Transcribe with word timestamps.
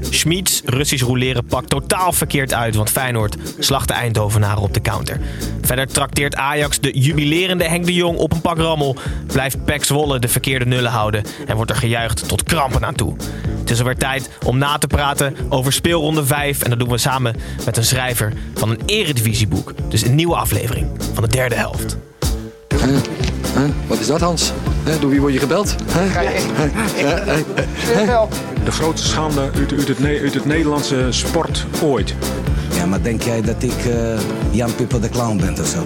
Schmieds 0.00 0.62
Russisch 0.64 1.04
rouleren 1.04 1.44
pakt 1.44 1.68
totaal 1.68 2.12
verkeerd 2.12 2.54
uit, 2.54 2.74
want 2.74 2.90
Feyenoord 2.90 3.36
slacht 3.58 3.88
de 3.88 3.94
Eindhovenaren 3.94 4.62
op 4.62 4.74
de 4.74 4.80
counter. 4.80 5.20
Verder 5.62 5.86
trakteert 5.86 6.36
Ajax 6.36 6.80
de 6.80 6.98
jubilerende 6.98 7.64
Henk 7.64 7.86
de 7.86 7.94
Jong 7.94 8.18
op 8.18 8.32
een 8.32 8.40
pak 8.40 8.58
rammel, 8.58 8.96
blijft 9.26 9.64
Pek 9.64 9.84
Zwolle 9.84 10.18
de 10.18 10.28
verkeerde 10.28 10.64
nullen 10.64 10.90
houden 10.90 11.24
en 11.46 11.56
wordt 11.56 11.70
er 11.70 11.76
gejuicht 11.76 12.28
tot 12.28 12.42
krampen 12.42 12.84
aan 12.84 12.94
toe. 12.94 13.16
Het 13.60 13.70
is 13.70 13.78
alweer 13.78 13.96
tijd 13.96 14.30
om 14.44 14.58
na 14.58 14.78
te 14.78 14.86
praten 14.86 15.36
over 15.48 15.72
speelronde 15.72 16.24
5 16.24 16.62
en 16.62 16.70
dat 16.70 16.78
doen 16.78 16.88
we 16.88 16.98
samen 16.98 17.36
met 17.64 17.76
een 17.76 17.84
schrijver 17.84 18.32
van 18.54 18.70
een 18.70 18.80
eredivisieboek. 18.86 19.74
Dus 19.88 20.04
een 20.04 20.14
nieuwe 20.14 20.36
aflevering 20.36 20.90
van 21.12 21.22
de 21.22 21.28
derde 21.28 21.54
helft. 21.54 21.96
Huh? 22.68 22.98
Wat 23.86 23.98
is 23.98 24.06
dat, 24.06 24.20
Hans? 24.20 24.52
Huh? 24.84 25.00
Door 25.00 25.10
wie 25.10 25.20
word 25.20 25.32
je 25.32 25.38
gebeld? 25.38 25.74
Huh? 25.92 26.16
De 28.68 28.74
grootste 28.74 29.08
schande 29.08 29.40
uit, 29.40 29.72
uit, 29.72 29.88
het, 29.88 30.04
uit 30.04 30.34
het 30.34 30.44
Nederlandse 30.44 31.06
sport 31.10 31.66
ooit. 31.82 32.14
Ja, 32.74 32.86
maar 32.86 33.02
denk 33.02 33.22
jij 33.22 33.42
dat 33.42 33.62
ik 33.62 33.84
eh, 33.86 34.20
Jan 34.50 34.74
Pippo 34.74 35.00
de 35.00 35.08
Clown 35.08 35.36
ben 35.36 35.60
of 35.60 35.66
zo? 35.66 35.84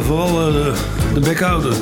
Vooral 0.00 0.46
eh, 0.46 0.52
de, 0.52 0.72
de 1.14 1.20
bekhouder. 1.20 1.74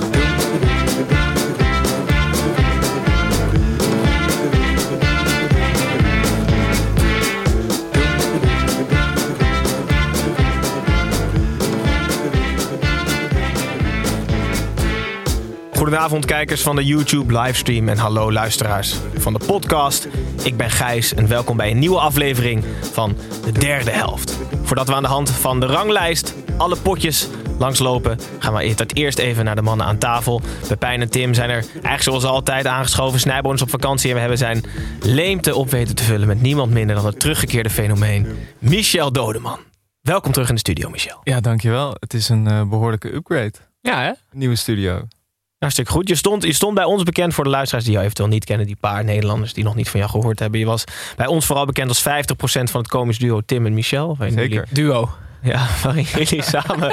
Goedenavond 15.81 16.25
kijkers 16.25 16.63
van 16.63 16.77
de 16.77 16.85
YouTube 16.85 17.41
livestream 17.41 17.89
en 17.89 17.99
hallo 17.99 18.33
luisteraars 18.33 18.97
van 19.15 19.33
de 19.33 19.45
podcast. 19.47 20.09
Ik 20.45 20.57
ben 20.57 20.71
Gijs 20.71 21.15
en 21.15 21.29
welkom 21.29 21.57
bij 21.57 21.71
een 21.71 21.79
nieuwe 21.79 21.99
aflevering 21.99 22.65
van 22.93 23.17
de 23.45 23.53
derde 23.53 23.91
helft. 23.91 24.39
Voordat 24.63 24.89
we 24.89 24.95
aan 24.95 25.03
de 25.03 25.09
hand 25.09 25.31
van 25.31 25.61
de 25.61 25.67
ranglijst 25.67 26.35
alle 26.57 26.77
potjes 26.77 27.29
langslopen, 27.59 28.19
gaan 28.39 28.55
we 28.55 28.69
het 28.69 28.97
eerst 28.97 29.19
even 29.19 29.45
naar 29.45 29.55
de 29.55 29.63
mannen 29.63 29.87
aan 29.87 29.99
tafel. 29.99 30.41
Pepijn 30.69 31.01
en 31.01 31.11
Tim 31.11 31.35
zijn 31.35 31.51
er 31.51 31.65
eigenlijk 31.73 32.03
zoals 32.03 32.25
altijd 32.25 32.67
aangeschoven. 32.67 33.21
Snijboon 33.21 33.55
is 33.55 33.63
op 33.63 33.71
vakantie 33.71 34.09
en 34.09 34.15
we 34.15 34.21
hebben 34.21 34.39
zijn 34.39 34.65
leemte 35.01 35.55
op 35.55 35.71
weten 35.71 35.95
te 35.95 36.05
vullen 36.05 36.27
met 36.27 36.43
niemand 36.43 36.73
minder 36.73 36.97
dan 36.97 37.07
het 37.07 37.21
teruggekeerde 37.21 37.71
fenomeen 37.71 38.27
Michel 38.59 39.13
Dodeman. 39.13 39.59
Welkom 40.01 40.33
terug 40.33 40.49
in 40.49 40.55
de 40.55 40.61
studio, 40.61 40.91
Michel. 40.91 41.21
Ja, 41.25 41.41
dankjewel. 41.41 41.95
Het 42.01 42.15
is 42.15 42.29
een 42.29 42.47
eh, 42.47 42.69
behoorlijke 42.69 43.15
upgrade. 43.15 43.55
Ja, 43.81 44.03
hè? 44.03 44.13
Nieuwe 44.33 44.57
studio. 44.57 45.07
Hartstikke 45.61 45.91
goed. 45.93 46.09
Je 46.09 46.15
stond, 46.15 46.43
je 46.45 46.53
stond 46.53 46.75
bij 46.75 46.85
ons 46.85 47.03
bekend 47.03 47.35
voor 47.35 47.45
de 47.45 47.51
luisteraars 47.51 47.85
die 47.85 47.93
jou 47.93 48.05
eventueel 48.05 48.29
niet 48.31 48.45
kennen. 48.45 48.67
Die 48.67 48.77
paar 48.81 49.05
Nederlanders 49.05 49.53
die 49.53 49.65
nog 49.65 49.75
niet 49.75 49.89
van 49.89 50.01
jou 50.01 50.13
gehoord 50.13 50.39
hebben. 50.39 50.61
Je 50.61 50.67
was 50.67 50.85
bij 51.17 51.27
ons 51.27 51.47
vooral 51.47 51.65
bekend 51.67 51.89
als 51.89 52.03
50% 52.03 52.03
van 52.43 52.81
het 52.81 52.89
komisch 52.89 53.19
duo 53.19 53.41
Tim 53.41 53.67
en 53.67 53.75
Michel. 53.75 54.17
Zeker. 54.21 54.43
jullie- 54.49 54.63
duo. 54.71 55.11
Ja, 55.43 55.67
waarin 55.83 56.03
jullie 56.05 56.43
samen 56.43 56.93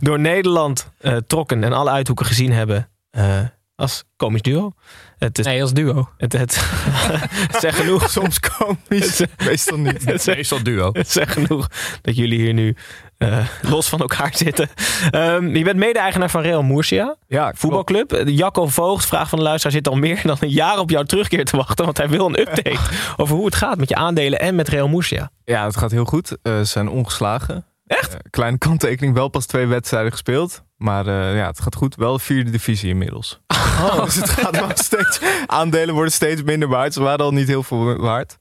door 0.00 0.18
Nederland 0.20 0.90
eh, 1.00 1.16
trokken 1.26 1.64
en 1.64 1.72
alle 1.72 1.90
uithoeken 1.90 2.26
gezien 2.26 2.52
hebben 2.52 2.88
eh, 3.10 3.38
als 3.74 4.04
komisch 4.16 4.42
duo. 4.42 4.72
Het 5.18 5.38
is, 5.38 5.44
Nee, 5.46 5.62
als 5.62 5.72
duo. 5.72 6.08
het, 6.16 6.32
het, 6.32 6.56
het 7.50 7.56
zegt 7.60 7.78
genoeg. 7.78 8.10
Soms 8.10 8.40
komisch, 8.40 9.20
meestal 9.44 9.78
niet. 9.78 10.04
Het 10.04 10.22
zegt- 10.22 10.36
Meestal 10.36 10.62
duo. 10.62 10.90
Het 10.92 11.10
zegt 11.10 11.32
genoeg 11.32 11.68
dat 12.02 12.16
jullie 12.16 12.38
hier 12.38 12.54
nu 12.54 12.76
eh, 13.18 13.38
los 13.72 13.88
van 13.88 14.00
elkaar 14.00 14.30
zitten. 14.34 14.68
Ehm, 15.10 15.56
je 15.56 15.64
bent 15.64 15.76
mede-eigenaar 15.76 16.30
van 16.30 16.42
Real 16.42 16.62
Murcia. 16.62 17.16
Ja, 17.26 17.52
Voetbalclub. 17.56 18.22
Jacco 18.26 18.66
Voogd, 18.66 19.06
vraag 19.06 19.28
van 19.28 19.38
de 19.38 19.44
luisteraar, 19.44 19.72
zit 19.76 19.88
al 19.88 19.96
meer 19.96 20.20
dan 20.22 20.36
een 20.40 20.50
jaar 20.50 20.78
op 20.78 20.90
jouw 20.90 21.02
terugkeer 21.02 21.44
te 21.44 21.56
wachten. 21.56 21.84
Want 21.84 21.96
hij 21.96 22.08
wil 22.08 22.26
een 22.26 22.40
update 22.40 22.78
over 23.16 23.36
hoe 23.36 23.44
het 23.44 23.54
gaat 23.54 23.78
met 23.78 23.88
je 23.88 23.94
aandelen 23.94 24.40
en 24.40 24.54
met 24.54 24.68
Real 24.68 24.88
Murcia. 24.88 25.30
Ja, 25.44 25.64
het 25.64 25.76
gaat 25.76 25.90
heel 25.90 26.04
goed. 26.04 26.36
Eh, 26.42 26.58
ze 26.58 26.64
zijn 26.64 26.88
ongeslagen. 26.88 27.66
Echt? 27.86 28.16
kleine 28.30 28.58
kanttekening, 28.58 29.14
wel 29.14 29.28
pas 29.28 29.46
twee 29.46 29.66
wedstrijden 29.66 30.12
gespeeld. 30.12 30.62
Maar 30.76 31.06
eh, 31.06 31.36
ja, 31.36 31.46
het 31.46 31.60
gaat 31.60 31.74
goed. 31.74 31.94
Wel 31.94 32.12
de 32.12 32.18
vierde 32.18 32.50
divisie 32.50 32.88
inmiddels. 32.88 33.38
Oh. 33.78 34.04
dus 34.04 34.14
het 34.14 34.30
gaat 34.30 34.78
steeds... 34.78 35.20
Aandelen 35.46 35.94
worden 35.94 36.12
steeds 36.12 36.42
minder 36.42 36.68
waard. 36.68 36.92
Ze 36.92 37.02
waren 37.02 37.24
al 37.24 37.32
niet 37.32 37.48
heel 37.48 37.62
veel 37.62 37.96
waard. 37.96 38.36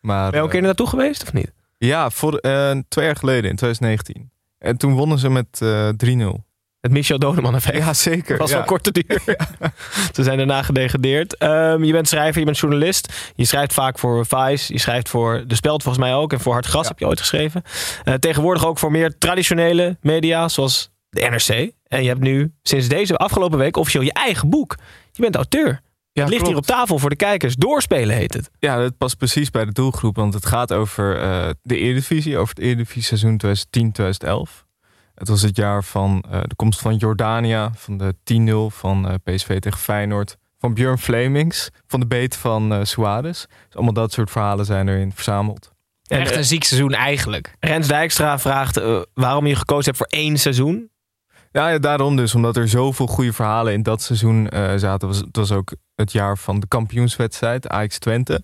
Maar, 0.00 0.30
Ben 0.30 0.38
je 0.38 0.38
ook 0.38 0.44
een 0.44 0.50
keer 0.50 0.60
eh, 0.60 0.66
naartoe 0.66 0.86
geweest 0.86 1.22
of 1.22 1.32
niet? 1.32 1.52
Ja, 1.78 2.10
voor, 2.10 2.36
eh, 2.36 2.78
twee 2.88 3.04
jaar 3.04 3.16
geleden, 3.16 3.50
in 3.50 3.56
2019. 3.56 4.30
En 4.58 4.76
toen 4.76 4.92
wonnen 4.94 5.18
ze 5.18 5.30
met 5.30 5.60
eh 5.60 5.88
3-0. 5.96 6.44
Het 6.80 6.94
Michel 6.94 7.18
Doneman 7.18 7.54
effect. 7.54 7.76
Ja, 7.76 7.94
zeker. 7.94 8.36
was 8.36 8.50
ja. 8.50 8.56
van 8.56 8.66
korte 8.66 8.92
duur. 8.92 9.22
Ze 10.14 10.22
zijn 10.22 10.36
daarna 10.36 10.62
gedegradeerd. 10.62 11.36
Ehm, 11.36 11.84
je 11.84 11.92
bent 11.92 12.08
schrijver, 12.08 12.38
je 12.38 12.44
bent 12.44 12.58
journalist. 12.58 13.32
Je 13.34 13.44
schrijft 13.44 13.72
vaak 13.72 13.98
voor 13.98 14.26
Vice. 14.26 14.72
Je 14.72 14.78
schrijft 14.78 15.08
voor 15.08 15.44
De 15.46 15.54
Speld 15.54 15.82
volgens 15.82 16.04
mij 16.04 16.14
ook. 16.14 16.32
En 16.32 16.40
voor 16.40 16.52
Hard 16.52 16.66
Gras 16.66 16.82
Ja. 16.82 16.88
heb 16.88 16.98
je 16.98 17.06
ooit 17.06 17.20
geschreven. 17.20 17.62
Eh, 18.04 18.14
tegenwoordig 18.14 18.66
ook 18.66 18.78
voor 18.78 18.90
meer 18.90 19.18
traditionele 19.18 19.96
media, 20.00 20.48
zoals 20.48 20.90
de 21.08 21.20
NRC. 21.20 21.70
En 21.88 22.02
je 22.02 22.08
hebt 22.08 22.20
nu 22.20 22.52
sinds 22.62 22.88
deze 22.88 23.16
afgelopen 23.16 23.58
week 23.58 23.76
officieel 23.76 24.02
je 24.02 24.12
eigen 24.12 24.50
boek. 24.50 24.76
Je 25.12 25.22
bent 25.22 25.34
auteur. 25.36 25.80
Ja, 26.16 26.22
het 26.22 26.32
ligt 26.32 26.46
hier 26.46 26.56
op 26.56 26.66
tafel 26.66 26.98
voor 26.98 27.10
de 27.10 27.16
kijkers. 27.16 27.54
Doorspelen 27.54 28.16
heet 28.16 28.34
het. 28.34 28.50
Ja, 28.58 28.78
dat 28.78 28.96
past 28.98 29.16
precies 29.16 29.50
bij 29.50 29.64
de 29.64 29.72
doelgroep. 29.72 30.16
Want 30.16 30.34
het 30.34 30.46
gaat 30.46 30.72
over 30.72 31.20
eh, 31.20 31.50
de 31.62 31.78
Eredivisie. 31.78 32.38
Over 32.38 32.54
het 32.54 32.64
Eredivisie 32.64 33.02
seizoen 33.02 33.40
2010-2011. 33.46 34.64
Het 35.14 35.28
was 35.28 35.42
het 35.42 35.56
jaar 35.56 35.84
van 35.84 36.24
eh, 36.30 36.40
de 36.42 36.54
komst 36.54 36.80
van 36.80 36.96
Jordania. 36.96 37.70
Van 37.74 37.98
de 37.98 38.14
10-0 38.72 38.76
van 38.76 39.08
eh, 39.08 39.14
PSV 39.24 39.58
tegen 39.58 39.78
Feyenoord. 39.78 40.36
Van 40.58 40.74
Björn 40.74 40.98
Flemings. 40.98 41.70
Van 41.86 42.00
de 42.00 42.06
beet 42.06 42.36
van 42.36 42.72
eh 42.72 42.84
Suarez. 42.84 43.44
Dus 43.66 43.74
allemaal 43.74 43.92
dat 43.92 44.12
soort 44.12 44.30
verhalen 44.30 44.64
zijn 44.64 44.88
erin 44.88 45.12
verzameld. 45.12 45.70
En, 46.06 46.20
Echt 46.20 46.36
een 46.36 46.44
ziek 46.44 46.64
seizoen 46.64 46.92
eigenlijk. 46.92 47.54
Rens 47.60 47.88
Dijkstra 47.88 48.38
vraagt 48.38 48.80
waarom 49.14 49.46
je 49.46 49.56
gekozen 49.56 49.84
hebt 49.84 49.96
voor 49.96 50.18
één 50.20 50.38
seizoen. 50.38 50.90
Ja, 51.56 51.68
ja, 51.68 51.78
daarom 51.78 52.16
dus. 52.16 52.34
Omdat 52.34 52.56
er 52.56 52.68
zoveel 52.68 53.06
goede 53.06 53.32
verhalen 53.32 53.72
in 53.72 53.82
dat 53.82 54.02
seizoen 54.02 54.48
eh, 54.48 54.72
zaten. 54.76 55.08
Was, 55.08 55.18
het 55.18 55.36
was 55.36 55.52
ook 55.52 55.72
het 55.96 56.12
jaar 56.12 56.38
van 56.38 56.60
de 56.60 56.66
kampioenswedstrijd. 56.68 57.68
Ajax 57.68 57.98
Twente. 57.98 58.42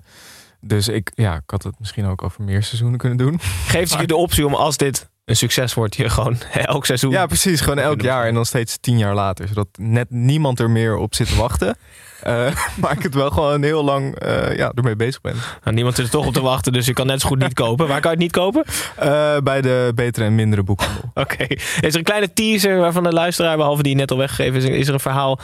Dus 0.61 0.89
ik, 0.89 1.13
ja, 1.15 1.35
ik 1.35 1.43
had 1.51 1.63
het 1.63 1.75
misschien 1.79 2.07
ook 2.07 2.23
over 2.23 2.43
meer 2.43 2.63
seizoenen 2.63 2.99
kunnen 2.99 3.19
doen. 3.19 3.41
Geeft 3.67 3.91
ze 3.91 3.99
je 3.99 4.07
de 4.07 4.17
optie 4.17 4.47
om 4.47 4.55
als 4.55 4.77
dit 4.77 5.11
een 5.25 5.37
succes 5.37 5.75
wordt, 5.75 5.97
je 5.97 6.09
gewoon 6.09 6.39
elk 6.53 6.87
seizoen. 6.87 7.11
Ja, 7.11 7.27
precies. 7.27 7.61
Gewoon 7.61 7.79
elk 7.79 8.01
jaar 8.01 8.27
en 8.27 8.35
dan 8.35 8.45
steeds 8.45 8.79
tien 8.81 8.99
jaar 8.99 9.15
later. 9.15 9.49
Zodat 9.49 9.69
net 9.79 10.11
niemand 10.11 10.61
er 10.61 10.71
meer 10.71 10.97
op 10.97 11.15
zit 11.15 11.29
te 11.29 11.37
wachten. 11.37 11.77
Eh, 12.23 12.47
maar 12.81 12.93
ik 12.93 13.03
het 13.03 13.15
wel 13.15 13.31
gewoon 13.31 13.63
heel 13.63 13.85
lang 13.85 14.15
eh, 14.15 14.57
ja, 14.57 14.73
ermee 14.75 14.97
bezig 14.97 15.21
ben. 15.21 15.35
Nou, 15.63 15.75
niemand 15.75 15.97
zit 15.97 16.05
er 16.05 16.11
toch 16.11 16.27
op 16.27 16.33
te 16.33 16.41
wachten, 16.41 16.73
dus 16.73 16.87
je 16.87 16.93
kan 16.93 17.07
net 17.07 17.21
zo 17.21 17.29
goed 17.29 17.39
niet 17.39 17.55
kopen. 17.55 17.89
Waar 17.89 18.01
kan 18.01 18.11
je 18.11 18.17
het 18.17 18.25
niet 18.25 18.33
kopen? 18.33 18.65
Eh, 18.97 19.37
bij 19.39 19.61
de 19.61 19.93
betere 19.95 20.25
en 20.25 20.35
mindere 20.35 20.63
boekhandel. 20.63 21.11
Oké. 21.15 21.47
Is 21.81 21.93
er 21.93 21.97
een 21.97 22.03
kleine 22.03 22.33
teaser 22.33 22.79
waarvan 22.79 23.03
de 23.03 23.13
luisteraar, 23.13 23.57
behalve 23.57 23.83
die 23.83 23.95
net 23.95 24.11
al 24.11 24.17
weggegeven 24.17 24.57
is, 24.57 24.65
is 24.65 24.89
er 24.89 24.95
een 24.95 25.01
verhaal 25.01 25.39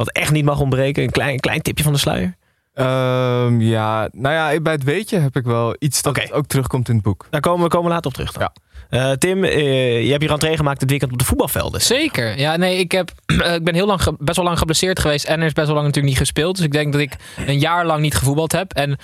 wat 0.00 0.10
echt 0.10 0.32
niet 0.32 0.44
mag 0.44 0.60
ontbreken? 0.60 1.02
Een 1.02 1.10
klein, 1.10 1.40
klein 1.40 1.62
tipje 1.62 1.84
van 1.84 1.92
de 1.92 1.98
sluier? 1.98 2.36
Ehm, 2.74 3.60
ja, 3.60 4.08
nou 4.12 4.34
ja, 4.34 4.60
bij 4.60 4.72
het 4.72 4.84
weetje 4.84 5.18
heb 5.18 5.36
ik 5.36 5.44
wel 5.44 5.76
iets 5.78 6.02
dat 6.02 6.32
ook 6.32 6.46
terugkomt 6.46 6.88
in 6.88 6.94
het 6.94 7.04
boek. 7.04 7.26
Daar 7.30 7.40
komen 7.40 7.64
we 7.64 7.68
komen 7.68 7.90
later 7.90 8.06
op 8.06 8.12
terug 8.12 8.32
dan. 8.32 8.50
Eh, 8.88 9.12
Tim, 9.12 9.44
eh, 9.44 10.04
je 10.04 10.10
hebt 10.10 10.22
je 10.22 10.28
rentree 10.28 10.56
gemaakt 10.56 10.80
dit 10.80 10.90
weekend 10.90 11.12
op 11.12 11.18
de 11.18 11.24
voetbalvelden. 11.24 11.80
Zeker. 11.80 12.38
Ja, 12.38 12.56
nee, 12.56 12.78
ik, 12.78 12.92
heb, 12.92 13.10
ik 13.56 13.64
ben 13.64 13.74
heel 13.74 13.86
lang, 13.86 14.16
best 14.18 14.36
wel 14.36 14.46
lang 14.46 14.58
geblesseerd 14.58 15.00
geweest. 15.00 15.24
En 15.24 15.40
er 15.40 15.46
is 15.46 15.52
best 15.52 15.66
wel 15.66 15.76
lang 15.76 15.86
natuurlijk 15.86 16.14
niet 16.14 16.22
gespeeld. 16.22 16.56
Dus 16.56 16.64
ik 16.64 16.72
denk 16.72 16.92
dat 16.92 17.00
ik 17.00 17.16
een 17.46 17.58
jaar 17.58 17.86
lang 17.86 18.00
niet 18.00 18.14
gevoetbald 18.14 18.52
heb. 18.52 18.72
En 18.72 18.98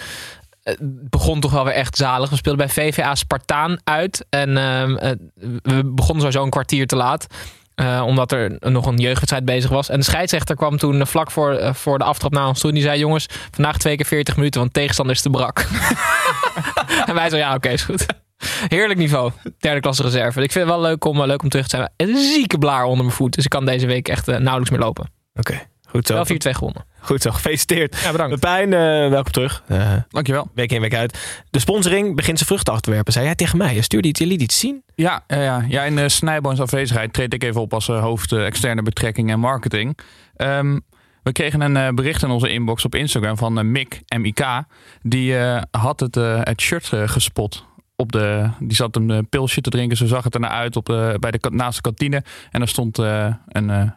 het 0.63 1.11
begon 1.11 1.41
toch 1.41 1.53
wel 1.53 1.65
weer 1.65 1.75
echt 1.75 1.97
zalig. 1.97 2.31
We 2.31 2.37
speelden 2.37 2.67
bij 2.67 2.75
VVA 2.75 3.15
Spartaan 3.15 3.79
uit. 3.85 4.27
En 4.29 4.57
ehm, 4.57 4.97
eh, 4.97 5.11
we 5.63 5.85
begonnen 5.85 6.21
sowieso 6.21 6.43
een 6.43 6.51
kwartier 6.51 6.87
te 6.87 6.97
laat. 6.97 7.27
Eh, 7.77 8.03
omdat 8.07 8.33
er 8.33 8.57
nog 8.61 8.87
een 8.87 8.97
jeugdwedstrijd 8.97 9.45
bezig 9.45 9.71
was. 9.71 9.89
En 9.89 9.99
de 9.99 10.05
scheidsrechter 10.05 10.57
kwam 10.57 10.77
toen 10.77 11.01
eh, 11.01 11.07
vlak 11.07 11.31
voor, 11.31 11.53
eh, 11.53 11.75
voor 11.75 11.99
de 11.99 12.05
aftrap 12.05 12.33
naar 12.33 12.47
ons 12.47 12.61
toe. 12.61 12.69
En 12.69 12.75
die 12.75 12.85
zei, 12.85 12.99
jongens, 12.99 13.27
vandaag 13.51 13.79
twee 13.79 13.97
keer 13.97 14.07
40 14.07 14.37
minuten. 14.37 14.61
Want 14.61 14.73
tegenstander 14.73 15.15
is 15.15 15.23
te 15.23 15.31
brak. 15.31 15.59
en 17.07 17.15
wij 17.15 17.31
zo, 17.31 17.37
ja, 17.37 17.55
oké, 17.55 17.69
is 17.69 17.83
goed. 17.83 18.07
Heerlijk 18.69 18.99
niveau. 18.99 19.31
Derde 19.59 19.81
klasse 19.81 20.03
reserve. 20.03 20.43
Ik 20.43 20.53
vind 20.53 20.65
het 20.65 20.75
wel 20.75 20.83
leuk 20.83 21.05
om, 21.05 21.25
leuk 21.25 21.43
om 21.43 21.49
terug 21.49 21.67
te 21.69 21.77
zijn. 21.77 21.93
Een 21.97 22.17
zieke 22.17 22.59
blaar 22.59 22.85
onder 22.85 23.05
mijn 23.05 23.17
voet. 23.17 23.35
Dus 23.35 23.45
ik 23.45 23.51
kan 23.51 23.65
deze 23.65 23.87
week 23.87 24.09
echt 24.09 24.27
nauwelijks 24.27 24.71
meer 24.71 24.81
lopen. 24.81 25.11
Oké. 25.35 25.53
Goed. 25.53 25.76
Goed 25.97 26.07
zo. 26.07 26.15
Wel 26.15 26.55
4-2 26.55 26.57
gewonnen. 26.57 26.85
Goed 26.99 27.23
zo, 27.23 27.31
gefeliciteerd. 27.31 28.01
Ja, 28.03 28.11
bedankt. 28.11 28.35
Pepijn, 28.35 28.73
eh, 28.73 29.11
welkom 29.11 29.33
terug. 29.33 29.63
Eh, 29.67 29.93
Dankjewel. 30.09 30.51
week 30.55 30.73
in, 30.73 30.81
week 30.81 30.95
uit. 30.95 31.43
De 31.51 31.59
sponsoring 31.59 32.17
begint 32.17 32.37
zijn 32.37 32.49
vruchten 32.49 32.73
af 32.73 32.81
te 32.81 32.91
werpen, 32.91 33.13
zei 33.13 33.25
jij 33.25 33.35
tegen 33.35 33.59
mij. 33.59 33.81
Stuurde 33.81 34.09
iets, 34.09 34.21
je 34.21 34.27
liet 34.27 34.43
iets 34.43 34.59
zien. 34.59 34.83
Ja, 34.95 35.25
ja, 35.27 35.43
ja. 35.43 35.65
ja 35.69 35.85
in 35.85 35.99
uh, 35.99 36.05
Snijboons 36.07 36.61
afwezigheid 36.61 37.13
treed 37.13 37.35
ik 37.35 37.43
even 37.43 37.61
op 37.61 37.75
als 37.75 37.89
uh, 37.89 38.01
hoofd 38.01 38.33
uh, 38.33 38.47
externe 38.47 38.83
betrekking 38.83 39.31
en 39.31 39.41
marketing. 39.41 39.99
Um, 40.37 40.85
we 41.23 41.33
kregen 41.33 41.61
een 41.61 41.77
uh, 41.77 41.89
bericht 41.89 42.23
in 42.23 42.31
onze 42.31 42.49
inbox 42.49 42.85
op 42.85 42.95
Instagram 42.95 43.37
van 43.37 43.59
uh, 43.59 43.65
Mick, 43.65 44.01
M-I-K. 44.17 44.65
Die 45.03 45.33
uh, 45.33 45.63
had 45.71 46.01
het, 46.01 46.15
het 46.43 46.61
shirt 46.61 46.87
gespot. 46.87 47.65
Op 47.97 48.13
de, 48.13 48.51
die 48.59 48.77
zat 48.77 48.97
een 48.97 49.29
pilsje 49.29 49.61
te 49.61 49.71
drinken. 49.71 49.97
Zo 49.97 50.07
zag 50.07 50.25
het 50.25 50.35
ernaar 50.35 50.51
uit 50.51 50.77
op 50.77 50.87
de, 50.87 51.17
bij 51.21 51.31
de 51.31 51.39
naast 51.51 51.77
de 51.77 51.83
kantine. 51.83 52.25
En 52.51 52.61
er 52.61 52.69
stond 52.69 52.99
een, 52.99 53.95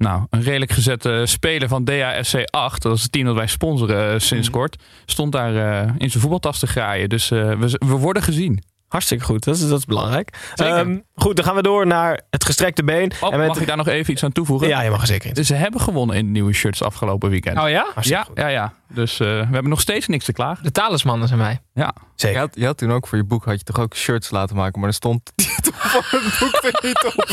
nou, 0.00 0.26
een 0.30 0.42
redelijk 0.42 0.72
gezette 0.72 1.22
speler 1.24 1.68
van 1.68 1.84
DASC 1.84 2.34
8. 2.44 2.82
Dat 2.82 2.96
is 2.96 3.02
het 3.02 3.12
team 3.12 3.26
dat 3.26 3.34
wij 3.34 3.46
sponsoren 3.46 4.20
sinds 4.20 4.46
mm. 4.46 4.54
kort. 4.54 4.82
Stond 5.04 5.32
daar 5.32 5.54
in 5.98 6.10
zijn 6.10 6.22
voetbaltas 6.22 6.58
te 6.58 6.66
graaien. 6.66 7.08
Dus 7.08 7.28
we, 7.28 7.76
we 7.78 7.96
worden 7.96 8.22
gezien. 8.22 8.62
Hartstikke 8.90 9.24
goed, 9.24 9.44
dat 9.44 9.54
is, 9.54 9.68
dat 9.68 9.78
is 9.78 9.84
belangrijk. 9.84 10.52
Um, 10.62 11.04
goed, 11.14 11.36
dan 11.36 11.44
gaan 11.44 11.54
we 11.54 11.62
door 11.62 11.86
naar 11.86 12.20
het 12.30 12.44
gestrekte 12.44 12.84
been. 12.84 13.12
Oh, 13.20 13.32
en 13.32 13.38
met... 13.38 13.48
Mag 13.48 13.60
ik 13.60 13.66
daar 13.66 13.76
nog 13.76 13.88
even 13.88 14.12
iets 14.12 14.24
aan 14.24 14.32
toevoegen? 14.32 14.68
Ja, 14.68 14.82
je 14.82 14.90
mag 14.90 15.00
er 15.00 15.06
zeker 15.06 15.34
Dus 15.34 15.46
ze 15.46 15.54
hebben 15.54 15.80
gewonnen 15.80 16.16
in 16.16 16.24
de 16.24 16.30
nieuwe 16.30 16.52
shirts 16.52 16.82
afgelopen 16.82 17.30
weekend. 17.30 17.58
Oh 17.58 17.68
ja? 17.68 17.86
Ja, 18.00 18.26
ja, 18.34 18.46
ja. 18.46 18.72
Dus 18.88 19.12
uh, 19.12 19.18
we 19.28 19.34
hebben 19.34 19.68
nog 19.68 19.80
steeds 19.80 20.06
niks 20.06 20.24
te 20.24 20.32
klagen. 20.32 20.64
De 20.64 20.72
talismannen 20.72 21.28
zijn 21.28 21.40
wij. 21.40 21.60
Ja. 21.74 21.94
Zeker. 22.14 22.36
Je 22.36 22.42
had, 22.42 22.54
je 22.54 22.66
had 22.66 22.78
toen 22.78 22.92
ook 22.92 23.06
voor 23.06 23.18
je 23.18 23.24
boek 23.24 23.44
had 23.44 23.58
je 23.58 23.64
toch 23.64 23.78
ook 23.78 23.96
shirts 23.96 24.30
laten 24.30 24.56
maken, 24.56 24.80
maar 24.80 24.88
er 24.88 24.94
stond 24.94 25.32
titel 25.34 25.72
van 25.72 26.02
het 26.20 26.38
boek 26.38 26.64
er 26.64 26.78
niet 26.82 27.04
op. 27.04 27.24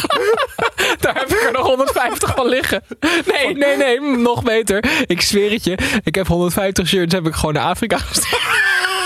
daar 1.04 1.16
heb 1.16 1.30
ik 1.30 1.44
er 1.44 1.52
nog 1.52 1.68
150 1.68 2.36
van 2.36 2.48
liggen. 2.48 2.84
Nee, 3.26 3.56
nee, 3.56 3.78
nee, 3.78 4.18
nog 4.18 4.44
beter. 4.44 5.04
Ik 5.08 5.22
zweer 5.22 5.52
het 5.52 5.64
je. 5.64 6.00
Ik 6.04 6.16
heb 6.16 6.28
150 6.28 6.88
shirts 6.88 7.14
heb 7.14 7.28
ik 7.28 7.34
gewoon 7.34 7.54
naar 7.54 7.64
Afrika 7.64 7.98
gestuurd. 7.98 8.42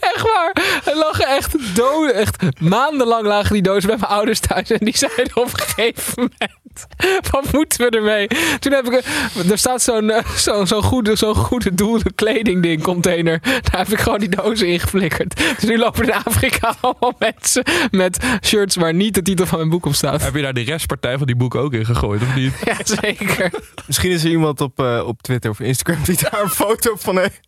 Echt 0.00 0.22
waar. 0.22 0.80
Er 0.84 0.96
lagen 0.96 1.26
echt 1.26 1.76
doden. 1.76 2.14
Echt 2.14 2.60
maandenlang 2.60 3.26
lagen 3.26 3.52
die 3.52 3.62
dozen 3.62 3.88
bij 3.88 3.98
mijn 3.98 4.10
ouders 4.10 4.40
thuis. 4.40 4.70
En 4.70 4.78
die 4.84 4.96
zeiden 4.96 5.36
op 5.36 5.44
een 5.44 5.58
gegeven 5.58 6.12
moment: 6.16 6.86
Wat 7.30 7.52
moeten 7.52 7.90
we 7.90 7.96
ermee? 7.96 8.26
Toen 8.58 8.72
heb 8.72 8.92
ik. 8.92 9.04
Er 9.50 9.58
staat 9.58 9.82
zo'n 9.82 10.12
zo'n 10.36 10.66
zo 10.66 10.82
goede, 10.82 11.16
zo'n 11.16 11.34
goede 11.34 11.74
doel 11.74 12.00
kledingding 12.14 12.82
container. 12.82 13.40
Daar 13.42 13.78
heb 13.78 13.88
ik 13.88 13.98
gewoon 13.98 14.18
die 14.18 14.28
dozen 14.28 14.68
in 14.68 14.80
geflikkerd. 14.80 15.36
Dus 15.36 15.64
nu 15.64 15.78
lopen 15.78 16.04
in 16.04 16.12
Afrika 16.12 16.74
allemaal 16.80 17.12
mensen 17.18 17.64
met 17.90 18.18
shirts 18.44 18.76
waar 18.76 18.94
niet 18.94 19.14
de 19.14 19.22
titel 19.22 19.46
van 19.46 19.58
mijn 19.58 19.70
boek 19.70 19.86
op 19.86 19.94
staat. 19.94 20.22
Heb 20.22 20.34
je 20.34 20.42
daar 20.42 20.54
de 20.54 20.60
restpartij 20.60 21.18
van 21.18 21.26
die 21.26 21.36
boek 21.36 21.54
ook 21.54 21.72
in 21.72 21.84
gegooid, 21.84 22.22
of 22.22 22.34
niet? 22.34 22.52
Ja, 22.64 22.76
zeker. 22.82 23.50
Misschien 23.86 24.10
is 24.10 24.24
er 24.24 24.30
iemand 24.30 24.60
op, 24.60 24.80
uh, 24.80 25.02
op 25.06 25.22
Twitter 25.22 25.50
of 25.50 25.60
Instagram 25.60 26.02
die 26.04 26.16
daar 26.30 26.42
een 26.42 26.48
foto 26.48 26.96
van 26.96 27.18
heeft. 27.18 27.40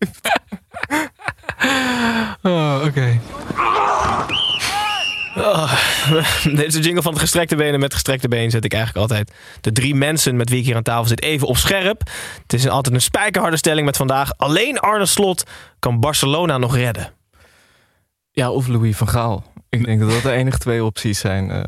Oh, 2.43 2.75
oké. 2.77 2.87
Okay. 2.87 3.21
Oh, 5.37 5.73
deze 6.57 6.81
jingle 6.81 7.03
van 7.03 7.13
het 7.13 7.21
gestrekte 7.21 7.57
benen 7.57 7.81
met 7.81 7.95
gestrekte 7.95 8.29
been 8.29 8.51
zet 8.51 8.65
ik 8.65 8.73
eigenlijk 8.73 9.03
altijd 9.03 9.33
de 9.61 9.73
drie 9.73 9.95
mensen 9.95 10.37
met 10.37 10.49
wie 10.49 10.59
ik 10.59 10.65
hier 10.65 10.77
aan 10.77 10.83
tafel 10.83 11.05
zit 11.05 11.23
even 11.23 11.49
op 11.49 11.57
scherp. 11.57 12.11
Het 12.43 12.53
is 12.53 12.69
altijd 12.69 12.95
een 12.95 13.01
spijkerharde 13.01 13.57
stelling 13.57 13.87
met 13.87 13.97
vandaag. 13.97 14.37
Alleen 14.37 14.79
Arne 14.79 15.07
Slot 15.07 15.45
kan 15.79 16.01
Barcelona 16.01 16.59
nog 16.59 16.77
redden. 16.77 17.13
Ja, 18.31 18.51
of 18.51 18.67
Louis 18.67 18.97
van 18.97 19.09
Gaal. 19.09 19.45
Ik 19.69 19.85
denk 19.85 20.01
dat 20.01 20.11
dat 20.11 20.23
de 20.23 20.31
enige 20.31 20.59
twee 20.59 20.85
opties 20.85 21.19
zijn. 21.19 21.51
Uh, 21.51 21.63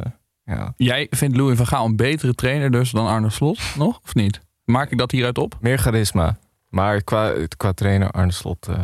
ja. 0.45 0.73
Jij 0.77 1.07
vindt 1.11 1.37
Louis 1.37 1.57
van 1.57 1.67
Gaal 1.67 1.85
een 1.85 1.97
betere 1.97 2.35
trainer 2.35 2.71
dus 2.71 2.91
dan 2.91 3.07
Arne 3.07 3.31
Slot 3.31 3.61
nog, 3.77 4.01
of 4.05 4.15
niet? 4.15 4.41
Maak 4.65 4.91
ik 4.91 4.99
dat 4.99 5.11
hieruit 5.11 5.39
op? 5.39 5.55
Meer 5.61 5.79
charisma. 5.79 6.39
Maar 6.69 7.03
qua, 7.03 7.33
qua 7.57 7.73
trainer 7.73 8.11
Arne 8.11 8.33
Slot... 8.33 8.69
Uh, 8.69 8.77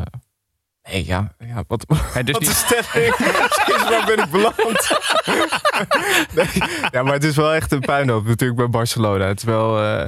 Ja, 0.90 1.34
ja 1.38 1.64
wat, 1.66 1.84
hey, 2.12 2.22
dus 2.22 2.32
wat 2.32 2.42
niet... 2.42 2.50
de 2.50 2.56
stelling? 2.56 3.16
waar 3.88 4.06
ben 4.06 4.24
ik 4.24 4.30
beland? 4.30 4.56
nee, 6.36 6.68
ja, 6.90 7.02
maar 7.02 7.12
het 7.12 7.24
is 7.24 7.36
wel 7.36 7.52
echt 7.52 7.72
een 7.72 7.80
puinhoop 7.80 8.26
natuurlijk 8.26 8.58
bij 8.58 8.68
Barcelona. 8.68 9.26
Het 9.26 9.38
is 9.38 9.44
wel 9.44 9.82
uh, 9.82 10.04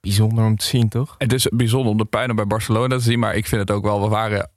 bijzonder 0.00 0.44
om 0.44 0.56
te 0.56 0.66
zien, 0.66 0.88
toch? 0.88 1.14
Het 1.18 1.32
is 1.32 1.48
bijzonder 1.48 1.90
om 1.90 1.98
de 1.98 2.04
puinhoop 2.04 2.36
bij 2.36 2.46
Barcelona 2.46 2.96
te 2.96 3.02
zien. 3.02 3.18
Maar 3.18 3.34
ik 3.34 3.46
vind 3.46 3.60
het 3.60 3.70
ook 3.70 3.84
wel, 3.84 4.02
we 4.02 4.08
waren 4.08 4.50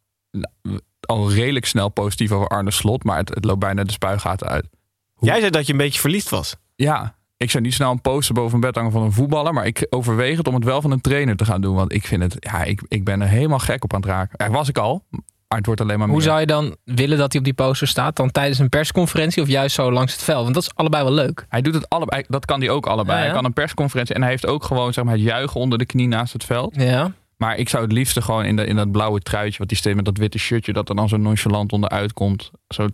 al 0.99 1.31
redelijk 1.31 1.65
snel 1.65 1.89
positief 1.89 2.31
over 2.31 2.47
Arne 2.47 2.71
Slot. 2.71 3.03
Maar 3.03 3.17
het, 3.17 3.29
het 3.29 3.45
loopt 3.45 3.59
bijna 3.59 3.83
de 3.83 3.91
spuigaten 3.91 4.47
uit. 4.47 4.67
Hoe? 5.13 5.27
Jij 5.27 5.39
zei 5.39 5.51
dat 5.51 5.65
je 5.65 5.71
een 5.71 5.77
beetje 5.77 5.99
verliefd 5.99 6.29
was. 6.29 6.55
Ja, 6.75 7.15
ik 7.37 7.51
zou 7.51 7.63
niet 7.63 7.73
snel 7.73 7.91
een 7.91 8.01
poster 8.01 8.35
boven 8.35 8.53
een 8.53 8.59
bed 8.59 8.75
hangen 8.75 8.91
van 8.91 9.01
een 9.01 9.11
voetballer. 9.11 9.53
Maar 9.53 9.65
ik 9.65 9.87
overweeg 9.89 10.37
het 10.37 10.47
om 10.47 10.53
het 10.53 10.63
wel 10.63 10.81
van 10.81 10.91
een 10.91 11.01
trainer 11.01 11.35
te 11.35 11.45
gaan 11.45 11.61
doen. 11.61 11.75
Want 11.75 11.93
ik 11.93 12.07
vind 12.07 12.21
het, 12.21 12.35
ja, 12.39 12.63
ik, 12.63 12.81
ik 12.87 13.03
ben 13.03 13.21
er 13.21 13.27
helemaal 13.27 13.59
gek 13.59 13.83
op 13.83 13.93
aan 13.93 14.01
het 14.01 14.09
raken. 14.09 14.45
Ja, 14.45 14.51
was 14.51 14.69
ik 14.69 14.77
al. 14.77 15.05
Maar 15.47 15.57
het 15.57 15.65
wordt 15.65 15.81
alleen 15.81 15.97
maar 15.97 16.07
Hoe 16.07 16.15
meer. 16.17 16.25
zou 16.25 16.39
je 16.39 16.45
dan 16.45 16.75
willen 16.83 17.17
dat 17.17 17.31
hij 17.31 17.39
op 17.39 17.45
die 17.45 17.53
poster 17.55 17.87
staat? 17.87 18.15
Dan 18.15 18.31
tijdens 18.31 18.59
een 18.59 18.69
persconferentie 18.69 19.41
of 19.41 19.47
juist 19.47 19.75
zo 19.75 19.91
langs 19.91 20.13
het 20.13 20.23
veld? 20.23 20.41
Want 20.43 20.53
dat 20.53 20.63
is 20.63 20.75
allebei 20.75 21.03
wel 21.03 21.13
leuk. 21.13 21.45
Hij 21.49 21.61
doet 21.61 21.73
het 21.73 21.89
allebei. 21.89 22.23
Dat 22.27 22.45
kan 22.45 22.59
hij 22.59 22.69
ook 22.69 22.85
allebei. 22.85 23.11
Ja, 23.17 23.17
ja. 23.17 23.23
Hij 23.29 23.35
kan 23.35 23.45
een 23.45 23.53
persconferentie 23.53 24.15
en 24.15 24.21
hij 24.21 24.29
heeft 24.29 24.45
ook 24.45 24.63
gewoon 24.63 24.93
zeg 24.93 25.03
maar, 25.03 25.13
het 25.13 25.23
juichen 25.23 25.59
onder 25.59 25.77
de 25.77 25.85
knie 25.85 26.07
naast 26.07 26.33
het 26.33 26.43
veld. 26.43 26.75
Ja. 26.75 27.11
Maar 27.37 27.57
ik 27.57 27.69
zou 27.69 27.83
het 27.83 27.91
liefste 27.91 28.21
gewoon 28.21 28.45
in, 28.45 28.55
de, 28.55 28.65
in 28.65 28.75
dat 28.75 28.91
blauwe 28.91 29.19
truitje, 29.19 29.57
wat 29.57 29.67
die 29.67 29.77
steekt 29.77 29.95
met 29.95 30.05
dat 30.05 30.17
witte 30.17 30.37
shirtje, 30.37 30.73
dat 30.73 30.89
er 30.89 30.95
dan 30.95 31.09
zo 31.09 31.17
nonchalant 31.17 31.71
onderuit 31.71 32.13
komt. 32.13 32.51
Zo 32.67 32.87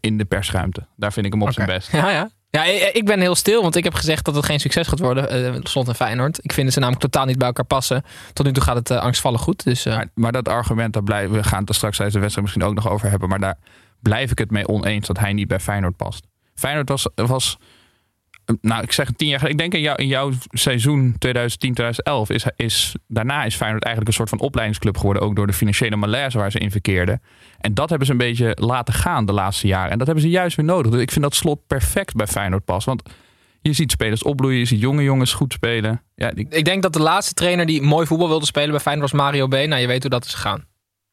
in 0.00 0.18
de 0.18 0.24
persruimte. 0.24 0.86
Daar 0.96 1.12
vind 1.12 1.26
ik 1.26 1.32
hem 1.32 1.42
op 1.42 1.52
zijn 1.52 1.66
best. 1.66 1.92
Ja, 1.92 2.10
ja. 2.10 2.30
Ja, 2.54 2.64
ik 2.92 3.04
ben 3.04 3.20
heel 3.20 3.34
stil, 3.34 3.62
want 3.62 3.76
ik 3.76 3.84
heb 3.84 3.94
gezegd 3.94 4.24
dat 4.24 4.34
het 4.34 4.44
geen 4.44 4.60
succes 4.60 4.86
gaat 4.88 4.98
worden. 4.98 5.28
eh 5.54 5.60
Slot 5.62 5.88
en 5.88 5.94
Feyenoord. 5.94 6.38
Ik 6.42 6.52
vind 6.52 6.72
ze 6.72 6.78
namelijk 6.78 7.02
totaal 7.02 7.26
niet 7.26 7.38
bij 7.38 7.46
elkaar 7.46 7.64
passen. 7.64 8.02
Tot 8.32 8.46
nu 8.46 8.52
toe 8.52 8.62
gaat 8.62 8.76
het 8.76 8.90
eh, 8.90 8.98
angstvallig 8.98 9.40
goed. 9.40 9.64
Dus, 9.64 9.86
eh, 9.86 9.94
Maar, 9.94 10.08
maar 10.14 10.32
dat 10.32 10.48
argument, 10.48 10.92
daar 10.92 11.02
blijven, 11.02 11.36
we 11.36 11.42
gaan 11.42 11.60
het 11.60 11.68
er 11.68 11.74
straks 11.74 11.94
tijdens 11.96 12.16
de 12.16 12.22
wedstrijd 12.22 12.48
misschien 12.48 12.68
ook 12.70 12.84
nog 12.84 12.92
over 12.92 13.10
hebben. 13.10 13.28
Maar 13.28 13.40
daar 13.40 13.58
blijf 14.02 14.30
ik 14.30 14.38
het 14.38 14.50
mee 14.50 14.68
oneens 14.68 15.06
dat 15.06 15.18
hij 15.18 15.32
niet 15.32 15.48
bij 15.48 15.60
Feyenoord 15.60 15.96
past. 15.96 16.26
Feyenoord 16.54 16.88
was, 16.88 17.08
was 17.14 17.56
nou 18.60 18.82
ik 18.82 18.92
zeg 18.92 19.10
tien 19.16 19.28
jaar 19.28 19.38
geleden. 19.38 19.64
Ik 19.64 19.70
denk 19.70 19.74
in, 19.82 19.88
jou, 19.88 20.02
in 20.02 20.06
jouw 20.06 20.30
seizoen 20.50 21.14
2010, 21.18 21.72
2011 21.74 22.30
is, 22.30 22.44
is 22.56 22.94
daarna 23.08 23.44
is 23.44 23.54
Feyenoord 23.56 23.84
eigenlijk 23.84 24.12
een 24.14 24.18
soort 24.26 24.38
van 24.38 24.46
opleidingsclub 24.48 24.96
geworden. 24.96 25.22
Ook 25.22 25.36
door 25.36 25.46
de 25.46 25.52
financiële 25.52 25.96
malaise 25.96 26.38
waar 26.38 26.50
ze 26.50 26.58
in 26.58 26.70
verkeerden. 26.70 27.22
En 27.58 27.74
dat 27.74 27.88
hebben 27.88 28.06
ze 28.06 28.12
een 28.12 28.18
beetje 28.18 28.56
laten 28.60 28.94
gaan 28.94 29.26
de 29.26 29.32
laatste 29.32 29.66
jaren. 29.66 29.90
En 29.90 29.98
dat 29.98 30.06
hebben 30.06 30.24
ze 30.24 30.30
juist 30.30 30.56
weer 30.56 30.64
nodig. 30.66 30.92
Dus 30.92 31.00
ik 31.00 31.10
vind 31.10 31.24
dat 31.24 31.34
slot 31.34 31.66
perfect 31.66 32.14
bij 32.14 32.26
Feyenoord 32.26 32.64
past. 32.64 32.86
Want 32.86 33.02
je 33.60 33.72
ziet 33.72 33.90
spelers 33.90 34.22
opbloeien, 34.22 34.58
je 34.58 34.64
ziet 34.64 34.80
jonge 34.80 35.02
jongens 35.02 35.32
goed 35.32 35.52
spelen. 35.52 36.02
Ja, 36.14 36.30
die- 36.30 36.46
ik 36.50 36.64
denk 36.64 36.82
dat 36.82 36.92
de 36.92 37.00
laatste 37.00 37.34
trainer 37.34 37.66
die 37.66 37.82
mooi 37.82 38.06
voetbal 38.06 38.28
wilde 38.28 38.46
spelen 38.46 38.70
bij 38.70 38.80
Feyenoord 38.80 39.10
was 39.10 39.20
Mario 39.20 39.46
B. 39.46 39.52
Nou, 39.52 39.76
je 39.76 39.86
weet 39.86 40.00
hoe 40.02 40.10
dat 40.10 40.24
is 40.24 40.34
gegaan. 40.34 40.64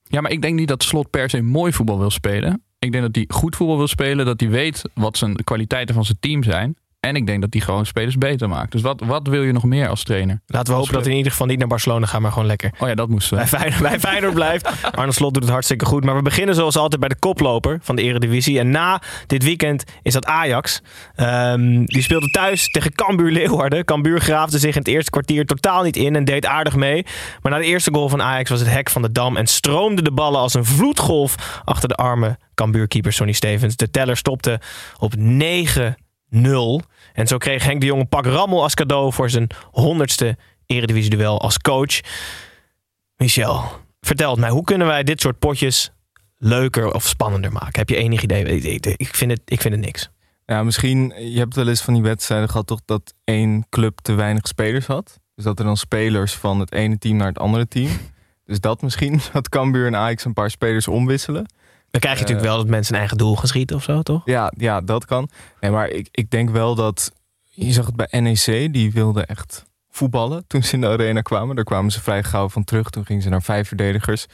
Ja, 0.03 0.21
maar 0.21 0.31
ik 0.31 0.41
denk 0.41 0.55
niet 0.55 0.67
dat 0.67 0.83
Slot 0.83 1.09
per 1.09 1.29
se 1.29 1.41
mooi 1.41 1.73
voetbal 1.73 1.99
wil 1.99 2.09
spelen. 2.09 2.63
Ik 2.79 2.91
denk 2.91 3.03
dat 3.03 3.15
hij 3.15 3.25
goed 3.27 3.55
voetbal 3.55 3.77
wil 3.77 3.87
spelen. 3.87 4.25
Dat 4.25 4.39
hij 4.39 4.49
weet 4.49 4.81
wat 4.93 5.17
zijn 5.17 5.33
de 5.33 5.43
kwaliteiten 5.43 5.95
van 5.95 6.05
zijn 6.05 6.17
team 6.19 6.43
zijn. 6.43 6.75
En 7.01 7.15
ik 7.15 7.27
denk 7.27 7.41
dat 7.41 7.53
hij 7.53 7.61
gewoon 7.61 7.85
spelers 7.85 8.17
beter 8.17 8.49
maakt. 8.49 8.71
Dus 8.71 8.81
wat, 8.81 9.01
wat 9.05 9.27
wil 9.27 9.43
je 9.43 9.51
nog 9.51 9.63
meer 9.63 9.87
als 9.87 10.03
trainer? 10.03 10.41
Laten 10.45 10.73
we 10.73 10.79
hopen 10.79 10.93
dat 10.93 11.05
in 11.05 11.15
ieder 11.15 11.31
geval 11.31 11.47
niet 11.47 11.59
naar 11.59 11.67
Barcelona 11.67 12.05
gaat, 12.05 12.21
maar 12.21 12.31
gewoon 12.31 12.47
lekker. 12.47 12.73
Oh 12.79 12.87
ja, 12.87 12.95
dat 12.95 13.09
moest 13.09 13.29
Bij 13.29 13.47
Feyenoord, 13.47 13.81
bij 13.81 13.99
Feyenoord 13.99 14.33
blijft. 14.33 14.69
Arne 14.95 15.11
Slot 15.11 15.33
doet 15.33 15.43
het 15.43 15.51
hartstikke 15.51 15.85
goed. 15.85 16.03
Maar 16.03 16.15
we 16.15 16.21
beginnen 16.21 16.55
zoals 16.55 16.75
altijd 16.75 16.99
bij 16.99 17.09
de 17.09 17.19
koploper 17.19 17.79
van 17.81 17.95
de 17.95 18.01
Eredivisie. 18.01 18.59
En 18.59 18.69
na 18.69 19.01
dit 19.27 19.43
weekend 19.43 19.83
is 20.01 20.13
dat 20.13 20.25
Ajax. 20.25 20.81
Ehm, 21.15 21.83
die 21.85 22.01
speelde 22.01 22.27
thuis 22.27 22.71
tegen 22.71 22.93
Cambuur 22.93 23.31
Leeuwarden. 23.31 23.85
Cambuur 23.85 24.21
graafde 24.21 24.59
zich 24.59 24.73
in 24.73 24.79
het 24.79 24.87
eerste 24.87 25.11
kwartier 25.11 25.45
totaal 25.45 25.83
niet 25.83 25.95
in 25.95 26.15
en 26.15 26.25
deed 26.25 26.45
aardig 26.45 26.75
mee. 26.75 27.05
Maar 27.41 27.51
na 27.51 27.57
de 27.57 27.65
eerste 27.65 27.93
goal 27.93 28.09
van 28.09 28.21
Ajax 28.21 28.49
was 28.49 28.59
het 28.59 28.69
hek 28.69 28.89
van 28.89 29.01
de 29.01 29.11
dam 29.11 29.37
en 29.37 29.47
stroomden 29.47 30.03
de 30.03 30.11
ballen 30.11 30.39
als 30.39 30.53
een 30.53 30.65
vloedgolf 30.65 31.61
achter 31.63 31.89
de 31.89 31.95
arme 31.95 32.37
Cambuurkeeper 32.55 33.13
Sonny 33.13 33.33
Stevens. 33.33 33.75
De 33.75 33.91
teller 33.91 34.17
stopte 34.17 34.59
op 34.99 35.13
9-0. 35.17 36.89
En 37.13 37.27
zo 37.27 37.37
kreeg 37.37 37.63
Henk 37.63 37.79
de 37.79 37.85
Jong 37.85 38.01
een 38.01 38.09
pak 38.09 38.25
rammel 38.25 38.61
als 38.61 38.73
cadeau 38.73 39.13
voor 39.13 39.29
zijn 39.29 39.47
honderdste 39.71 40.37
Eredivisie-duel 40.65 41.41
als 41.41 41.57
coach. 41.57 41.99
Michel, 43.15 43.63
vertel 44.01 44.35
mij, 44.35 44.49
hoe 44.49 44.63
kunnen 44.63 44.87
wij 44.87 45.03
dit 45.03 45.21
soort 45.21 45.39
potjes 45.39 45.91
leuker 46.37 46.93
of 46.93 47.07
spannender 47.07 47.51
maken? 47.51 47.79
Heb 47.79 47.89
je 47.89 47.95
enig 47.95 48.21
idee? 48.21 48.79
Ik 48.97 49.15
vind, 49.15 49.31
het, 49.31 49.41
ik 49.45 49.61
vind 49.61 49.73
het 49.73 49.83
niks. 49.83 50.09
Ja, 50.45 50.63
misschien, 50.63 51.13
je 51.17 51.37
hebt 51.37 51.55
wel 51.55 51.67
eens 51.67 51.81
van 51.81 51.93
die 51.93 52.03
wedstrijden 52.03 52.49
gehad 52.49 52.67
toch 52.67 52.81
dat 52.85 53.13
één 53.23 53.65
club 53.69 53.99
te 53.99 54.13
weinig 54.13 54.47
spelers 54.47 54.85
had. 54.85 55.19
Dus 55.35 55.43
dat 55.43 55.59
er 55.59 55.65
dan 55.65 55.77
spelers 55.77 56.33
van 56.33 56.59
het 56.59 56.73
ene 56.73 56.97
team 56.97 57.17
naar 57.17 57.27
het 57.27 57.39
andere 57.39 57.67
team. 57.67 57.89
Dus 58.45 58.59
dat 58.59 58.81
misschien, 58.81 59.19
dat 59.33 59.49
Cambuur 59.49 59.85
en 59.85 59.95
Ajax 59.95 60.25
een 60.25 60.33
paar 60.33 60.49
spelers 60.49 60.87
omwisselen. 60.87 61.45
Dan 61.91 62.01
krijg 62.01 62.15
je 62.15 62.21
natuurlijk 62.21 62.47
wel 62.47 62.57
dat 62.57 62.67
mensen 62.67 62.93
een 62.93 62.99
eigen 62.99 63.17
doel 63.17 63.35
gaan 63.35 63.47
schieten 63.47 63.75
of 63.75 63.83
zo, 63.83 64.01
toch? 64.01 64.21
Ja, 64.25 64.51
ja 64.57 64.81
dat 64.81 65.05
kan. 65.05 65.29
Nee, 65.59 65.71
maar 65.71 65.89
ik, 65.89 66.07
ik 66.11 66.29
denk 66.29 66.49
wel 66.49 66.75
dat... 66.75 67.11
Je 67.43 67.71
zag 67.71 67.85
het 67.85 67.95
bij 67.95 68.19
NEC, 68.19 68.73
die 68.73 68.91
wilden 68.91 69.27
echt 69.27 69.65
voetballen 69.89 70.47
toen 70.47 70.63
ze 70.63 70.73
in 70.73 70.81
de 70.81 70.87
arena 70.87 71.21
kwamen. 71.21 71.55
Daar 71.55 71.65
kwamen 71.65 71.91
ze 71.91 72.01
vrij 72.01 72.23
gauw 72.23 72.49
van 72.49 72.63
terug. 72.63 72.89
Toen 72.89 73.05
gingen 73.05 73.21
ze 73.21 73.29
naar 73.29 73.41
vijf 73.41 73.67
verdedigers. 73.67 74.25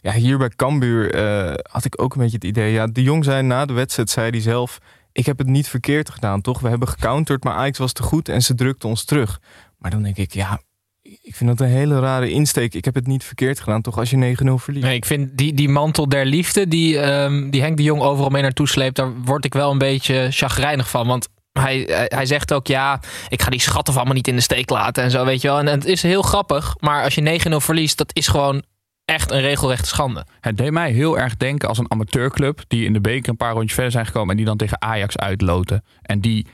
Ja, 0.00 0.12
hier 0.12 0.38
bij 0.38 0.48
Cambuur 0.48 1.14
eh, 1.14 1.54
had 1.70 1.84
ik 1.84 2.02
ook 2.02 2.14
een 2.14 2.20
beetje 2.20 2.36
het 2.36 2.44
idee... 2.44 2.72
Ja, 2.72 2.86
de 2.86 3.02
Jong 3.02 3.24
zei 3.24 3.42
na 3.42 3.64
de 3.64 3.72
wedstrijd, 3.72 4.10
zei 4.10 4.30
hij 4.30 4.40
zelf... 4.40 4.78
Ik 5.12 5.26
heb 5.26 5.38
het 5.38 5.46
niet 5.46 5.68
verkeerd 5.68 6.10
gedaan, 6.10 6.40
toch? 6.40 6.60
We 6.60 6.68
hebben 6.68 6.88
gecounterd, 6.88 7.44
maar 7.44 7.54
Ajax 7.54 7.78
was 7.78 7.92
te 7.92 8.02
goed 8.02 8.28
en 8.28 8.42
ze 8.42 8.54
drukte 8.54 8.86
ons 8.86 9.04
terug. 9.04 9.40
Maar 9.78 9.90
dan 9.90 10.02
denk 10.02 10.16
ik, 10.16 10.32
ja, 10.32 10.60
ik 11.22 11.34
vind 11.34 11.50
dat 11.50 11.60
een 11.60 11.74
hele 11.74 12.00
rare 12.00 12.30
insteek. 12.30 12.74
Ik 12.74 12.84
heb 12.84 12.94
het 12.94 13.06
niet 13.06 13.24
verkeerd 13.24 13.60
gedaan, 13.60 13.82
toch, 13.82 13.98
als 13.98 14.10
je 14.10 14.16
9-0 14.16 14.52
verliest. 14.54 14.86
Nee, 14.86 14.96
ik 14.96 15.04
vind 15.04 15.38
die, 15.38 15.54
die 15.54 15.68
mantel 15.68 16.08
der 16.08 16.26
liefde, 16.26 16.68
die, 16.68 16.98
ehm, 16.98 17.50
die 17.50 17.60
Henk 17.60 17.76
de 17.76 17.82
Jong 17.82 18.02
overal 18.02 18.30
mee 18.30 18.42
naartoe 18.42 18.68
sleept, 18.68 18.96
daar 18.96 19.22
word 19.24 19.44
ik 19.44 19.54
wel 19.54 19.70
een 19.70 19.78
beetje 19.78 20.26
chagrijnig 20.30 20.90
van. 20.90 21.06
Want 21.06 21.28
hij, 21.52 21.84
hij, 21.88 22.10
hij 22.14 22.26
zegt 22.26 22.52
ook, 22.52 22.66
ja, 22.66 23.00
ik 23.28 23.42
ga 23.42 23.50
die 23.50 23.60
schatten 23.60 23.92
van 23.92 23.96
allemaal 23.96 24.14
niet 24.14 24.28
in 24.28 24.36
de 24.36 24.42
steek 24.42 24.70
laten 24.70 25.02
en 25.02 25.10
zo, 25.10 25.24
weet 25.24 25.40
je 25.40 25.48
wel. 25.48 25.58
En, 25.58 25.68
en 25.68 25.78
het 25.78 25.88
is 25.88 26.02
heel 26.02 26.22
grappig, 26.22 26.74
maar 26.80 27.04
als 27.04 27.14
je 27.14 27.40
9-0 27.50 27.56
verliest, 27.56 27.98
dat 27.98 28.10
is 28.12 28.28
gewoon 28.28 28.62
echt 29.04 29.30
een 29.30 29.40
regelrechte 29.40 29.88
schande. 29.88 30.26
Het 30.40 30.56
deed 30.56 30.70
mij 30.70 30.90
heel 30.90 31.18
erg 31.18 31.36
denken 31.36 31.68
als 31.68 31.78
een 31.78 31.90
amateurclub 31.90 32.60
die 32.68 32.84
in 32.84 32.92
de 32.92 33.00
beker 33.00 33.28
een 33.28 33.36
paar 33.36 33.52
rondjes 33.52 33.74
verder 33.74 33.92
zijn 33.92 34.06
gekomen 34.06 34.30
en 34.30 34.36
die 34.36 34.46
dan 34.46 34.56
tegen 34.56 34.82
Ajax 34.82 35.16
uitloten. 35.16 35.84
En 36.02 36.20
die, 36.20 36.46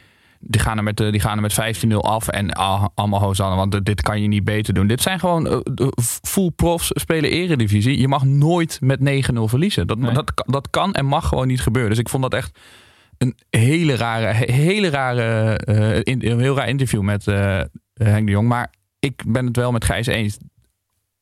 die 0.45 0.61
gaan 0.61 0.77
er 0.77 0.83
met, 0.83 1.01
eh, 1.01 1.11
die 1.11 1.21
gaan 1.21 1.37
er 1.37 1.43
met 1.43 1.53
15-0 1.53 1.97
af 1.97 2.29
en 2.29 2.51
ah, 2.51 2.85
allemaal 2.95 3.21
Hosanna, 3.21 3.57
want 3.57 3.85
dit 3.85 4.03
kan 4.03 4.23
je 4.23 4.29
niet 4.29 4.45
beter 4.45 4.75
doen. 4.75 4.87
Dit 4.87 5.03
zijn 5.03 5.19
gewoon 5.19 5.47
uh, 5.47 5.89
full 6.23 6.51
profs 6.51 6.91
spelen 6.95 7.31
eredivisie. 7.31 7.99
Je 8.01 8.09
mag 8.09 8.25
nooit 8.25 8.79
met 8.81 8.99
9-0 9.01 9.03
verliezen. 9.45 9.87
Dat, 9.87 9.99
Nee. 9.99 10.13
dat, 10.13 10.33
dat 10.47 10.71
kan 10.71 10.95
en 10.95 11.07
mag 11.07 11.29
gewoon 11.29 11.47
niet 11.47 11.61
gebeuren. 11.61 11.91
Dus 11.91 11.99
ik 12.01 12.09
vond 12.09 12.23
dat 12.23 12.35
echt 12.35 12.59
een 13.19 13.37
hele 13.51 13.95
rare, 13.97 14.53
hele 14.53 14.89
rare, 14.89 15.57
eh, 15.57 15.97
in- 16.15 16.31
een 16.31 16.41
heel 16.41 16.57
raar 16.57 16.69
interview 16.69 17.01
met 17.03 17.27
eh, 17.27 17.61
Henk 17.95 18.27
de 18.27 18.33
Jong. 18.33 18.49
Maar 18.49 18.71
ik 18.99 19.23
ben 19.27 19.47
het 19.47 19.57
wel 19.57 19.73
met 19.73 19.85
Gijs 19.85 20.07
eens. 20.07 20.39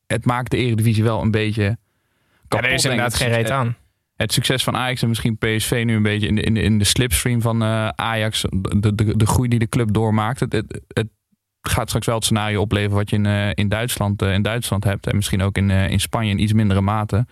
Het 0.07 0.25
maakt 0.25 0.51
de 0.51 0.57
eredivisie 0.57 1.03
wel 1.03 1.21
een 1.23 1.31
beetje 1.31 1.63
Ja, 1.63 1.77
kapot, 2.49 2.67
er 2.67 2.73
is 2.73 2.85
inderdaad 2.85 3.15
geen 3.15 3.29
reet 3.29 3.51
aan. 3.51 3.77
Het 4.21 4.33
succes 4.33 4.65
van 4.65 4.77
Ajax 4.77 5.03
en 5.03 5.09
misschien 5.09 5.39
PSV 5.39 5.83
nu 5.87 5.95
een 5.95 6.03
beetje 6.03 6.27
in 6.27 6.35
de, 6.35 6.43
in 6.43 6.55
de, 6.55 6.61
in 6.61 6.79
de 6.79 6.85
slipstream 6.85 7.41
van 7.41 7.63
eh, 7.63 7.89
Ajax. 7.89 8.45
De, 8.51 8.95
de, 8.95 9.17
de 9.17 9.27
groei 9.27 9.49
die 9.49 9.59
de 9.59 9.69
club 9.69 9.93
doormaakt. 9.93 10.41
Het, 10.41 10.53
het, 10.53 10.81
het 10.89 11.09
gaat 11.61 11.87
straks 11.89 12.07
wel 12.07 12.15
het 12.15 12.25
scenario 12.25 12.61
opleveren 12.61 12.97
wat 12.97 13.11
je 13.11 13.17
in, 13.17 13.27
eh, 13.27 13.51
in, 13.55 13.69
Duitsland, 13.69 14.23
eh, 14.23 14.33
in 14.33 14.43
Duitsland 14.43 14.85
hebt. 14.85 15.07
En 15.07 15.17
misschien 15.17 15.43
ook 15.43 15.57
in, 15.57 15.71
in 15.71 16.01
Spanje 16.01 16.31
in 16.31 16.43
iets 16.43 16.53
mindere 16.53 16.81
mate. 16.81 17.27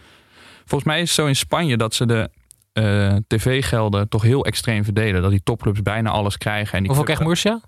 Volgens 0.59 0.85
mij 0.85 1.01
is 1.01 1.03
het 1.03 1.19
zo 1.19 1.27
in 1.27 1.37
Spanje 1.37 1.77
dat 1.77 1.95
ze 1.95 2.07
de 2.07 2.31
tv-gelden 3.27 4.09
toch 4.09 4.23
heel 4.23 4.45
extreem 4.45 4.85
verdelen. 4.85 5.23
Dat 5.23 5.31
die 5.31 5.43
topclubs 5.43 5.83
bijna 5.83 6.11
alles 6.11 6.37
krijgen. 6.37 6.73
En 6.73 6.79
die 6.79 6.87
Hoeveel 6.87 7.05
krijgt 7.05 7.25
Murcia? 7.25 7.61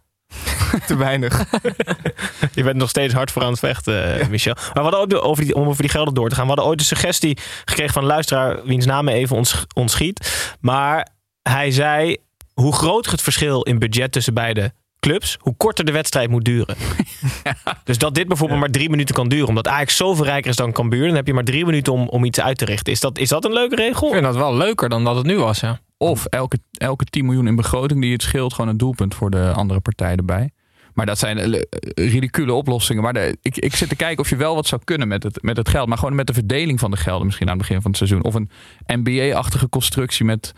Te 0.87 0.97
weinig. 0.97 1.45
Je 2.55 2.62
bent 2.62 2.77
nog 2.77 2.89
steeds 2.89 3.15
hard 3.15 3.31
voor 3.31 3.43
aan 3.43 3.50
het 3.50 3.59
vechten, 3.59 4.21
eh, 4.21 4.29
Michel. 4.29 4.55
Maar 4.55 4.85
we 4.85 4.91
hadden 4.91 5.00
ook, 5.00 5.25
over 5.25 5.45
die, 5.45 5.55
om 5.55 5.69
over 5.69 5.83
die 5.83 5.91
gelden 5.91 6.15
door 6.15 6.29
te 6.29 6.35
gaan. 6.35 6.45
We 6.45 6.50
hadden 6.50 6.69
ooit 6.69 6.81
een 6.81 6.87
suggestie 6.87 7.39
gekregen 7.65 7.93
van 7.93 8.03
een 8.03 8.09
luisteraar... 8.09 8.65
wiens 8.65 8.87
naam 8.87 9.09
even 9.09 9.37
ons, 9.37 9.67
ontschiet. 9.75 10.55
Maar 10.61 11.09
hij 11.43 11.71
zei 11.71 12.17
hoe 12.55 12.75
groter 12.75 13.12
het 13.12 13.23
verschil 13.23 13.62
in 13.62 13.79
budget 13.79 14.12
tussen 14.12 14.35
beide 14.35 14.73
clubs... 15.00 15.37
hoe 15.41 15.55
korter 15.57 15.85
de 15.85 15.93
wedstrijd 15.93 16.31
moet 16.31 16.45
duren. 16.45 16.77
Dus 17.85 17.99
dat 17.99 18.15
dit 18.15 18.29
bijvoorbeeld 18.29 18.61
maar 18.61 18.71
drie 18.71 18.91
minuten 18.91 19.15
kan 19.15 19.29
duren. 19.29 19.49
Omdat 19.49 19.69
Ajax 19.69 19.97
zoveel 19.97 20.25
rijker 20.25 20.50
is 20.50 20.57
dan 20.57 20.73
Cambuur... 20.73 21.07
dan 21.07 21.17
heb 21.17 21.27
je 21.27 21.35
maar 21.35 21.45
drie 21.45 21.65
minuten 21.65 21.93
om, 21.93 22.09
om 22.09 22.25
iets 22.25 22.41
uit 22.41 22.59
te 22.59 22.65
richten. 22.65 22.93
Is 22.93 23.00
dat, 23.00 23.19
is 23.19 23.29
dat 23.29 23.45
een 23.45 23.53
leuke 23.53 23.77
regel? 23.77 24.07
Ik 24.07 24.12
vind 24.12 24.25
dat 24.25 24.37
wel 24.37 24.57
leuker 24.57 24.89
dan 24.89 25.05
dat 25.05 25.17
het 25.17 25.27
nu 25.27 25.39
was, 25.39 25.61
ja. 25.61 25.81
Of 25.97 26.25
elke, 26.25 26.59
elke 26.71 27.05
10 27.05 27.25
miljoen 27.25 27.47
in 27.47 27.57
begroting 27.57 28.00
die 28.00 28.12
het 28.12 28.23
scheelt, 28.23 28.55
gewoon 28.55 28.71
een 28.71 28.77
doelpunt 28.77 29.15
voor 29.15 29.31
de 29.31 29.53
andere 29.53 29.81
partij 29.81 30.17
erbij. 30.17 30.50
Maar 31.00 31.09
dat 31.09 31.19
zijn 31.19 31.38
eh, 31.38 31.61
ridicule 31.95 32.52
oplossingen. 32.52 33.02
Maar 33.02 33.12
de, 33.12 33.38
ik, 33.42 33.57
ik 33.57 33.75
zit 33.75 33.88
te 33.88 33.97
kijken 33.97 34.19
of 34.19 34.30
je 34.30 34.37
wel 34.37 34.54
wat 34.54 34.66
zou 34.66 34.80
kunnen 34.85 35.09
met 35.09 35.23
het, 35.23 35.42
met 35.42 35.57
het 35.57 35.69
geld. 35.69 35.88
Maar 35.88 35.99
gewoon 35.99 36.14
met 36.14 36.26
de 36.26 36.33
verdeling 36.33 36.80
van 36.80 36.90
de 36.90 36.97
gelden 36.97 37.26
misschien 37.26 37.47
aan 37.47 37.59
het 37.59 37.66
begin 37.66 37.83
van 37.83 37.90
het 37.90 37.99
seizoen. 37.99 38.25
Of 38.25 38.35
een 38.35 38.50
NBA-achtige 38.87 39.69
constructie 39.69 40.25
met 40.25 40.52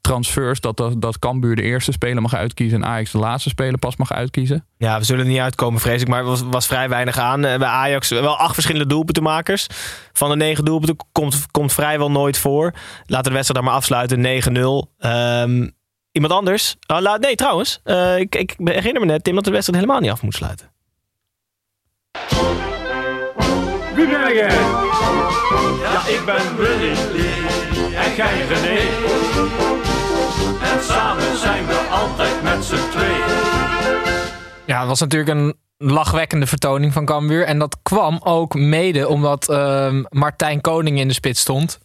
transfers. 0.00 0.60
Dat, 0.60 0.76
dat, 0.76 1.00
dat 1.00 1.16
de 1.20 1.62
eerste 1.62 1.92
speler 1.92 2.22
mag 2.22 2.34
uitkiezen 2.34 2.82
en 2.82 2.88
Ajax 2.88 3.10
de 3.10 3.18
laatste 3.18 3.48
speler 3.48 3.78
pas 3.78 3.96
mag 3.96 4.12
uitkiezen. 4.12 4.66
Ja, 4.76 4.98
we 4.98 5.04
zullen 5.04 5.26
niet 5.26 5.38
uitkomen, 5.38 5.80
vrees 5.80 6.02
ik. 6.02 6.08
Maar 6.08 6.18
er 6.18 6.24
was, 6.24 6.42
was 6.42 6.66
vrij 6.66 6.88
weinig 6.88 7.18
aan. 7.18 7.44
Eh, 7.44 7.58
Bij 7.58 7.68
Ajax 7.68 8.08
wel 8.08 8.36
acht 8.36 8.54
verschillende 8.54 8.88
doelpuntenmakers. 8.88 9.66
Van 10.12 10.30
de 10.30 10.36
negen 10.36 10.64
doelpunten 10.64 10.96
komt, 11.12 11.46
komt 11.50 11.72
vrijwel 11.72 12.10
nooit 12.10 12.38
voor. 12.38 12.72
Laten 13.06 13.22
we 13.24 13.28
de 13.28 13.34
wedstrijd 13.34 13.54
dan 13.54 13.64
maar 13.64 13.74
afsluiten. 13.74 14.20
9-0. 14.20 14.94
Ehm, 14.98 15.68
iemand 16.12 16.32
anders? 16.32 16.76
La- 16.86 17.16
nee, 17.16 17.34
trouwens. 17.34 17.80
eh, 17.84 18.18
ik, 18.18 18.34
ik 18.34 18.54
herinner 18.64 19.00
me 19.00 19.06
net, 19.06 19.24
Tim, 19.24 19.34
dat 19.34 19.44
de 19.44 19.50
wedstrijd 19.50 19.80
helemaal 19.80 20.02
niet 20.02 20.10
af 20.10 20.22
moet 20.22 20.34
sluiten. 20.34 20.70
Wie 23.94 24.08
ben 24.08 24.34
jij? 24.34 24.48
Ja, 25.82 26.06
ik 26.06 26.22
ben 26.26 26.56
Willy 26.56 26.92
Lee 27.12 27.94
en 27.96 28.14
jij 28.16 28.46
René. 28.46 28.80
En 30.72 30.82
samen 30.84 31.36
zijn 31.38 31.66
we 31.66 31.88
altijd 31.90 32.42
met 32.42 32.64
z'n 32.64 32.90
tweeën. 32.90 33.38
Ja, 34.66 34.78
het 34.78 34.88
was 34.88 35.00
natuurlijk 35.00 35.30
een 35.38 35.54
lachwekkende 35.78 36.46
vertoning 36.46 36.92
van 36.92 37.04
Cambuur. 37.04 37.44
En 37.44 37.58
dat 37.58 37.76
kwam 37.82 38.20
ook 38.22 38.54
mede 38.54 39.08
omdat 39.08 39.48
ehm, 39.48 40.02
Martijn 40.08 40.60
Koning 40.60 40.98
in 40.98 41.08
de 41.08 41.14
spits 41.14 41.40
stond. 41.40 41.78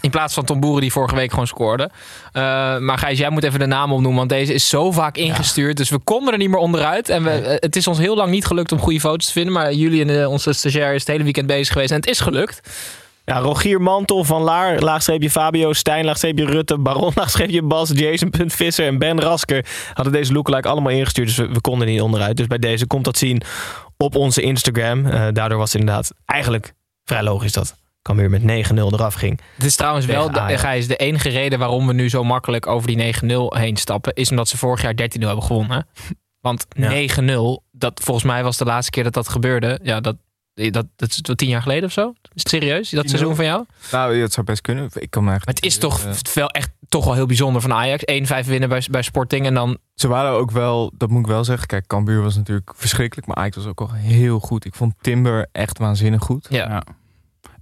In 0.00 0.10
plaats 0.10 0.34
van 0.34 0.44
Tom 0.44 0.60
Boeren 0.60 0.80
die 0.80 0.92
vorige 0.92 1.14
week 1.14 1.30
gewoon 1.30 1.46
scoorde. 1.46 1.90
Eh, 2.32 2.42
maar 2.78 2.98
Gijs, 2.98 3.18
jij 3.18 3.30
moet 3.30 3.44
even 3.44 3.58
de 3.58 3.66
naam 3.66 3.92
opnoemen. 3.92 4.18
Want 4.18 4.28
deze 4.28 4.54
is 4.54 4.68
zo 4.68 4.90
vaak 4.90 5.16
ingestuurd. 5.16 5.76
Dus 5.76 5.90
we 5.90 5.98
konden 5.98 6.32
er 6.32 6.38
niet 6.38 6.48
meer 6.48 6.58
onderuit. 6.58 7.08
En 7.08 7.24
we, 7.24 7.30
eh, 7.30 7.56
het 7.58 7.76
is 7.76 7.86
ons 7.86 7.98
heel 7.98 8.16
lang 8.16 8.30
niet 8.30 8.44
gelukt 8.44 8.72
om 8.72 8.78
goede 8.78 9.00
foto's 9.00 9.26
te 9.26 9.32
vinden. 9.32 9.52
Maar 9.52 9.72
jullie 9.72 10.02
en 10.02 10.20
eh, 10.20 10.30
onze 10.30 10.52
stagiair 10.52 10.94
is 10.94 11.00
het 11.00 11.08
hele 11.08 11.24
weekend 11.24 11.46
bezig 11.46 11.72
geweest. 11.72 11.90
En 11.90 11.96
het 11.96 12.08
is 12.08 12.20
gelukt. 12.20 12.60
Ja, 13.24 13.38
Rogier 13.38 13.80
Mantel, 13.80 14.24
Van 14.24 14.42
Laar, 14.42 14.80
laagstreepje 14.80 15.30
Fabio, 15.30 15.72
Stijn, 15.72 16.04
laagstreepje 16.04 16.44
Rutte, 16.44 16.78
Baron, 16.78 17.12
laagstreepje 17.20 17.62
Bas, 17.62 17.90
Jason, 17.94 18.32
Visser 18.46 18.86
en 18.86 18.98
Ben 18.98 19.20
Rasker 19.20 19.66
hadden 19.94 20.12
deze 20.12 20.32
lookalike 20.32 20.68
allemaal 20.68 20.92
ingestuurd. 20.92 21.26
Dus 21.26 21.36
we, 21.36 21.48
we 21.48 21.60
konden 21.60 21.86
niet 21.86 22.00
onderuit. 22.00 22.36
Dus 22.36 22.46
bij 22.46 22.58
deze 22.58 22.86
komt 22.86 23.04
dat 23.04 23.18
zien 23.18 23.42
op 23.96 24.16
onze 24.16 24.42
Instagram. 24.42 25.02
Daardoor 25.32 25.58
was 25.58 25.72
het 25.72 25.80
inderdaad 25.80 26.12
eigenlijk 26.26 26.72
vrij 27.04 27.22
logisch 27.22 27.52
dat 27.52 27.74
Cambuur 28.14 28.30
met 28.30 28.70
9-0 28.70 28.74
eraf 28.74 29.14
ging. 29.14 29.40
Het 29.56 29.64
is 29.64 29.76
trouwens 29.76 30.06
wel, 30.06 30.30
de. 30.30 30.58
Gijs, 30.58 30.86
de 30.86 30.96
enige 30.96 31.28
reden 31.28 31.58
waarom 31.58 31.86
we 31.86 31.92
nu 31.92 32.08
zo 32.08 32.24
makkelijk 32.24 32.66
over 32.66 32.86
die 32.86 33.14
9-0 33.14 33.28
heen 33.48 33.76
stappen, 33.76 34.14
is 34.14 34.30
omdat 34.30 34.48
ze 34.48 34.58
vorig 34.58 34.82
jaar 34.82 34.94
13-0 34.94 34.96
hebben 35.18 35.42
gewonnen. 35.42 35.86
Want 36.40 36.66
Ja. 36.76 36.90
9-0, 36.90 37.64
dat 37.70 38.00
volgens 38.04 38.26
mij 38.26 38.42
was 38.42 38.56
de 38.56 38.64
laatste 38.64 38.90
keer 38.90 39.04
dat 39.04 39.14
dat 39.14 39.28
gebeurde. 39.28 39.80
Ja, 39.82 40.00
dat, 40.00 40.16
dat, 40.54 40.86
dat 40.96 41.08
is 41.08 41.20
tien 41.34 41.48
jaar 41.48 41.62
geleden 41.62 41.84
of 41.84 41.92
zo. 41.92 42.08
Is 42.08 42.42
het 42.42 42.48
serieus, 42.48 42.90
dat 42.90 43.04
10-0? 43.04 43.08
seizoen 43.08 43.34
van 43.34 43.44
jou? 43.44 43.64
Nou, 43.92 44.16
het 44.16 44.32
zou 44.32 44.46
best 44.46 44.60
kunnen. 44.60 44.90
Ik 44.94 45.10
kan 45.10 45.24
me 45.24 45.30
Maar 45.30 45.38
eigenlijk 45.38 45.64
het 45.64 45.66
is 45.66 45.78
toch 45.78 46.34
wel 46.34 46.48
echt 46.48 46.70
toch 46.88 47.04
wel 47.04 47.14
heel 47.14 47.26
bijzonder 47.26 47.62
van 47.62 47.72
Ajax. 47.72 48.02
1-5 48.44 48.46
winnen 48.46 48.68
bij, 48.68 48.86
bij 48.90 49.02
Sporting 49.02 49.46
en 49.46 49.54
dan... 49.54 49.78
Ze 49.94 50.08
waren 50.08 50.30
ook 50.30 50.50
wel, 50.50 50.92
dat 50.96 51.10
moet 51.10 51.20
ik 51.20 51.26
wel 51.26 51.44
zeggen. 51.44 51.66
Kijk, 51.66 51.86
Cambuur 51.86 52.22
was 52.22 52.36
natuurlijk 52.36 52.72
verschrikkelijk, 52.76 53.26
maar 53.26 53.36
Ajax 53.36 53.56
was 53.56 53.66
ook 53.66 53.78
wel 53.78 53.92
heel 53.92 54.38
goed. 54.38 54.64
Ik 54.64 54.74
vond 54.74 54.94
Timber 55.00 55.46
echt 55.52 55.78
waanzinnig 55.78 56.22
goed. 56.22 56.46
Ja. 56.50 56.68
Ja. 56.68 56.82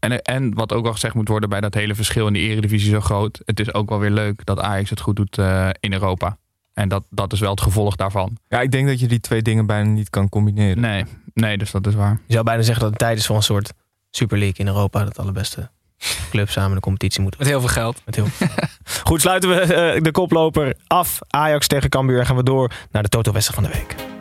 En, 0.00 0.22
en 0.22 0.54
wat 0.54 0.72
ook 0.72 0.82
wel 0.82 0.92
gezegd 0.92 1.14
moet 1.14 1.28
worden 1.28 1.48
bij 1.48 1.60
dat 1.60 1.74
hele 1.74 1.94
verschil 1.94 2.26
in 2.26 2.32
die 2.32 2.48
eredivisie 2.48 2.90
zo 2.90 3.00
groot. 3.00 3.40
Het 3.44 3.60
is 3.60 3.74
ook 3.74 3.88
wel 3.88 3.98
weer 3.98 4.10
leuk 4.10 4.44
dat 4.44 4.60
Ajax 4.60 4.90
het 4.90 5.00
goed 5.00 5.16
doet 5.16 5.38
eh, 5.38 5.68
in 5.80 5.92
Europa. 5.92 6.36
En 6.74 6.88
dat, 6.88 7.04
dat 7.10 7.32
is 7.32 7.40
wel 7.40 7.50
het 7.50 7.60
gevolg 7.60 7.96
daarvan. 7.96 8.36
Ja, 8.48 8.60
ik 8.60 8.70
denk 8.70 8.86
dat 8.86 9.00
je 9.00 9.06
die 9.06 9.20
twee 9.20 9.42
dingen 9.42 9.66
bijna 9.66 9.90
niet 9.90 10.10
kan 10.10 10.28
combineren. 10.28 10.80
Nee, 10.80 11.04
nee 11.34 11.58
dus 11.58 11.70
dat 11.70 11.86
is 11.86 11.94
waar. 11.94 12.20
Je 12.26 12.32
zou 12.32 12.44
bijna 12.44 12.62
zeggen 12.62 12.82
dat 12.82 12.90
het 12.90 12.98
tijd 12.98 13.18
is 13.18 13.26
voor 13.26 13.36
een 13.36 13.42
soort 13.42 13.72
Super 14.10 14.38
League 14.38 14.56
in 14.56 14.66
Europa. 14.66 15.04
Dat 15.04 15.18
alle 15.18 15.32
beste 15.32 15.70
clubs 16.30 16.52
samen 16.52 16.74
de 16.74 16.80
competitie 16.80 17.20
moeten 17.20 17.40
Met 17.40 17.48
heel 17.48 17.60
veel 17.60 17.68
geld. 17.68 18.02
Met 18.04 18.14
heel 18.14 18.26
veel 18.26 18.46
geld. 18.46 18.70
Goed, 19.08 19.20
sluiten 19.20 19.50
we 19.50 19.60
eh, 19.60 20.02
de 20.02 20.10
koploper 20.10 20.74
af. 20.86 21.18
Ajax 21.28 21.66
tegen 21.66 21.90
Cambuur. 21.90 22.18
En 22.18 22.26
gaan 22.26 22.36
we 22.36 22.42
door 22.42 22.72
naar 22.90 23.02
de 23.02 23.08
Toto-wedstrijd 23.08 23.60
van 23.60 23.70
de 23.72 23.78
week. 23.78 24.17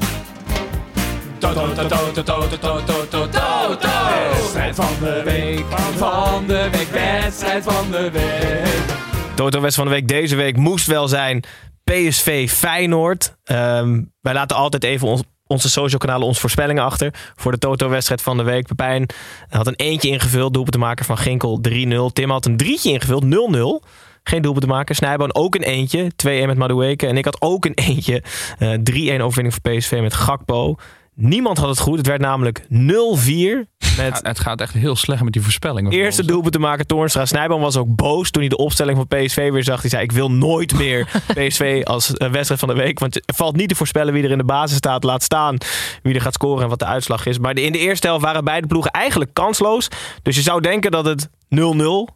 Toto, 1.40 1.74
toto, 1.74 1.88
toto, 1.88 2.24
toto, 2.24 2.58
toto, 2.58 3.06
toto, 3.10 3.28
toto. 3.30 3.90
Wedstrijd 4.32 4.76
van 4.76 4.94
de 5.00 5.22
week, 5.26 5.66
van 5.96 6.48
de 6.48 6.70
week, 6.72 6.88
wedstrijd 6.90 7.64
van 7.64 7.92
de 7.92 8.12
week. 8.12 8.98
Toto-wedstrijd 9.36 9.74
van 9.74 9.86
de 9.86 9.92
week 9.92 10.08
deze 10.08 10.36
week 10.36 10.58
moest 10.58 10.88
wel 10.88 11.08
zijn 11.08 11.44
PSV 11.84 12.50
Feyenoord. 12.50 13.38
Ehm, 13.44 14.02
wij 14.22 14.34
laten 14.34 14.58
altijd 14.58 14.84
even 14.84 15.26
onze 15.48 15.70
social 15.70 16.00
kanalen 16.00 16.28
onze 16.28 16.40
voorspellingen 16.40 16.84
achter. 16.84 17.14
Voor 17.36 17.52
de 17.52 17.58
Toto-wedstrijd 17.58 18.22
van 18.22 18.38
de 18.38 18.44
week. 18.44 18.68
Pepijn 18.68 19.10
had 19.50 19.68
een 19.68 19.76
eentje 19.76 20.10
ingevuld. 20.10 20.54
Doelpunt 20.54 20.76
te 20.76 20.82
maken 20.82 21.06
van 21.06 21.18
Ginkel 21.18 21.60
3-0. 21.62 22.14
Tim 22.14 22.30
had 22.30 22.46
een 22.46 22.58
drietje 22.58 22.92
ingevuld 22.92 23.24
0-0. 23.24 23.84
Geen 24.24 24.42
doelpunt 24.42 24.64
te 24.66 24.72
maken. 24.72 24.96
Snijboon 24.96 25.36
ook 25.36 25.56
een 25.56 25.64
eentje. 25.64 26.12
2-1 26.16 26.48
met 26.48 26.58
Madueke. 26.58 27.08
En 27.08 27.18
ik 27.18 27.26
had 27.26 27.42
ook 27.42 27.66
een 27.66 27.74
eentje. 27.74 28.24
Eh 28.58 28.70
3-1 28.70 29.22
overwinning 29.22 29.54
voor 29.54 29.72
PSV 29.72 30.00
met 30.02 30.14
Gakpo. 30.14 30.76
Niemand 31.20 31.58
had 31.58 31.70
het 31.70 31.80
goed. 31.80 31.98
Het 31.98 32.08
werd 32.08 32.22
namelijk 32.22 32.62
0-4. 32.62 32.68
Met 32.68 33.70
Ja, 33.98 34.20
het 34.22 34.40
gaat 34.40 34.62
echt 34.62 34.74
heel 34.74 34.96
slecht 34.96 35.24
met 35.24 35.34
die 35.34 35.42
voorspellingen. 35.42 35.92
van 35.92 36.00
Eerste 36.00 36.26
doelpunt 36.26 36.54
te 36.54 36.60
maken, 36.60 36.88
Toornstra. 36.88 37.26
Snijboom 37.26 37.62
was 37.62 37.78
ook 37.78 37.96
boos 37.96 38.32
toen 38.32 38.42
hij 38.42 38.50
de 38.50 38.58
opstelling 38.58 38.98
van 38.98 39.08
PSV 39.08 39.52
weer 39.52 39.64
zag. 39.64 39.82
Hij 39.82 39.90
zei, 39.90 40.04
ik 40.04 40.12
wil 40.12 40.32
nooit 40.32 40.78
meer 40.78 41.08
PSV 41.38 41.82
als 41.84 42.14
eh, 42.14 42.32
wedstrijd 42.32 42.60
van 42.60 42.70
de 42.70 42.76
week. 42.76 43.00
Want 43.00 43.14
het 43.14 43.36
valt 43.36 43.56
niet 43.56 43.70
te 43.70 43.76
voorspellen 43.76 44.14
wie 44.14 44.24
er 44.24 44.32
in 44.32 44.38
de 44.38 44.44
basis 44.44 44.78
staat. 44.78 45.04
Laat 45.04 45.24
staan 45.24 45.58
wie 46.04 46.14
er 46.16 46.22
gaat 46.22 46.34
scoren 46.34 46.64
en 46.64 46.70
wat 46.70 46.80
de 46.80 46.86
uitslag 46.86 47.26
is. 47.26 47.40
Maar 47.40 47.58
in 47.58 47.72
de 47.72 47.80
eerste 47.80 48.08
helft 48.08 48.24
waren 48.24 48.44
beide 48.44 48.68
ploegen 48.68 48.92
eigenlijk 48.92 49.34
kansloos. 49.34 49.88
Dus 50.22 50.36
je 50.36 50.42
zou 50.42 50.62
denken 50.62 50.92
dat 50.92 51.06
het 51.06 51.30
0-0 51.30 51.30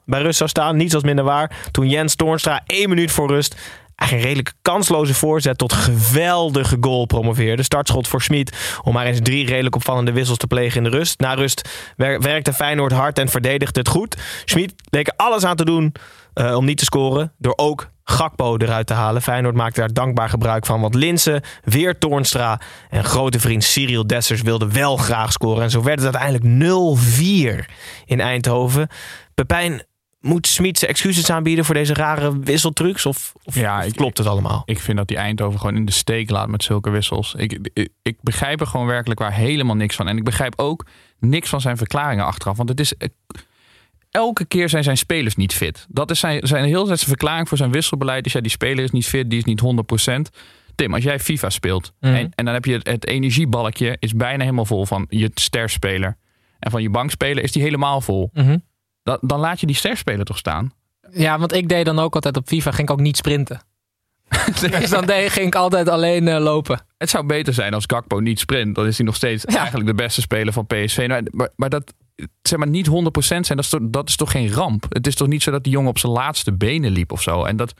bij 0.06 0.22
rust 0.22 0.38
zou 0.38 0.50
staan. 0.50 0.78
Niets 0.78 0.94
als 0.94 1.04
minder 1.04 1.26
waar. 1.26 1.52
Toen 1.72 1.90
Jens 1.90 2.16
Toornstra 2.16 2.62
één 2.66 2.90
minuut 2.90 3.12
voor 3.12 3.28
rust 3.28 3.56
een 4.10 4.20
redelijk 4.20 4.54
kansloze 4.62 5.14
voorzet 5.14 5.58
tot 5.58 5.74
geweldige 5.74 6.78
goal 6.80 7.06
promoveerde. 7.06 7.64
Startschot 7.64 8.08
voor 8.08 8.22
Smit 8.22 8.80
om 8.84 8.94
maar 8.94 9.06
eens 9.06 9.20
drie 9.24 9.46
redelijk 9.46 9.76
opvallende 9.76 10.12
wissels 10.12 10.38
te 10.38 10.48
plegen 10.48 10.78
in 10.78 10.92
de 10.92 10.98
rust. 10.98 11.20
Na 11.20 11.34
rust 11.34 11.70
wer- 11.98 12.22
werkte 12.22 12.54
Feyenoord 12.54 12.92
hard 12.92 13.20
en 13.20 13.30
verdedigde 13.30 13.80
het 13.80 13.90
goed. 13.90 14.18
Smit 14.46 14.74
leek 14.90 15.08
er 15.08 15.14
alles 15.18 15.44
aan 15.44 15.56
te 15.56 15.66
doen 15.66 15.94
eh, 16.34 16.56
om 16.56 16.66
niet 16.66 16.78
te 16.78 16.86
scoren. 16.86 17.34
Door 17.38 17.54
ook 17.56 17.90
Gakpo 18.04 18.58
eruit 18.58 18.88
te 18.88 18.94
halen. 18.94 19.22
Feyenoord 19.22 19.56
maakte 19.56 19.80
daar 19.80 19.94
dankbaar 19.94 20.30
gebruik 20.30 20.66
van. 20.66 20.82
Want 20.82 20.96
Linsen, 20.96 21.42
weer 21.64 21.98
Toornstra 21.98 22.60
en 22.90 23.04
grote 23.04 23.40
vriend 23.40 23.64
Cyril 23.64 24.08
Dessers 24.08 24.42
wilden 24.42 24.74
wel 24.74 24.98
graag 24.98 25.32
scoren. 25.32 25.64
En 25.64 25.70
zo 25.70 25.84
werd 25.84 26.02
het 26.02 26.16
uiteindelijk 26.16 26.64
0-4 27.66 27.66
in 28.06 28.20
Eindhoven. 28.20 28.88
Pepijn, 29.36 29.86
moet 30.22 30.48
Smit 30.48 30.78
zijn 30.78 30.92
excuses 30.92 31.30
aanbieden 31.30 31.66
voor 31.66 31.76
deze 31.76 31.94
rare 31.94 32.40
wisseltrucs? 32.40 33.06
Of, 33.06 33.34
of, 33.44 33.56
Ja, 33.56 33.86
of 33.86 33.92
klopt 33.92 34.18
het 34.18 34.28
allemaal? 34.28 34.62
Ik 34.66 34.80
vind 34.80 34.98
dat 34.98 35.08
die 35.08 35.18
Eindhoven 35.18 35.60
gewoon 35.60 35.76
in 35.76 35.86
de 35.86 35.92
steek 35.92 36.30
laat 36.30 36.48
met 36.48 36.64
zulke 36.64 36.90
wissels. 36.90 37.34
Ik, 37.38 37.70
ik, 37.74 37.90
ik 38.02 38.18
begrijp 38.22 38.60
er 38.62 38.68
gewoon 38.68 38.86
werkelijk 38.88 39.20
waar 39.20 39.34
helemaal 39.34 39.76
niks 39.76 39.96
van. 39.96 40.08
En 40.08 40.18
ik 40.18 40.24
begrijp 40.24 40.54
ook 40.60 40.86
niks 41.20 41.50
van 41.50 41.62
zijn 41.62 41.78
verklaringen 41.78 42.26
achteraf. 42.26 42.58
Want 42.58 42.70
het 42.70 42.80
is. 42.80 42.98
eh, 42.98 43.08
Elke 44.12 44.46
keer 44.46 44.70
zijn 44.70 44.84
zijn 44.84 44.98
spelers 44.98 45.36
niet 45.36 45.54
fit. 45.54 45.86
Dat 45.90 46.12
is 46.12 46.20
zijn, 46.20 46.48
zijn 46.48 46.66
heel 46.66 46.86
zijn 46.86 46.98
verklaring 47.00 47.48
voor 47.48 47.58
zijn 47.58 47.72
wisselbeleid. 47.72 48.24
Dus 48.24 48.34
ja, 48.34 48.42
die 48.42 48.52
speler 48.52 48.84
is 48.84 48.92
niet 48.92 49.08
fit, 49.08 49.30
die 49.30 49.40
is 49.40 49.46
niet 49.46 49.62
100%. 49.62 50.30
Tim, 50.76 50.94
als 50.94 51.04
jij 51.04 51.20
FIFA 51.20 51.50
speelt 51.50 51.94
Mhm. 52.00 52.14
en, 52.14 52.32
en 52.36 52.46
dan 52.46 52.54
heb 52.54 52.66
je 52.66 52.74
het, 52.74 52.88
het 52.88 53.08
energiebalkje 53.08 53.96
is 54.00 54.14
bijna 54.14 54.44
helemaal 54.44 54.66
vol 54.66 54.86
van 54.86 55.06
je 55.10 55.32
sterspeler. 55.34 56.18
En 56.60 56.72
van 56.72 56.82
je 56.82 56.90
bankspeler 56.90 57.44
is 57.44 57.52
die 57.52 57.62
helemaal 57.62 58.02
vol. 58.02 58.30
Mhm. 58.34 58.58
Dan, 59.04 59.18
dan 59.22 59.40
laat 59.40 59.60
je 59.60 59.66
die 59.66 59.76
sterspeler 59.76 60.26
toch 60.26 60.38
staan? 60.38 60.74
Ja, 61.12 61.40
want 61.40 61.54
ik 61.54 61.70
deed 61.70 61.86
dan 61.86 62.00
ook 62.00 62.16
altijd 62.16 62.38
op 62.38 62.48
FIFA, 62.48 62.72
ging 62.72 62.90
ik 62.90 62.94
ook 62.94 63.02
niet 63.02 63.18
sprinten. 63.18 63.62
dus 64.80 64.90
dan 64.90 65.06
deed, 65.06 65.30
ging 65.30 65.48
ik 65.48 65.56
altijd 65.56 65.90
alleen 65.90 66.28
eh, 66.28 66.40
lopen. 66.40 66.86
Het 66.98 67.10
zou 67.10 67.26
beter 67.26 67.54
zijn 67.54 67.74
als 67.74 67.84
Gakpo 67.88 68.20
niet 68.20 68.40
sprint. 68.40 68.76
Dan 68.76 68.86
is 68.86 68.98
hij 68.98 69.06
nog 69.06 69.16
steeds 69.16 69.46
eigenlijk 69.46 69.88
de 69.88 69.96
beste 69.96 70.22
speler 70.22 70.54
van 70.54 70.68
PSV. 70.68 71.06
Nou, 71.08 71.28
maar, 71.32 71.50
maar 71.56 71.70
dat 71.70 71.94
zeg 72.42 72.60
maar 72.60 72.68
niet 72.68 72.88
100% 72.88 72.92
zijn, 73.22 73.44
dat 73.44 73.60
is, 73.60 73.70
toch, 73.70 73.82
dat 73.84 74.10
is 74.10 74.16
toch 74.16 74.32
geen 74.32 74.54
ramp? 74.54 74.86
Het 74.90 75.08
is 75.08 75.16
toch 75.16 75.28
niet 75.28 75.44
zo 75.44 75.52
dat 75.52 75.64
die 75.64 75.74
jongen 75.74 75.90
op 75.90 75.98
zijn 75.98 76.12
laatste 76.12 76.54
benen 76.54 76.92
liep 76.92 77.12
of 77.12 77.22
zo? 77.22 77.44
En 77.44 77.56
dat, 77.56 77.74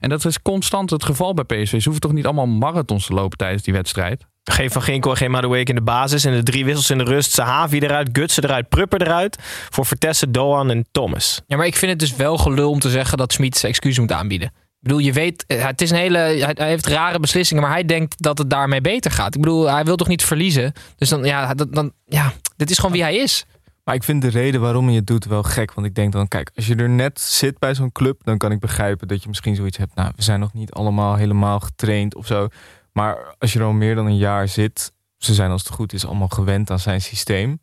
en 0.00 0.08
dat 0.08 0.24
is 0.24 0.42
constant 0.42 0.90
het 0.90 1.04
geval 1.04 1.34
bij 1.34 1.44
PSV. 1.44 1.70
Ze 1.70 1.84
hoeven 1.84 2.00
toch 2.00 2.12
niet 2.12 2.24
allemaal 2.24 2.46
marathons 2.46 3.06
te 3.06 3.12
lopen 3.12 3.38
tijdens 3.38 3.62
die 3.62 3.74
wedstrijd? 3.74 4.26
Geen 4.44 4.70
Van 4.70 4.82
Ginkel 4.82 5.10
en 5.10 5.16
geen 5.16 5.30
Madueke 5.30 5.70
in 5.70 5.74
de 5.74 5.82
basis. 5.82 6.24
En 6.24 6.32
de 6.32 6.42
drie 6.42 6.64
wissels 6.64 6.90
in 6.90 6.98
de 6.98 7.04
rust. 7.04 7.32
Sahavi 7.32 7.78
eruit, 7.78 8.08
Gutsen 8.12 8.44
eruit, 8.44 8.68
Prupper 8.68 9.02
eruit. 9.02 9.38
Voor 9.70 9.86
Vertessen, 9.86 10.32
Doan 10.32 10.70
en 10.70 10.86
Thomas. 10.92 11.42
Ja, 11.46 11.56
maar 11.56 11.66
ik 11.66 11.76
vind 11.76 11.90
het 11.90 12.00
dus 12.00 12.16
wel 12.16 12.38
gelul 12.38 12.70
om 12.70 12.78
te 12.78 12.90
zeggen 12.90 13.18
dat 13.18 13.32
Smit 13.32 13.56
zijn 13.56 13.72
excuus 13.72 13.98
moet 13.98 14.12
aanbieden. 14.12 14.48
Ik 14.48 14.88
bedoel, 14.88 14.98
je 14.98 15.12
weet, 15.12 15.44
eh, 15.46 15.66
het 15.66 15.80
is 15.80 15.90
een 15.90 15.96
hele, 15.96 16.18
hij, 16.18 16.52
hij 16.54 16.68
heeft 16.68 16.86
rare 16.86 17.20
beslissingen, 17.20 17.62
maar 17.62 17.72
hij 17.72 17.84
denkt 17.84 18.22
dat 18.22 18.38
het 18.38 18.50
daarmee 18.50 18.80
beter 18.80 19.10
gaat. 19.10 19.34
Ik 19.34 19.40
bedoel, 19.40 19.70
hij 19.70 19.84
wil 19.84 19.96
toch 19.96 20.08
niet 20.08 20.24
verliezen? 20.24 20.72
Dus 20.96 21.08
dan, 21.08 21.24
ja, 21.24 21.54
dat, 21.54 21.74
dan, 21.74 21.92
ja 22.06 22.32
dit 22.56 22.70
is 22.70 22.76
gewoon 22.76 22.92
wie 22.92 23.02
hij 23.02 23.16
is. 23.16 23.44
Maar 23.84 23.94
ik 23.94 24.02
vind 24.02 24.22
de 24.22 24.28
reden 24.28 24.60
waarom 24.60 24.90
je 24.90 24.96
het 24.96 25.06
doet 25.06 25.24
wel 25.24 25.42
gek. 25.42 25.74
Want 25.74 25.86
ik 25.86 25.94
denk 25.94 26.12
dan, 26.12 26.28
kijk, 26.28 26.50
als 26.54 26.66
je 26.66 26.74
er 26.74 26.88
net 26.88 27.20
zit 27.20 27.58
bij 27.58 27.74
zo'n 27.74 27.92
club, 27.92 28.24
dan 28.24 28.38
kan 28.38 28.52
ik 28.52 28.60
begrijpen 28.60 29.08
dat 29.08 29.22
je 29.22 29.28
misschien 29.28 29.54
zoiets 29.54 29.76
hebt. 29.76 29.94
Nou, 29.94 30.12
we 30.16 30.22
zijn 30.22 30.40
nog 30.40 30.52
niet 30.52 30.72
allemaal 30.72 31.14
helemaal 31.14 31.60
getraind 31.60 32.14
of 32.14 32.26
zo. 32.26 32.48
Maar 32.92 33.34
als 33.38 33.52
je 33.52 33.58
er 33.58 33.64
al 33.64 33.72
meer 33.72 33.94
dan 33.94 34.06
een 34.06 34.16
jaar 34.16 34.48
zit, 34.48 34.92
ze 35.18 35.34
zijn 35.34 35.50
als 35.50 35.62
het 35.64 35.72
goed 35.72 35.92
is 35.92 36.06
allemaal 36.06 36.28
gewend 36.28 36.70
aan 36.70 36.78
zijn 36.78 37.00
systeem. 37.00 37.58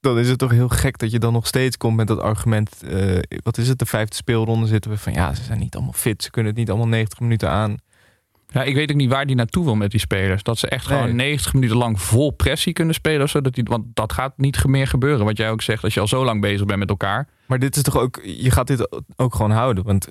Dan 0.00 0.18
is 0.18 0.28
het 0.28 0.38
toch 0.38 0.50
heel 0.50 0.68
gek 0.68 0.98
dat 0.98 1.10
je 1.10 1.18
dan 1.18 1.32
nog 1.32 1.46
steeds 1.46 1.76
komt 1.76 1.96
met 1.96 2.06
dat 2.06 2.20
argument. 2.20 2.82
eh, 2.82 3.18
wat 3.42 3.58
is 3.58 3.68
het, 3.68 3.78
de 3.78 3.86
vijfde 3.86 4.14
speelronde 4.16 4.66
zitten 4.66 4.90
we 4.90 4.98
van 4.98 5.12
ja, 5.12 5.34
ze 5.34 5.42
zijn 5.42 5.58
niet 5.58 5.74
allemaal 5.74 5.92
fit. 5.92 6.22
Ze 6.22 6.30
kunnen 6.30 6.50
het 6.50 6.60
niet 6.60 6.68
allemaal 6.70 6.88
90 6.88 7.20
minuten 7.20 7.50
aan. 7.50 7.76
Ja, 8.48 8.62
ik 8.62 8.74
weet 8.74 8.90
ook 8.90 8.96
niet 8.96 9.10
waar 9.10 9.26
die 9.26 9.36
naartoe 9.36 9.64
wil 9.64 9.74
met 9.74 9.90
die 9.90 10.00
spelers. 10.00 10.42
Dat 10.42 10.58
ze 10.58 10.68
echt 10.68 10.88
Nee. 10.88 10.98
gewoon 10.98 11.16
90 11.16 11.52
minuten 11.52 11.76
lang 11.76 12.00
vol 12.00 12.30
pressie 12.30 12.72
kunnen 12.72 12.94
spelen. 12.94 13.28
Zodat 13.28 13.54
die, 13.54 13.64
want 13.64 13.84
dat 13.94 14.12
gaat 14.12 14.38
niet 14.38 14.64
meer 14.66 14.86
gebeuren. 14.86 15.24
Wat 15.24 15.36
jij 15.36 15.50
ook 15.50 15.62
zegt, 15.62 15.84
als 15.84 15.94
je 15.94 16.00
al 16.00 16.06
zo 16.08 16.24
lang 16.24 16.40
bezig 16.40 16.66
bent 16.66 16.78
met 16.78 16.88
elkaar. 16.88 17.28
Maar 17.46 17.58
dit 17.58 17.76
is 17.76 17.82
toch 17.82 17.96
ook, 17.96 18.20
je 18.24 18.50
gaat 18.50 18.66
dit 18.66 18.88
ook 19.16 19.34
gewoon 19.34 19.50
houden. 19.50 19.84
Want 19.84 20.08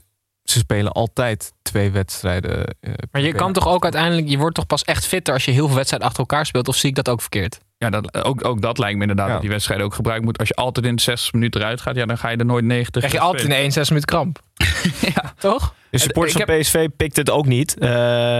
ze 0.51 0.59
spelen 0.59 0.91
altijd 0.91 1.53
twee 1.61 1.91
wedstrijden. 1.91 2.65
eh, 2.79 2.93
Maar 3.11 3.21
je 3.21 3.33
kan 3.33 3.53
toch 3.53 3.67
ook 3.67 3.83
uiteindelijk, 3.83 4.27
je 4.29 4.37
wordt 4.37 4.55
toch 4.55 4.65
pas 4.65 4.83
echt 4.83 5.05
fitter 5.05 5.33
als 5.33 5.45
je 5.45 5.51
heel 5.51 5.65
veel 5.67 5.75
wedstrijden 5.75 6.07
achter 6.07 6.23
elkaar 6.23 6.45
speelt? 6.45 6.67
Of 6.67 6.75
zie 6.75 6.89
ik 6.89 6.95
dat 6.95 7.09
ook 7.09 7.21
verkeerd? 7.21 7.59
Ja, 7.77 7.89
dat, 7.89 8.23
ook, 8.23 8.45
ook 8.45 8.61
dat 8.61 8.77
lijkt 8.77 8.95
me 8.95 9.01
inderdaad 9.01 9.27
Ja. 9.27 9.31
dat 9.33 9.41
die 9.41 9.49
wedstrijd 9.51 9.81
ook 9.81 9.93
gebruikt 9.93 10.23
moet. 10.23 10.37
Als 10.37 10.47
je 10.47 10.53
altijd 10.53 10.85
in 10.85 10.95
de 10.95 11.01
60 11.01 11.33
minuten 11.33 11.61
eruit 11.61 11.81
gaat, 11.81 11.95
ja, 11.95 12.05
dan 12.05 12.17
ga 12.17 12.29
je 12.29 12.37
er 12.37 12.45
nooit 12.45 12.65
90 12.65 12.93
Krijg 13.01 13.11
je 13.13 13.19
altijd 13.19 13.43
in 13.43 13.51
1, 13.51 13.71
6 13.71 13.89
minuten 13.89 14.09
kramp. 14.09 14.39
ja. 15.15 15.33
Toch? 15.39 15.73
De 15.89 15.97
supporters 15.97 16.35
Ik 16.35 16.45
van 16.45 16.59
PSV 16.59 16.87
pikte 16.97 17.19
het 17.19 17.29
ook 17.29 17.45
niet. 17.45 17.77
Eh, 17.77 17.89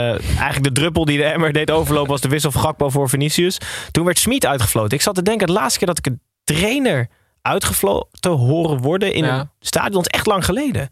eigenlijk 0.09 0.63
de 0.63 0.71
druppel 0.71 1.05
die 1.05 1.17
de 1.17 1.23
emmer 1.23 1.53
deed 1.53 1.71
overlopen 1.71 2.09
was 2.11 2.21
de 2.21 2.27
wissel 2.29 2.51
van 2.51 2.61
Gakpo 2.61 2.89
voor 2.89 3.09
Vinicius. 3.09 3.57
Toen 3.91 4.05
werd 4.05 4.19
Smit 4.19 4.45
uitgefloten. 4.45 4.97
Ik 4.97 5.03
zat 5.03 5.15
te 5.15 5.21
denken, 5.23 5.47
de 5.47 5.53
laatste 5.53 5.77
keer 5.77 5.87
dat 5.87 5.97
ik 5.97 6.05
een 6.05 6.21
trainer 6.43 7.07
uitgefloten 7.41 8.31
horen 8.31 8.77
worden 8.77 9.13
in 9.13 9.23
Ja. 9.25 9.39
een 9.39 9.49
stadion 9.59 10.01
is 10.01 10.07
echt 10.07 10.25
lang 10.25 10.45
geleden. 10.45 10.89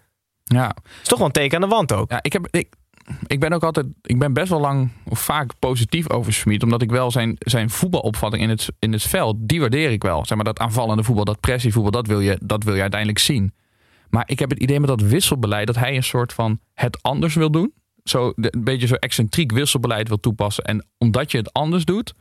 Ja. 0.49 0.75
is 1.01 1.07
toch 1.07 1.17
wel 1.17 1.27
een 1.27 1.33
teken 1.33 1.55
aan 1.55 1.69
de 1.69 1.75
wand 1.75 1.93
ook. 1.93 2.11
Ja, 2.11 2.19
ik, 2.21 2.33
heb, 2.33 2.47
ik, 2.51 2.67
ik 3.27 3.39
ben 3.39 3.53
ook 3.53 3.63
altijd, 3.63 3.85
ik 4.01 4.19
ben 4.19 4.33
best 4.33 4.49
wel 4.49 4.59
lang 4.59 4.91
of 5.05 5.19
vaak 5.19 5.51
positief 5.59 6.09
over 6.09 6.33
Smit. 6.33 6.63
Omdat 6.63 6.81
ik 6.81 6.91
wel 6.91 7.11
zijn, 7.11 7.35
zijn 7.39 7.69
voetbalopvatting 7.69 8.43
in 8.43 8.49
het, 8.49 8.67
in 8.79 8.91
het 8.91 9.03
veld, 9.03 9.35
die 9.39 9.59
waardeer 9.59 9.91
ik 9.91 10.03
wel. 10.03 10.25
Zeg 10.25 10.35
maar 10.35 10.45
dat 10.45 10.59
aanvallende 10.59 11.03
voetbal, 11.03 11.25
dat 11.25 11.39
pressievoetbal, 11.39 11.91
dat 11.91 12.07
wil, 12.07 12.19
je, 12.19 12.39
dat 12.43 12.63
wil 12.63 12.75
je 12.75 12.81
uiteindelijk 12.81 13.19
zien. 13.19 13.53
Maar 14.09 14.23
ik 14.25 14.39
heb 14.39 14.49
het 14.49 14.59
idee 14.59 14.79
met 14.79 14.89
dat 14.89 15.01
wisselbeleid 15.01 15.67
dat 15.67 15.75
hij 15.75 15.95
een 15.95 16.03
soort 16.03 16.33
van 16.33 16.59
het 16.73 17.01
anders 17.01 17.35
wil 17.35 17.51
doen. 17.51 17.73
Zo, 18.03 18.33
een 18.35 18.63
beetje 18.63 18.87
zo 18.87 18.95
excentriek 18.95 19.51
wisselbeleid 19.51 20.07
wil 20.07 20.19
toepassen. 20.19 20.63
En 20.63 20.87
omdat 20.97 21.31
je 21.31 21.37
het 21.37 21.53
anders 21.53 21.85
doet, 21.85 22.13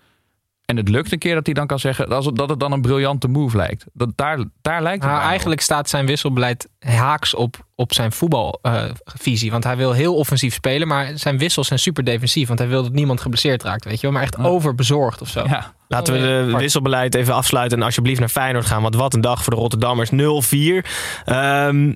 en 0.68 0.76
het 0.76 0.88
lukt 0.88 1.12
een 1.12 1.18
keer 1.18 1.35
dat 1.35 1.46
hij 1.46 1.54
dan 1.54 1.66
kan 1.66 1.78
zeggen 1.78 2.09
dat 2.09 2.37
dat 2.37 2.48
het 2.48 2.61
dan 2.61 2.72
een 2.72 2.81
briljante 2.81 3.28
move 3.28 3.57
lijkt. 3.57 3.85
Dat, 3.92 4.09
daar, 4.14 4.38
daar 4.61 4.83
lijkt 4.83 5.02
het 5.02 5.11
Nou, 5.12 5.22
op. 5.22 5.28
eigenlijk 5.28 5.61
staat 5.61 5.88
zijn 5.88 6.07
wisselbeleid 6.07 6.68
haaks 6.78 7.35
op, 7.35 7.57
op 7.74 7.94
zijn 7.94 8.12
voetbalvisie. 8.12 9.50
want 9.50 9.64
hij 9.64 9.76
wil 9.76 9.92
heel 9.92 10.14
offensief 10.14 10.54
spelen, 10.54 10.88
maar 10.88 11.11
zijn 11.14 11.38
wissels 11.38 11.66
zijn 11.66 11.78
super 11.78 12.04
defensief. 12.04 12.46
Want 12.48 12.59
hij 12.59 12.68
wil 12.68 12.83
dat 12.83 12.92
niemand 12.92 13.20
geblesseerd 13.20 13.62
raakt, 13.62 13.85
weet 13.85 13.94
je 13.94 14.02
wel. 14.02 14.12
Maar 14.12 14.22
echt 14.22 14.38
overbezorgd 14.38 15.20
of 15.20 15.28
zo. 15.28 15.44
Ja. 15.46 15.74
Laten 15.88 16.14
we 16.14 16.20
de 16.20 16.57
wisselbeleid 16.59 17.14
even 17.14 17.35
afsluiten 17.35 17.78
en 17.78 17.85
alsjeblieft 17.85 18.20
naar 18.20 18.28
Feyenoord 18.28 18.66
gaan. 18.66 18.83
Want 18.83 18.94
wat 18.94 19.14
een 19.14 19.20
dag 19.20 19.42
voor 19.44 19.52
de 19.54 19.59
Rotterdammers. 19.61 20.11
0-4. 20.11 20.85
Ehm, 21.24 21.92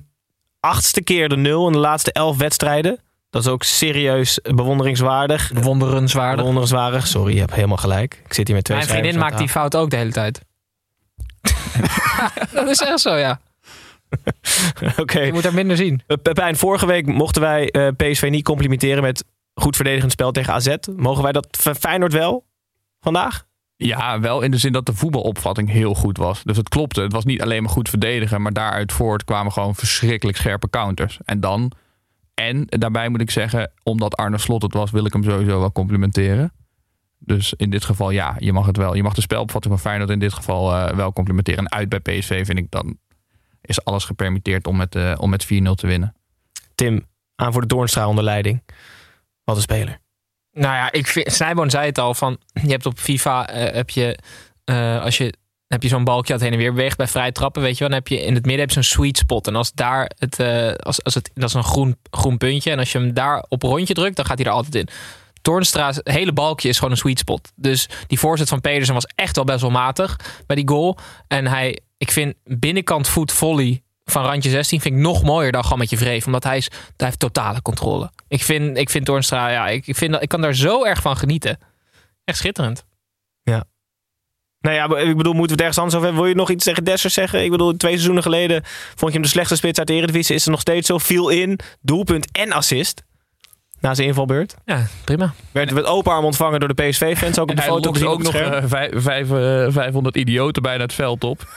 achtste 0.59 1.01
keer 1.03 1.29
de 1.29 1.35
0 1.37 1.65
in 1.67 1.71
de 1.73 1.79
laatste 1.79 2.11
elf 2.11 2.37
wedstrijden. 2.37 2.99
Dat 3.33 3.41
is 3.41 3.47
ook 3.47 3.63
serieus 3.63 4.39
bewonderingswaardig. 4.43 5.51
Bewonderenswaardig. 5.53 6.37
Bewonderenswaardig. 6.37 7.07
Sorry, 7.07 7.33
je 7.33 7.39
hebt 7.39 7.53
helemaal 7.53 7.77
gelijk. 7.77 8.21
Ik 8.25 8.33
zit 8.33 8.47
hier 8.47 8.55
met 8.55 8.65
twee 8.65 8.77
Mijn 8.77 8.89
vriendin 8.89 9.19
maakt 9.19 9.37
die 9.37 9.49
fout 9.49 9.75
ook 9.75 9.89
de 9.89 9.95
hele 9.95 10.11
tijd. 10.11 10.41
dat 12.53 12.67
is 12.69 12.79
echt 12.79 12.99
zo, 12.99 13.15
ja. 13.15 13.39
Oké. 14.97 15.19
Je 15.19 15.33
moet 15.33 15.45
er 15.45 15.53
minder 15.53 15.77
zien. 15.77 16.01
Eh, 16.07 16.17
Pepijn, 16.21 16.55
vorige 16.55 16.85
week 16.85 17.05
mochten 17.05 17.41
wij 17.41 17.69
eh, 17.69 17.87
PSV 17.97 18.27
niet 18.29 18.43
complimenteren 18.43 19.03
met 19.03 19.25
goed 19.53 19.75
verdedigend 19.75 20.11
spel 20.11 20.31
tegen 20.31 20.53
AZ. 20.53 20.75
Mogen 20.95 21.23
wij 21.23 21.31
dat 21.31 21.47
van 21.51 21.75
Feyenoord 21.75 22.13
wel 22.13 22.45
vandaag? 22.99 23.45
Ja, 23.75 24.19
wel 24.19 24.41
in 24.41 24.51
de 24.51 24.57
zin 24.57 24.71
dat 24.71 24.85
de 24.85 24.93
voetbalopvatting 24.93 25.69
heel 25.69 25.93
goed 25.93 26.17
was. 26.17 26.43
Dus 26.43 26.57
het 26.57 26.69
klopte. 26.69 27.01
Het 27.01 27.13
was 27.13 27.25
niet 27.25 27.41
alleen 27.41 27.63
maar 27.63 27.71
goed 27.71 27.89
verdedigen, 27.89 28.41
maar 28.41 28.53
daaruit 28.53 28.91
voort 28.91 29.23
kwamen 29.23 29.51
gewoon 29.51 29.75
verschrikkelijk 29.75 30.37
scherpe 30.37 30.69
counters. 30.69 31.19
En 31.25 31.39
dan, 31.39 31.71
en 32.33 32.65
daarbij 32.67 33.09
moet 33.09 33.21
ik 33.21 33.31
zeggen, 33.31 33.71
omdat 33.83 34.15
Arne 34.15 34.37
Slot 34.37 34.61
het 34.61 34.73
was, 34.73 34.91
wil 34.91 35.05
ik 35.05 35.13
hem 35.13 35.23
sowieso 35.23 35.59
wel 35.59 35.71
complimenteren. 35.71 36.53
Dus 37.17 37.53
in 37.53 37.69
dit 37.69 37.85
geval, 37.85 38.09
ja, 38.09 38.35
je 38.39 38.53
mag 38.53 38.65
het 38.65 38.77
wel. 38.77 38.95
Je 38.95 39.03
mag 39.03 39.13
de 39.13 39.21
spelopvatting 39.21 39.73
van 39.73 39.83
Feyenoord 39.83 40.09
in 40.09 40.19
dit 40.19 40.33
geval 40.33 40.75
eh, 40.75 40.95
wel 40.95 41.13
complimenteren. 41.13 41.65
En 41.65 41.71
uit 41.71 41.89
bij 41.89 41.99
PSV 41.99 42.45
vind 42.45 42.57
ik 42.57 42.71
dan 42.71 42.97
is 43.65 43.85
alles 43.85 44.05
gepermitteerd 44.05 44.67
om 44.67 44.77
met, 44.77 44.95
eh, 44.95 45.15
om 45.17 45.29
met 45.29 45.45
4-0 45.45 45.75
te 45.75 45.87
winnen. 45.87 46.15
Tim, 46.75 47.07
aan 47.35 47.51
voor 47.51 47.61
de 47.61 47.67
Doornstra 47.67 48.07
onder 48.07 48.23
leiding. 48.23 48.63
Wat 49.43 49.55
een 49.55 49.61
speler. 49.61 49.99
Nou 50.51 50.75
ja, 50.75 50.91
ik 50.91 51.07
vind, 51.07 51.31
Snijboon 51.31 51.69
zei 51.69 51.85
het 51.85 51.97
al 51.97 52.13
van, 52.13 52.37
je 52.53 52.69
hebt 52.69 52.85
op 52.85 52.99
FIFA, 52.99 53.47
eh, 53.47 53.73
heb 53.73 53.89
je, 53.89 54.19
eh, 54.63 55.01
als 55.01 55.17
je, 55.17 55.33
heb 55.73 55.83
je 55.83 55.89
zo'n 55.89 56.03
balkje 56.03 56.33
dat 56.33 56.41
heen 56.41 56.51
en 56.51 56.57
weer 56.57 56.73
beweegt 56.73 56.97
bij 56.97 57.07
vrije 57.07 57.31
trappen, 57.31 57.61
weet 57.61 57.73
je 57.73 57.79
wel, 57.79 57.87
dan 57.87 57.97
heb 57.97 58.07
je 58.07 58.21
in 58.21 58.33
het 58.33 58.45
midden 58.45 58.59
heb 58.59 58.69
je 58.69 58.83
zo'n 58.83 58.83
sweet 58.83 59.17
spot. 59.17 59.47
En 59.47 59.55
als 59.55 59.71
daar 59.73 60.11
het, 60.17 60.39
eh, 60.39 60.73
als, 60.73 61.03
als 61.03 61.13
het, 61.13 61.31
dat 61.33 61.49
is 61.49 61.53
een 61.53 61.63
groen, 61.63 61.97
groen 62.11 62.37
puntje, 62.37 62.71
en 62.71 62.79
als 62.79 62.91
je 62.91 62.97
hem 62.97 63.13
daar 63.13 63.45
op 63.49 63.63
een 63.63 63.69
rondje 63.69 63.93
drukt, 63.93 64.15
dan 64.15 64.25
gaat 64.25 64.37
hij 64.37 64.47
er 64.47 64.53
altijd 64.53 64.75
in. 64.75 64.87
Toornstra's 65.41 65.99
hele 66.03 66.33
balkje 66.33 66.69
is 66.69 66.75
gewoon 66.75 66.91
een 66.91 66.97
sweet 66.97 67.19
spot. 67.19 67.51
Dus 67.55 67.89
die 68.07 68.19
voorzet 68.19 68.49
van 68.49 68.61
Pedersen 68.61 68.93
was 68.93 69.07
echt 69.15 69.35
wel 69.35 69.45
best 69.45 69.61
wel 69.61 69.71
matig 69.71 70.19
bij 70.45 70.55
die 70.55 70.67
goal. 70.67 70.97
En 71.27 71.47
hij, 71.47 71.79
ik 71.97 72.11
vind 72.11 72.35
binnenkant 72.43 73.07
voet 73.07 73.31
volley 73.31 73.83
van 74.05 74.23
randje 74.23 74.49
16 74.49 74.81
vind 74.81 74.95
ik 74.95 75.01
nog 75.01 75.23
mooier 75.23 75.51
dan 75.51 75.63
gewoon 75.63 75.79
met 75.79 75.89
je 75.89 75.97
vreef. 75.97 76.25
Omdat 76.25 76.43
hij, 76.43 76.57
is, 76.57 76.69
hij 76.71 77.07
heeft 77.07 77.19
totale 77.19 77.61
controle. 77.61 78.11
Ik 78.27 78.43
vind, 78.43 78.77
ik 78.77 78.89
vind 78.89 79.05
Toornstra, 79.05 79.49
ja, 79.49 79.67
ik, 79.67 79.95
vind, 79.95 80.21
ik 80.21 80.29
kan 80.29 80.41
daar 80.41 80.55
zo 80.55 80.85
erg 80.85 81.01
van 81.01 81.17
genieten. 81.17 81.57
Echt 82.23 82.37
schitterend. 82.37 82.85
Nou 84.63 84.75
ja, 84.75 84.97
ik 84.97 85.17
bedoel, 85.17 85.33
moeten 85.33 85.57
we 85.57 85.63
het 85.63 85.73
ergens 85.73 85.77
anders 85.77 85.95
over 85.95 86.07
hebben? 86.07 86.21
Wil 86.23 86.31
je 86.33 86.39
nog 86.39 86.49
iets 86.49 86.63
tegen 86.65 86.83
Dessers 86.83 87.13
zeggen? 87.13 87.43
Ik 87.43 87.51
bedoel, 87.51 87.77
twee 87.77 87.91
seizoenen 87.91 88.23
geleden 88.23 88.61
vond 88.95 89.11
je 89.11 89.11
hem 89.11 89.21
de 89.21 89.27
slechtste 89.27 89.55
spits 89.55 89.77
uit 89.79 89.87
de 89.87 89.93
Eredivisie. 89.93 90.35
Is 90.35 90.45
er 90.45 90.51
nog 90.51 90.59
steeds 90.59 90.87
zo 90.87 90.97
viel 90.97 91.29
in, 91.29 91.59
doelpunt 91.81 92.27
en 92.31 92.51
assist. 92.51 93.03
na 93.79 93.93
zijn 93.93 94.07
invalbeurt. 94.07 94.55
Ja, 94.65 94.85
prima. 95.03 95.33
Werd 95.51 95.73
met 95.73 95.85
open 95.85 96.11
arm 96.11 96.25
ontvangen 96.25 96.59
door 96.59 96.75
de 96.75 96.83
PSV-fans. 96.83 97.39
Ook 97.39 97.49
op 97.49 97.55
de 97.55 97.61
hij 97.61 97.71
foto 97.71 97.91
gezien 97.91 98.07
ook 98.07 98.23
nog 98.23 98.35
eh, 98.35 98.63
vijf, 98.65 98.91
vijf, 98.95 99.31
eh, 99.31 99.73
500 99.73 100.15
idioten 100.15 100.61
bijna 100.61 100.83
het 100.83 100.93
veld 100.93 101.23
op. 101.23 101.41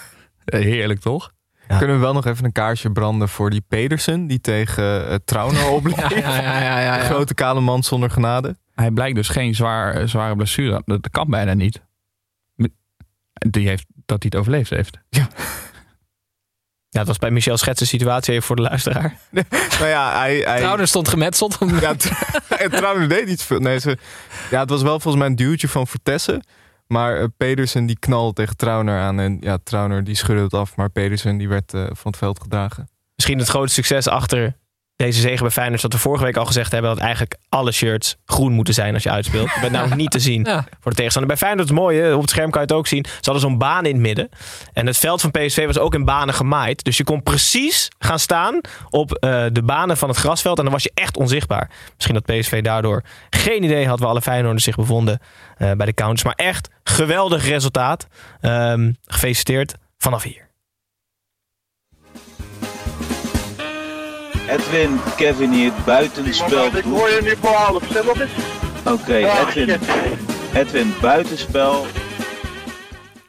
Eh, 0.45 0.61
heerlijk, 0.61 1.01
toch? 1.01 1.31
Kunnen 1.79 1.97
we 1.97 2.03
wel 2.03 2.13
nog 2.13 2.27
even 2.27 2.45
een 2.45 2.53
kaarsje 2.53 2.91
branden 2.91 3.29
voor 3.29 3.51
die 3.51 3.65
Pedersen 3.69 4.27
die 4.27 4.41
tegen 4.41 5.09
uh, 5.09 5.15
Trauner 5.25 5.69
opleeft? 5.77 5.99
Ja, 5.99 6.09
ja, 6.11 6.41
ja, 6.41 6.61
ja, 6.61 6.61
ja, 6.61 6.81
ja. 6.81 6.99
De 6.99 7.05
grote 7.05 7.35
kale 7.35 7.61
man 7.61 7.83
zonder 7.83 8.11
genade. 8.11 8.57
Hij 8.75 8.91
blijkt 8.91 9.17
dus 9.17 9.29
geen 9.29 9.55
zwaar, 9.55 10.09
zware 10.09 10.37
blessure. 10.37 10.83
Dat 10.85 11.09
kan 11.11 11.31
bijna 11.31 11.55
niet. 11.55 11.81
Die 13.39 13.69
heeft, 13.69 13.85
dat 13.95 14.23
hij 14.23 14.31
het 14.31 14.37
overleefd 14.37 14.71
heeft. 14.71 14.99
Ja, 15.09 15.29
het 17.03 17.07
was 17.07 17.19
bij 17.19 17.31
Michel 17.31 17.57
Schetsen 17.57 17.87
situatie 17.87 18.33
even 18.33 18.47
voor 18.47 18.57
de 18.57 18.63
luisteraar. 18.63 19.19
nou 19.79 19.87
ja, 19.87 20.19
hij, 20.19 20.37
hij... 20.37 20.87
Stond 20.87 21.09
gemetseld. 21.09 21.59
Om... 21.59 21.81
Ja, 21.81 21.95
deed 23.09 23.27
niet 23.27 23.43
veel. 23.43 23.59
Nee, 23.59 23.79
ze... 23.79 23.99
ja, 24.51 24.61
het 24.61 24.71
was 24.71 24.83
wel 24.83 25.01
volgens 25.01 25.17
mij 25.17 25.27
een 25.27 25.37
duwtje 25.37 25.69
van 25.69 25.87
Vertessen. 25.87 26.47
Maar 26.87 27.21
uh, 27.21 27.27
Pedersen 27.37 27.87
die 27.87 27.99
knalde 27.99 28.33
tegen 28.33 28.57
Trauner 28.57 29.01
aan. 29.01 29.21
En 29.21 29.37
ja, 29.41 29.59
Trauner 29.63 30.05
die 30.05 30.15
schudde 30.15 30.43
het 30.43 30.55
af. 30.55 30.77
Maar 30.77 30.91
Pedersen 30.91 31.37
die 31.37 31.49
werd 31.49 31.75
uh, 31.75 31.85
van 31.85 32.11
het 32.11 32.17
veld 32.17 32.41
gedragen. 32.41 32.89
Misschien 33.15 33.39
het 33.39 33.49
grootste 33.49 33.75
succes 33.75 34.09
achter 34.09 34.57
deze 34.97 35.21
zege 35.21 35.43
bij 35.43 35.51
Feyenoord... 35.51 35.83
dat 35.83 35.93
we 35.93 35.99
vorige 35.99 36.25
week 36.25 36.37
al 36.37 36.45
gezegd 36.45 36.73
hebben... 36.73 36.91
dat 36.91 37.01
eigenlijk 37.01 37.37
alle 37.49 37.73
shirts 37.73 38.17
groen 38.25 38.53
moeten 38.53 38.75
zijn 38.75 38.95
als 38.95 39.03
je 39.03 39.11
uitspeelt. 39.11 39.49
Dat 39.49 39.61
werd 39.61 39.73
namelijk 39.73 40.01
niet 40.01 40.11
te 40.11 40.19
zien 40.19 40.45
ja. 40.45 40.65
voor 40.81 40.91
de 40.91 40.97
tegenstander. 40.97 41.31
Bij 41.31 41.41
Feyenoord 41.41 41.69
is 41.69 41.75
het 41.75 41.83
mooi, 41.83 42.01
hè? 42.01 42.15
op 42.15 42.21
het 42.21 42.31
scherm 42.31 42.51
kan 42.51 42.61
je 42.61 42.67
het 42.67 42.77
ook 42.77 42.87
zien. 42.87 43.05
Ze 43.07 43.31
hadden 43.31 43.41
zo'n 43.41 43.59
baan 43.59 43.87
in 43.87 43.93
het 43.93 44.03
midden. 44.03 44.29
En 44.73 44.87
het 44.87 44.97
veld 44.97 45.21
van 45.21 45.31
PSV 45.31 45.67
was 45.67 45.79
ook 45.79 45.95
in 45.95 46.05
banen 46.05 46.35
gemaaid. 46.35 46.85
Dus 46.85 46.97
je 46.97 47.05
kon 47.05 47.23
precies 47.23 47.89
gaan 47.99 48.19
staan 48.19 48.61
op 48.91 49.11
uh, 49.11 49.45
de 49.53 49.63
banen 49.63 49.97
van 49.97 50.09
het 50.09 50.19
grasveld... 50.19 50.59
en 50.59 50.65
dan 50.65 50.73
was 50.73 50.83
je 50.83 50.93
echt 50.95 51.17
onzichtbaar. 51.17 51.71
Misschien 51.95 52.15
dat 52.15 52.25
PSV 52.25 52.63
daardoor 52.63 53.03
geen 53.31 53.63
idee 53.63 53.87
had... 53.89 53.99
waar 53.99 54.09
alle 54.09 54.23
Feyenoorders 54.23 54.65
zich 54.65 54.77
bevonden 54.77 55.21
uh, 55.59 55.73
bij 55.73 55.87
de 55.87 55.95
counters. 55.95 56.25
Maar 56.25 56.35
echt 56.35 56.69
geweldig 56.85 57.45
resultaat. 57.45 58.07
Um, 58.41 58.97
gefeliciteerd 59.07 59.75
vanaf 59.99 60.23
hier. 60.23 60.46
Edwin, 64.49 64.99
Kevin 65.17 65.53
hier, 65.53 65.73
buitenspel. 65.85 66.77
Ik 66.77 66.85
hoor 66.85 67.09
je 67.09 67.21
nu 67.23 67.37
voor 67.41 67.51
half, 67.51 67.89
zeg 67.91 68.05
wat 68.05 68.21
is? 68.21 68.31
Oké, 68.85 69.15
Edwin, 69.15 69.81
Edwin, 70.55 70.95
buitenspel. 71.01 71.87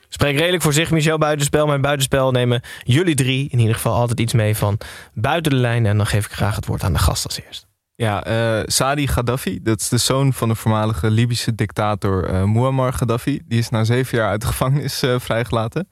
Spreek 0.09 0.37
redelijk 0.37 0.63
voor 0.63 0.73
zich, 0.73 0.91
Michel, 0.91 1.17
buitenspel. 1.17 1.67
Mijn 1.67 1.81
buitenspel 1.81 2.31
nemen 2.31 2.61
jullie 2.83 3.15
drie 3.15 3.49
in 3.49 3.59
ieder 3.59 3.75
geval 3.75 3.93
altijd 3.93 4.19
iets 4.19 4.33
mee 4.33 4.55
van 4.55 4.77
buiten 5.13 5.51
de 5.51 5.57
lijn. 5.57 5.85
En 5.85 5.97
dan 5.97 6.05
geef 6.05 6.25
ik 6.25 6.31
graag 6.31 6.55
het 6.55 6.65
woord 6.65 6.83
aan 6.83 6.93
de 6.93 6.99
gast 6.99 7.25
als 7.25 7.39
eerst. 7.45 7.67
Ja, 7.95 8.27
uh, 8.27 8.63
Sadi 8.65 9.07
Gaddafi, 9.07 9.59
dat 9.61 9.81
is 9.81 9.89
de 9.89 9.97
zoon 9.97 10.33
van 10.33 10.47
de 10.47 10.55
voormalige 10.55 11.09
Libische 11.09 11.55
dictator 11.55 12.33
uh, 12.33 12.43
Muammar 12.43 12.93
Gaddafi. 12.93 13.41
Die 13.45 13.59
is 13.59 13.69
na 13.69 13.83
zeven 13.83 14.17
jaar 14.17 14.29
uit 14.29 14.41
de 14.41 14.47
gevangenis 14.47 15.03
uh, 15.03 15.19
vrijgelaten. 15.19 15.89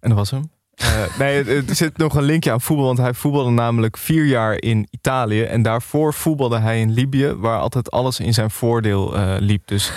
En 0.00 0.08
dat 0.08 0.18
was 0.18 0.30
hem. 0.30 0.59
Uh, 0.80 1.18
nee, 1.18 1.44
er 1.44 1.74
zit 1.74 1.96
nog 1.96 2.14
een 2.14 2.22
linkje 2.22 2.52
aan 2.52 2.60
voetbal, 2.60 2.86
want 2.86 2.98
hij 2.98 3.14
voetbalde 3.14 3.50
namelijk 3.50 3.96
vier 3.96 4.24
jaar 4.24 4.62
in 4.62 4.86
Italië. 4.90 5.42
En 5.42 5.62
daarvoor 5.62 6.14
voetbalde 6.14 6.58
hij 6.58 6.80
in 6.80 6.92
Libië, 6.92 7.34
waar 7.34 7.58
altijd 7.58 7.90
alles 7.90 8.20
in 8.20 8.34
zijn 8.34 8.50
voordeel 8.50 9.16
uh, 9.16 9.34
liep. 9.38 9.66
Dus 9.66 9.92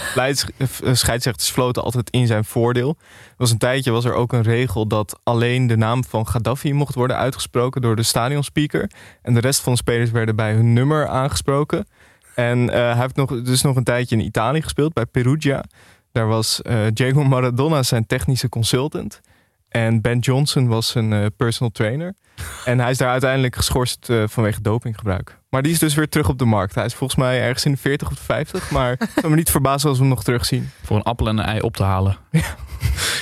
scheidsrechters 0.92 1.50
floten 1.50 1.84
altijd 1.84 2.10
in 2.10 2.28
zijn 2.28 2.46
voordeel. 2.46 2.90
Er 3.00 3.34
was 3.38 3.52
een 3.52 3.58
tijdje 3.58 3.92
was 3.92 4.06
er 4.06 4.14
ook 4.14 4.34
een 4.34 4.42
regel 4.42 4.88
dat 4.88 5.20
alleen 5.24 5.68
de 5.68 5.78
naam 5.78 6.04
van 6.04 6.28
Gaddafi 6.28 6.74
mocht 6.74 6.96
worden 6.96 7.18
uitgesproken 7.18 7.82
door 7.82 7.96
de 7.96 8.04
stadionspeaker. 8.04 8.92
En 9.22 9.34
de 9.34 9.40
rest 9.40 9.62
van 9.62 9.74
de 9.74 9.80
spelers 9.80 10.12
werden 10.12 10.36
bij 10.36 10.54
hun 10.54 10.74
nummer 10.74 11.08
aangesproken. 11.08 11.88
En 12.36 12.68
hij 12.68 12.96
heeft 12.96 13.16
nog, 13.16 13.42
dus 13.42 13.62
nog 13.62 13.76
een 13.76 13.84
tijdje 13.84 14.16
in 14.16 14.26
Italië 14.26 14.62
gespeeld, 14.62 14.94
bij 14.94 15.06
Perugia. 15.06 15.64
Daar 16.12 16.28
was 16.28 16.62
Diego 16.94 17.24
Maradona 17.24 17.84
zijn 17.84 18.06
technische 18.06 18.50
consultant. 18.50 19.22
En 19.74 20.02
Ben 20.02 20.20
Johnson 20.20 20.68
was 20.68 20.88
zijn 20.88 21.12
uh, 21.12 21.26
personal 21.38 21.72
trainer. 21.72 22.14
En 22.66 22.80
hij 22.80 22.92
is 22.92 22.98
daar 22.98 23.10
uiteindelijk 23.10 23.56
geschorst 23.56 24.10
uh, 24.10 24.24
vanwege 24.28 24.62
dopinggebruik. 24.62 25.40
Maar 25.50 25.62
die 25.62 25.72
is 25.72 25.80
dus 25.80 25.94
weer 25.94 26.10
terug 26.10 26.30
op 26.30 26.38
de 26.38 26.46
markt. 26.46 26.76
Hij 26.76 26.86
is 26.86 26.94
volgens 26.94 27.20
mij 27.20 27.42
ergens 27.42 27.66
in 27.66 27.72
de 27.72 27.78
40 27.78 28.12
of 28.12 28.20
50. 28.20 28.72
Maar 28.72 28.98
zou 29.16 29.30
me 29.30 29.36
niet 29.36 29.52
verbazen 29.52 29.90
als 29.90 29.98
we 29.98 30.04
hem 30.04 30.14
nog 30.14 30.24
terugzien. 30.24 30.70
Voor 30.84 30.96
een 30.96 31.04
appel 31.04 31.28
en 31.28 31.38
een 31.38 31.46
ei 31.46 31.60
op 31.60 31.76
te 31.76 31.84
halen. 31.84 32.18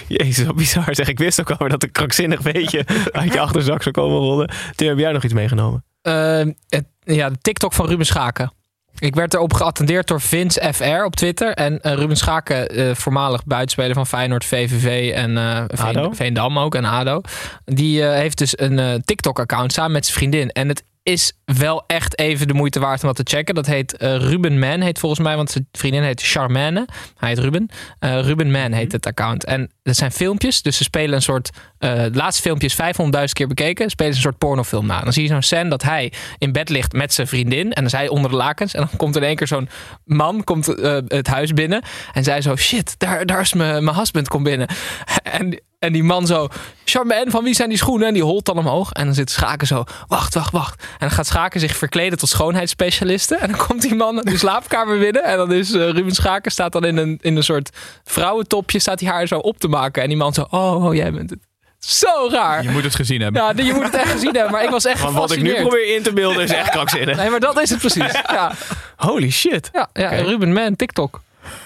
Jezus, 0.08 0.46
wat 0.46 0.56
bizar. 0.56 0.96
Zeg, 0.96 1.08
ik 1.08 1.18
wist 1.18 1.40
ook 1.40 1.52
al 1.52 1.68
dat 1.68 1.84
een 1.84 1.92
krankzinnig 1.92 2.42
beetje 2.42 2.86
uit 3.12 3.34
je 3.34 3.40
achterzak 3.40 3.82
zou 3.82 3.96
komen 3.96 4.18
rollen. 4.18 4.52
Tim, 4.76 4.88
heb 4.88 4.98
jij 4.98 5.12
nog 5.12 5.24
iets 5.24 5.34
meegenomen? 5.34 5.84
Uh, 6.04 6.46
het, 6.68 6.86
ja, 7.00 7.30
de 7.30 7.38
TikTok 7.42 7.74
van 7.74 7.88
Ruben 7.88 8.06
Schaken. 8.06 8.52
Ik 9.00 9.16
werd 9.16 9.34
erop 9.34 9.54
geattendeerd 9.54 10.08
door 10.08 10.22
Vince 10.22 10.74
FR 10.74 11.04
op 11.04 11.16
Twitter. 11.16 11.54
En 11.54 11.80
uh, 11.82 11.94
Ruben 11.94 12.18
Schaken, 12.18 12.80
uh, 12.80 12.96
voormalig 12.96 13.46
buitenspeler 13.46 13.94
van 13.94 14.08
Feyenoord, 14.08 14.46
VVV 14.46 15.12
en 15.14 15.32
uh, 15.32 15.64
Veen, 15.68 16.16
Veendam 16.16 16.60
ook 16.60 16.76
en 16.76 16.86
ADO. 16.86 17.22
Die 17.66 18.04
heeft 18.04 18.38
dus 18.38 18.60
een 18.60 19.02
TikTok-account 19.06 19.74
samen 19.74 19.92
met 19.92 20.06
zijn 20.06 20.18
vriendin. 20.18 20.50
En 20.50 20.68
het 20.68 20.84
is 21.04 21.34
wel 21.58 21.84
echt 21.88 22.20
even 22.20 22.48
de 22.48 22.54
moeite 22.54 22.80
waard 22.80 23.02
om 23.02 23.08
dat 23.14 23.26
te 23.26 23.36
checken. 23.36 23.56
Dat 23.56 23.66
heet 23.66 23.96
Ruben 24.00 24.60
Man, 24.60 24.82
heet 24.82 25.00
volgens 25.00 25.22
mij, 25.22 25.36
want 25.36 25.52
zijn 25.52 25.68
vriendin 25.72 26.04
heet 26.04 26.22
Charmaine. 26.22 26.88
Hij 27.18 27.30
heet 27.30 27.40
Ruben. 27.40 27.70
Ruben 28.00 28.52
Man 28.52 28.72
heet 28.72 28.92
het 28.92 29.06
account. 29.06 29.46
En 29.46 29.72
dat 29.84 29.96
zijn 29.96 30.12
filmpjes, 30.12 30.62
dus 30.62 30.78
ze 30.78 30.84
spelen 30.84 31.16
een 31.16 31.22
soort... 31.22 31.50
het 31.78 32.16
laatste 32.16 32.42
filmpje 32.42 32.68
is 32.68 32.76
500.000 32.76 33.34
keer 33.34 33.48
bekeken. 33.48 33.90
Spelen 33.90 34.12
ze 34.12 34.18
een 34.18 34.24
soort 34.24 34.38
pornofilm 34.38 34.86
na. 34.86 35.02
Dan 35.02 35.14
zie 35.14 35.24
je 35.24 35.30
zo'n 35.30 35.42
scène 35.42 35.70
dat 35.70 35.84
hij 35.84 36.14
in 36.38 36.52
bed 36.52 36.70
ligt 36.70 36.94
met 36.94 37.14
zijn 37.14 37.28
vriendin. 37.28 37.74
En 37.74 37.84
dan 37.84 38.00
hij 38.00 38.10
onder 38.10 38.32
de 38.32 38.38
lakens. 38.38 38.74
En 38.74 38.80
dan 38.80 38.98
komt 38.98 39.16
in 39.16 39.24
één 39.24 39.36
keer 39.36 39.48
zo'n 39.48 39.70
man 40.06 40.44
komt, 40.44 40.80
uh, 40.80 40.98
het 41.08 41.28
huis 41.28 41.54
binnen. 41.54 41.84
En 42.14 42.24
zij 42.24 42.42
zo, 42.42 42.56
shit, 42.56 42.96
daar, 42.98 43.26
daar 43.26 43.42
is 43.42 43.54
mijn 43.54 43.96
husband 43.96 44.28
komt 44.28 44.44
binnen. 44.44 44.68
En, 45.24 45.62
en 45.80 45.94
die 45.94 46.04
man 46.04 46.28
zo, 46.28 46.48
Charmaine, 46.86 47.32
van 47.32 47.44
wie 47.44 47.54
zijn 47.54 47.70
die 47.70 47.78
schoenen? 47.78 48.08
En 48.08 48.14
die 48.14 48.24
holt 48.24 48.46
dan 48.46 48.58
omhoog. 48.58 48.92
En 48.92 49.06
dan 49.06 49.14
zit 49.14 49.32
Schaken 49.32 49.68
zo, 49.68 49.84
wacht, 50.08 50.34
wacht, 50.34 50.52
wacht. 50.52 50.82
En 50.82 50.98
dan 51.00 51.12
gaat 51.12 51.28
Schaken 51.28 51.41
zich 51.50 51.76
verkleden 51.76 52.18
tot 52.18 52.30
schoonheidsspecialiste. 52.30 53.36
En 53.36 53.52
dan 53.52 53.68
komt 53.68 53.82
die 53.82 53.96
man 53.96 54.16
de 54.16 54.38
slaapkamer 54.38 55.00
binnen. 55.00 55.24
En 55.24 55.38
dan 55.38 55.52
is 55.52 55.72
uh, 55.72 55.90
Ruben 55.90 56.12
Schaken 56.12 56.52
staat 56.52 56.72
dan 56.72 56.86
in 56.86 56.98
een, 56.98 57.18
in 57.22 57.36
een 57.36 57.44
soort 57.44 57.70
vrouwentopje. 58.04 58.80
Staat 58.80 59.00
hij 59.00 59.10
haar 59.10 59.28
zo 59.28 59.38
op 59.38 59.60
te 59.60 59.68
maken. 59.68 60.02
En 60.02 60.08
die 60.08 60.18
man 60.18 60.34
zo, 60.34 60.48
oh, 60.50 60.86
oh 60.86 60.96
jij 60.96 61.12
bent 61.12 61.30
het. 61.30 61.40
Zo 61.80 62.30
raar. 62.32 62.64
Je 62.64 62.70
moet 62.70 62.84
het 62.84 62.96
gezien 62.96 63.22
hebben. 63.22 63.42
Ja, 63.42 63.64
je 63.66 63.74
moet 63.74 63.84
het 63.84 63.94
echt 63.94 64.12
gezien 64.12 64.34
hebben. 64.34 64.52
Maar 64.52 64.64
ik 64.64 64.70
was 64.70 64.86
echt 64.86 65.04
maar 65.04 65.12
wat 65.12 65.32
ik 65.32 65.42
nu 65.42 65.56
probeer 65.56 65.96
in 65.96 66.04
te 66.04 66.14
beelden 66.14 66.44
is 66.44 66.52
echt 66.52 66.70
krankzinnig. 66.70 67.18
Nee, 67.18 67.30
maar 67.30 67.40
dat 67.40 67.62
is 67.62 67.70
het 67.70 67.80
precies. 67.80 68.12
Ja. 68.32 68.52
Holy 68.96 69.30
shit. 69.30 69.70
Ja, 69.74 69.90
ja 69.94 70.06
okay. 70.06 70.22
Ruben 70.22 70.54
Man, 70.54 70.76
TikTok. 70.76 71.22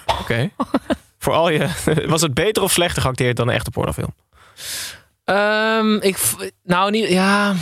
Oké. 0.06 0.22
Okay. 0.22 0.52
Voor 1.20 1.34
al 1.34 1.50
je... 1.50 1.68
Was 2.08 2.22
het 2.22 2.34
beter 2.34 2.64
of 2.64 2.72
slechter 2.72 3.02
geacteerd 3.02 3.38
dan 3.38 3.48
een 3.48 3.54
echte 3.54 3.72
pornofilm? 3.72 4.14
Um, 5.26 6.02
ik... 6.02 6.18
Nou, 6.64 6.92
niet... 6.92 7.10
Ja... 7.10 7.56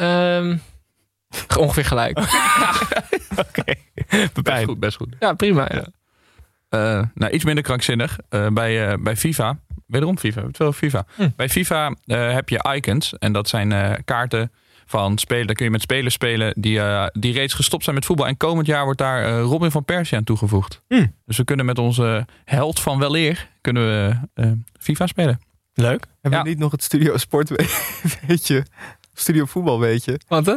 Um, 0.00 0.62
ongeveer 1.58 1.84
gelijk. 1.84 2.18
Oké. 3.46 3.60
Okay. 4.06 4.30
Best 4.42 4.64
goed, 4.64 4.80
best 4.80 4.96
goed. 4.96 5.16
Ja, 5.18 5.32
prima. 5.32 5.68
Ja. 5.72 5.86
Uh, 6.70 7.06
nou, 7.14 7.32
iets 7.32 7.44
minder 7.44 7.64
krankzinnig. 7.64 8.18
Uh, 8.30 8.46
bij, 8.48 8.92
uh, 8.92 9.02
bij 9.02 9.16
FIFA 9.16 9.58
Wederom 9.86 10.18
FIFA. 10.18 10.40
We 10.40 10.50
hebben 10.52 10.74
FIFA. 10.74 11.06
Hm. 11.14 11.28
Bij 11.36 11.48
FIFA 11.48 11.94
uh, 12.06 12.32
heb 12.32 12.48
je 12.48 12.72
icons. 12.74 13.18
En 13.18 13.32
dat 13.32 13.48
zijn 13.48 13.70
uh, 13.70 13.92
kaarten 14.04 14.52
van 14.86 15.18
spelen. 15.18 15.46
Daar 15.46 15.54
kun 15.54 15.64
je 15.64 15.70
met 15.70 15.82
spelers 15.82 16.14
spelen 16.14 16.54
die, 16.56 16.76
uh, 16.78 17.06
die 17.12 17.32
reeds 17.32 17.54
gestopt 17.54 17.82
zijn 17.82 17.94
met 17.94 18.04
voetbal. 18.04 18.26
En 18.26 18.36
komend 18.36 18.66
jaar 18.66 18.84
wordt 18.84 18.98
daar 18.98 19.38
Robin 19.38 19.70
van 19.70 19.84
Persie 19.84 20.16
aan 20.16 20.24
toegevoegd. 20.24 20.82
Hm. 20.88 21.06
Dus 21.26 21.36
we 21.36 21.44
kunnen 21.44 21.66
met 21.66 21.78
onze 21.78 22.26
held 22.44 22.80
van 22.80 22.98
weleer 22.98 23.48
kunnen 23.60 23.82
we 23.82 24.56
FIFA 24.78 25.06
spelen. 25.06 25.40
Leuk. 25.74 26.06
Hebben 26.20 26.38
ja. 26.38 26.42
we 26.42 26.48
niet 26.48 26.58
nog 26.58 26.72
het 26.72 26.82
Studio 26.82 27.16
Sport 27.16 27.48
weet 28.26 28.46
je? 28.46 28.62
Studio 29.12 29.44
Voetbal 29.44 29.80
weet 29.80 30.04
je? 30.04 30.20
Wat 30.28 30.46
hè? 30.46 30.56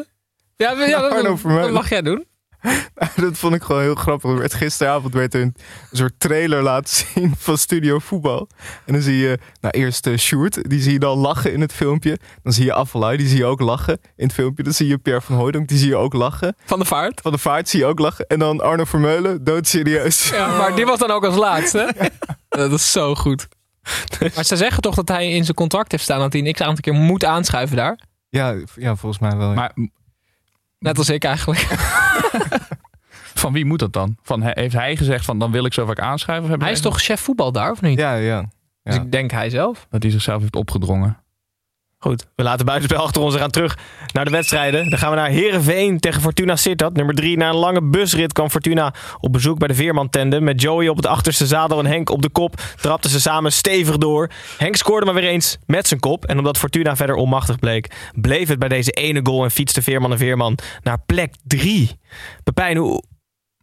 Ja, 0.58 0.72
ja 0.72 1.02
dat, 1.02 1.24
dat, 1.24 1.42
dat 1.42 1.72
mag 1.72 1.90
jij 1.90 2.02
doen. 2.02 2.26
dat 3.16 3.38
vond 3.38 3.56
ik 3.56 3.64
gewoon 3.64 3.82
heel 3.82 3.96
grappig. 3.96 4.30
Er 4.30 4.38
werd 4.38 4.54
gisteravond 4.54 5.14
werd 5.14 5.34
er 5.34 5.42
een 5.42 5.56
soort 5.92 6.14
trailer 6.18 6.64
laten 6.64 6.96
zien 7.14 7.34
van 7.38 7.58
Studio 7.58 8.00
Voetbal. 8.00 8.48
En 8.86 8.94
dan 8.94 9.02
zie 9.02 9.18
je, 9.18 9.40
nou 9.62 9.74
eerst 9.78 10.08
uh, 10.08 10.18
Sjoerd, 10.18 10.70
die 10.70 10.82
zie 10.82 10.94
je 10.94 11.00
dan 11.00 11.18
lachen 11.18 11.54
in 11.54 11.62
het 11.62 11.74
filmpje. 11.74 12.18
Dan 12.44 12.54
zie 12.54 12.66
je 12.66 12.74
Affelay, 12.74 13.18
die 13.18 13.28
zie 13.28 13.38
je 13.38 13.46
ook 13.46 13.60
lachen 13.60 14.00
in 14.16 14.26
het 14.26 14.34
filmpje. 14.34 14.64
Dan 14.64 14.74
zie 14.74 14.88
je 14.88 14.98
Pierre 14.98 15.22
van 15.22 15.36
Hooydonk, 15.36 15.68
die 15.68 15.78
zie 15.78 15.88
je 15.88 15.96
ook 15.96 16.14
lachen. 16.14 16.56
Van 16.66 16.80
de 16.80 16.86
Vaart? 16.86 17.22
Van 17.22 17.32
de 17.32 17.38
Vaart 17.38 17.70
zie 17.70 17.80
je 17.80 17.86
ook 17.86 18.00
lachen. 18.00 18.28
En 18.28 18.40
dan 18.40 18.62
Arno 18.62 18.84
Vermeulen, 18.84 19.44
doodserieus. 19.44 20.30
Ja, 20.30 20.58
maar 20.58 20.76
die 20.76 20.86
was 20.86 21.00
dan 21.00 21.12
ook 21.12 21.26
als 21.26 21.36
laatste. 21.36 21.94
dat 22.50 22.72
is 22.72 22.92
zo 22.92 23.16
goed. 23.16 23.48
Maar 24.36 24.46
ze 24.46 24.56
zeggen 24.56 24.82
toch 24.82 24.96
dat 24.96 25.08
hij 25.08 25.32
in 25.32 25.44
zijn 25.44 25.56
contract 25.56 25.92
heeft 25.92 26.04
staan 26.04 26.20
dat 26.20 26.34
hij 26.34 26.46
een 26.46 26.54
x 26.54 26.62
aantal 26.62 26.82
keer 26.82 26.94
moet 26.94 27.26
aanschuiven 27.26 27.78
daar? 27.78 28.00
Ja, 28.30 28.56
ja 28.76 28.96
volgens 28.96 29.22
mij 29.22 29.38
wel. 29.38 29.50
Ja. 29.50 29.56
Maar 29.56 29.72
Net 30.80 30.98
als 30.98 31.10
ik 31.10 31.24
eigenlijk. 31.24 31.60
van 33.42 33.54
wie 33.54 33.66
moet 33.66 33.80
dat 33.80 33.94
dan? 33.94 34.18
Van, 34.22 34.42
heeft 34.44 34.74
hij 34.74 34.96
gezegd 34.96 35.26
van 35.26 35.40
dan 35.40 35.52
wil 35.52 35.66
ik 35.66 35.74
zo 35.74 35.86
vaak 35.86 36.00
aanschuiven? 36.00 36.56
Of 36.56 36.62
hij 36.62 36.72
is 36.72 36.82
toch 36.82 37.02
chef 37.02 37.22
voetbal 37.22 37.52
daar 37.52 37.72
of 37.72 37.82
niet? 37.82 38.00
Ja, 38.00 38.16
ja. 38.16 38.36
ja. 38.36 38.46
Dus 38.84 38.96
ik 38.96 39.12
denk 39.12 39.32
hij 39.32 39.50
zelf. 39.50 39.88
Dat 39.90 40.04
hij 40.04 40.12
zichzelf 40.12 40.42
heeft 40.42 40.56
opgedrongen. 40.56 41.18
Goed, 42.00 42.28
we 42.36 42.44
laten 42.44 42.66
buitenspel 42.66 43.02
achter 43.04 43.22
ons 43.22 43.34
en 43.34 43.40
gaan 43.40 43.50
terug 43.52 43.78
naar 44.14 44.26
de 44.26 44.32
wedstrijden. 44.32 44.90
Dan 44.90 45.00
gaan 45.00 45.10
we 45.10 45.16
naar 45.16 45.30
Herenveen 45.30 46.00
tegen 46.00 46.22
Fortuna 46.22 46.56
Sittard. 46.56 46.94
Nummer 46.94 47.16
3. 47.16 47.38
Na 47.38 47.50
een 47.50 47.56
lange 47.56 47.82
busrit 47.84 48.34
kwam 48.34 48.50
Fortuna 48.50 48.94
op 49.20 49.32
bezoek 49.34 49.58
bij 49.60 49.68
de 49.68 49.74
Veerman-tende. 49.74 50.42
Met 50.42 50.62
Joey 50.62 50.88
op 50.88 50.96
het 50.96 51.06
achterste 51.06 51.46
zadel 51.46 51.80
en 51.80 51.86
Henk 51.86 52.10
op 52.10 52.22
de 52.22 52.30
kop 52.30 52.56
trapten 52.76 53.10
ze 53.10 53.20
samen 53.20 53.52
stevig 53.52 53.98
door. 53.98 54.30
Henk 54.58 54.76
scoorde 54.76 55.06
maar 55.06 55.14
weer 55.14 55.30
eens 55.30 55.58
met 55.66 55.88
zijn 55.88 56.00
kop. 56.00 56.26
En 56.26 56.38
omdat 56.38 56.58
Fortuna 56.58 56.96
verder 56.96 57.16
onmachtig 57.16 57.60
bleek, 57.60 58.12
bleef 58.14 58.48
het 58.48 58.60
bij 58.60 58.70
deze 58.70 58.92
ene 58.92 59.20
goal 59.24 59.44
en 59.44 59.52
fietste 59.52 59.82
Veerman 59.82 60.12
en 60.12 60.18
Veerman 60.18 60.58
naar 60.84 60.98
plek 61.06 61.34
3. 61.44 62.00
Pepijn, 62.44 62.78
hoe, 62.78 63.04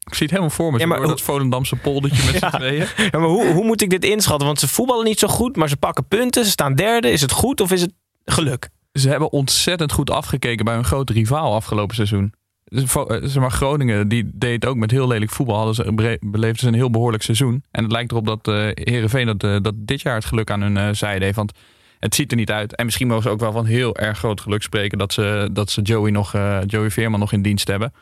Ik 0.07 0.15
zie 0.15 0.23
het 0.27 0.31
helemaal 0.31 0.51
voor 0.51 0.73
me. 0.73 0.79
Ja, 0.79 0.87
maar 0.87 1.01
dat 1.01 1.21
Volendamse 1.21 1.77
poldertje 1.77 2.33
met 2.33 2.41
Ja. 2.41 2.51
z'n 2.51 2.57
tweeën. 2.57 2.87
Ja, 3.11 3.19
maar 3.19 3.29
hoe, 3.29 3.47
hoe 3.53 3.65
moet 3.65 3.83
ik 3.83 3.91
dit 3.91 4.05
inschatten? 4.05 4.47
Want 4.47 4.61
ze 4.61 4.69
voetballen 4.69 5.05
niet 5.05 5.19
zo 5.19 5.29
goed, 5.29 5.57
maar 5.57 5.69
ze 5.69 5.77
pakken 5.77 6.09
punten. 6.09 6.45
Ze 6.45 6.51
staan 6.51 6.75
derde. 6.75 7.11
Is 7.11 7.21
het 7.21 7.33
goed 7.33 7.61
of 7.61 7.71
is 7.73 7.81
het 7.81 7.93
geluk? 8.25 8.69
Ze 8.93 9.09
hebben 9.09 9.33
ontzettend 9.33 9.93
goed 9.93 10.11
afgekeken 10.11 10.65
bij 10.65 10.75
hun 10.75 10.85
grote 10.85 11.13
rivaal 11.13 11.55
afgelopen 11.55 11.95
seizoen. 11.95 12.33
Eh, 12.65 12.83
Zeg 13.23 13.35
maar, 13.35 13.51
Groningen 13.51 14.09
die 14.09 14.31
deed 14.35 14.67
ook 14.67 14.77
met 14.77 14.91
heel 14.91 15.07
lelijk 15.07 15.31
voetbal. 15.31 15.57
Hadden 15.57 15.75
ze, 15.75 16.19
beleefden 16.21 16.61
ze 16.61 16.67
een 16.67 16.75
heel 16.75 16.91
behoorlijk 16.91 17.23
seizoen. 17.23 17.65
En 17.71 17.83
het 17.83 17.93
lijkt 17.93 18.11
erop 18.11 18.27
dat 18.27 18.49
eh 18.49 18.69
Herenveen 18.75 19.27
dat, 19.27 19.45
eh, 19.45 19.57
dat 19.63 19.75
dit 19.77 20.01
jaar 20.01 20.15
het 20.15 20.25
geluk 20.25 20.51
aan 20.51 20.61
hun 20.61 20.77
eh, 20.77 20.89
zijde 20.93 21.25
heeft. 21.25 21.37
Want 21.37 21.53
het 21.99 22.15
ziet 22.15 22.31
er 22.31 22.37
niet 22.37 22.51
uit. 22.51 22.75
En 22.75 22.85
misschien 22.85 23.07
mogen 23.07 23.23
ze 23.23 23.29
ook 23.29 23.41
wel 23.41 23.53
van 23.53 23.67
heel 23.67 23.97
erg 23.97 24.19
groot 24.19 24.41
geluk 24.41 24.63
spreken 24.63 24.99
dat 24.99 25.13
ze, 25.13 25.49
dat 25.53 25.71
ze 25.71 25.83
Joey, 25.83 26.11
nog, 26.11 26.33
Joey 26.67 26.91
Veerman 26.91 27.21
nog 27.21 27.33
in 27.33 27.43
dienst 27.43 27.69
hebben. 27.69 27.93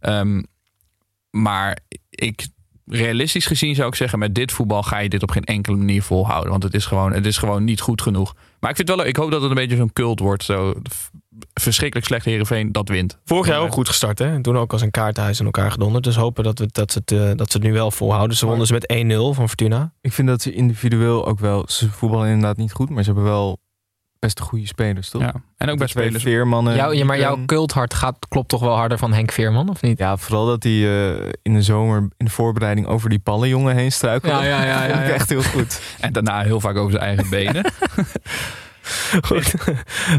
Ehm, 0.00 0.42
maar 1.30 1.78
ik, 2.10 2.46
realistisch 2.88 3.46
gezien 3.46 3.74
zou 3.74 3.88
ik 3.88 3.94
zeggen, 3.94 4.18
met 4.18 4.34
dit 4.34 4.52
voetbal 4.52 4.82
ga 4.82 4.98
je 4.98 5.08
dit 5.08 5.22
op 5.22 5.30
geen 5.30 5.44
enkele 5.44 5.76
manier 5.76 6.02
volhouden. 6.02 6.50
Want 6.50 6.62
het 6.62 6.74
is 6.74 6.86
gewoon, 6.86 7.12
het 7.12 7.26
is 7.26 7.38
gewoon 7.38 7.64
niet 7.64 7.80
goed 7.80 8.02
genoeg. 8.02 8.34
Maar 8.60 8.70
ik 8.70 8.76
vind 8.76 8.88
wel. 8.88 9.04
Ik 9.04 9.16
hoop 9.16 9.30
dat 9.30 9.40
het 9.40 9.50
een 9.50 9.56
beetje 9.56 9.76
zo'n 9.76 9.92
cult 9.92 10.20
wordt. 10.20 10.44
Zo 10.44 10.74
verschrikkelijk 11.54 12.06
slecht 12.06 12.24
Herenveen 12.24 12.72
dat 12.72 12.88
wint. 12.88 13.18
Vorig 13.24 13.46
jaar 13.46 13.60
ook 13.60 13.72
goed 13.72 13.88
gestart, 13.88 14.18
hè? 14.18 14.32
En 14.32 14.42
Toen 14.42 14.58
ook 14.58 14.72
als 14.72 14.82
een 14.82 14.90
kaartenhuis 14.90 15.38
in 15.38 15.44
elkaar 15.44 15.70
gedonderd. 15.70 16.04
Dus 16.04 16.16
hopen 16.16 16.44
dat, 16.44 16.58
we, 16.58 16.68
dat, 16.72 16.92
ze 16.92 16.98
het, 16.98 17.12
eh, 17.12 17.36
dat 17.36 17.50
ze 17.50 17.56
het 17.56 17.66
nu 17.66 17.72
wel 17.72 17.90
volhouden. 17.90 18.36
Ze 18.36 18.46
wonnen 18.46 18.66
ze 18.66 18.72
met 18.72 18.92
1-0 18.92 19.34
van 19.34 19.48
Fortuna. 19.48 19.92
Ik 20.00 20.12
vind 20.12 20.28
dat 20.28 20.42
ze 20.42 20.52
individueel 20.52 21.26
ook 21.26 21.38
wel... 21.38 21.64
Ze 21.68 21.90
voetballen 21.90 22.28
inderdaad 22.28 22.56
niet 22.56 22.72
goed, 22.72 22.90
maar 22.90 23.02
ze 23.02 23.12
hebben 23.12 23.30
wel 23.30 23.58
best 24.18 24.40
goede 24.40 24.66
spelers, 24.66 25.10
toch? 25.10 25.22
Ja. 25.22 25.32
En 25.56 25.68
ook 25.70 25.76
twee 25.76 25.88
spelers. 25.88 26.22
Veermannen. 26.22 26.74
Jouw- 26.74 26.92
ja, 26.92 27.04
maar 27.04 27.18
jouw 27.18 27.44
culthart 27.46 27.94
gaat, 27.94 28.16
klopt 28.28 28.48
toch 28.48 28.60
wel 28.60 28.76
harder 28.76 28.98
van 28.98 29.12
Henk 29.12 29.32
Veerman, 29.32 29.68
of 29.68 29.82
niet? 29.82 29.98
Ja, 29.98 30.16
vooral 30.16 30.46
dat 30.46 30.62
hij 30.62 30.72
eh, 30.72 31.28
in 31.42 31.54
de 31.54 31.62
zomer 31.62 31.98
in 32.16 32.24
de 32.24 32.30
voorbereiding 32.30 32.86
over 32.86 33.10
die 33.10 33.18
pallenjongen 33.18 33.76
heen 33.76 33.92
struikelde. 33.92 34.34
Ja, 34.34 34.42
ja, 34.44 34.64
ja, 34.64 34.84
ja, 34.84 34.88
Vond 34.92 35.00
ik 35.00 35.06
ja. 35.06 35.12
echt 35.14 35.28
heel 35.28 35.42
goed. 35.42 35.80
En 36.00 36.12
daarna 36.12 36.42
heel 36.42 36.60
vaak 36.60 36.76
over 36.76 36.90
zijn 36.92 37.02
eigen 37.04 37.28
benen. 37.38 37.64
Goed. 39.24 39.54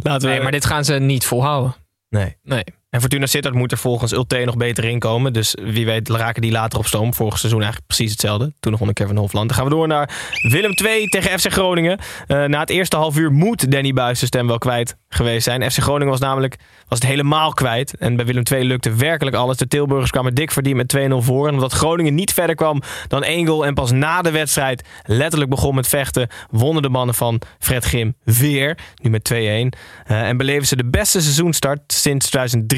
Laten 0.04 0.28
we... 0.28 0.34
Nee, 0.34 0.42
maar 0.42 0.52
dit 0.52 0.66
gaan 0.66 0.86
ze 0.86 0.94
niet 0.94 1.26
volhouden. 1.26 1.76
Nee. 2.10 2.38
Nee. 2.44 2.64
En 2.90 3.00
Fortuna 3.00 3.26
Sittard 3.26 3.56
moet 3.56 3.72
er 3.72 3.78
volgens 3.78 4.12
Ulte 4.12 4.38
nog 4.46 4.58
beter 4.58 4.84
inkomen. 4.84 5.34
Dus 5.34 5.56
wie 5.62 5.86
weet 5.86 6.10
raken 6.10 6.42
die 6.42 6.52
later 6.52 6.80
op 6.80 6.86
stoom. 6.86 7.14
Vorig 7.14 7.38
seizoen 7.38 7.62
eigenlijk 7.62 7.88
precies 7.88 8.12
hetzelfde. 8.12 8.54
Toen 8.60 8.72
nog 8.72 8.82
onder 8.82 8.96
Kevin 8.96 9.18
Hofland. 9.18 9.48
Dan 9.48 9.58
gaan 9.58 9.68
we 9.68 9.72
door 9.72 9.88
naar 9.88 10.10
Willem 10.50 10.72
II 10.86 11.08
tegen 11.08 11.40
FC 11.40 11.52
Groningen. 11.52 12.00
Eh, 12.28 12.44
na 12.46 12.60
het 12.60 12.70
eerste 12.70 12.96
half 12.96 13.18
uur 13.18 13.32
moet 13.32 13.72
Danny 13.72 13.94
Buis 13.94 14.18
zijn 14.18 14.28
stem 14.28 14.48
wel 14.48 14.58
kwijt 14.58 14.98
geweest 15.10 15.44
zijn. 15.44 15.72
FC 15.72 15.78
Groningen 15.78 16.10
was 16.10 16.20
namelijk 16.20 16.56
was 16.88 17.00
het 17.00 17.08
helemaal 17.08 17.54
kwijt. 17.54 17.98
En 17.98 18.16
bij 18.16 18.26
Willem 18.26 18.44
II 18.52 18.64
lukte 18.64 18.94
werkelijk 18.94 19.36
alles. 19.36 19.58
De 19.58 19.68
Tilburgers 19.68 20.12
kwamen 20.12 20.36
dik 20.36 20.52
verdiend 20.52 20.76
met 20.76 21.12
2-0 21.12 21.16
voor. 21.16 21.48
En 21.48 21.54
omdat 21.54 21.74
Groningen 21.74 22.16
niet 22.16 22.34
verder 22.34 22.56
kwam 22.56 22.82
dan 23.08 23.24
één 23.24 23.48
goal... 23.48 23.66
en 23.66 23.74
pas 23.74 23.92
na 23.92 24.22
de 24.22 24.32
wedstrijd 24.32 24.88
letterlijk 25.04 25.50
begon 25.50 25.76
met 25.76 25.88
vechten... 25.88 26.28
wonnen 26.50 26.82
de 26.82 26.90
mannen 26.90 27.16
van 27.16 27.42
Fred 27.60 27.84
Grim 27.84 28.16
weer. 28.24 28.78
Nu 29.02 29.10
met 29.10 29.32
2-1. 29.34 29.36
Eh, 29.36 29.68
en 30.08 30.38
beleven 30.38 30.68
ze 30.68 30.76
de 30.76 30.90
beste 30.90 31.22
seizoenstart 31.22 31.94
sinds 31.94 32.26
2003. 32.30 32.78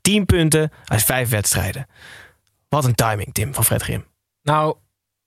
10 0.00 0.26
punten 0.26 0.70
uit 0.84 1.02
5 1.02 1.28
wedstrijden. 1.28 1.86
Wat 2.68 2.84
een 2.84 2.94
timing, 2.94 3.34
Tim, 3.34 3.54
van 3.54 3.64
Fred 3.64 3.82
Grim. 3.82 4.04
Nou, 4.42 4.76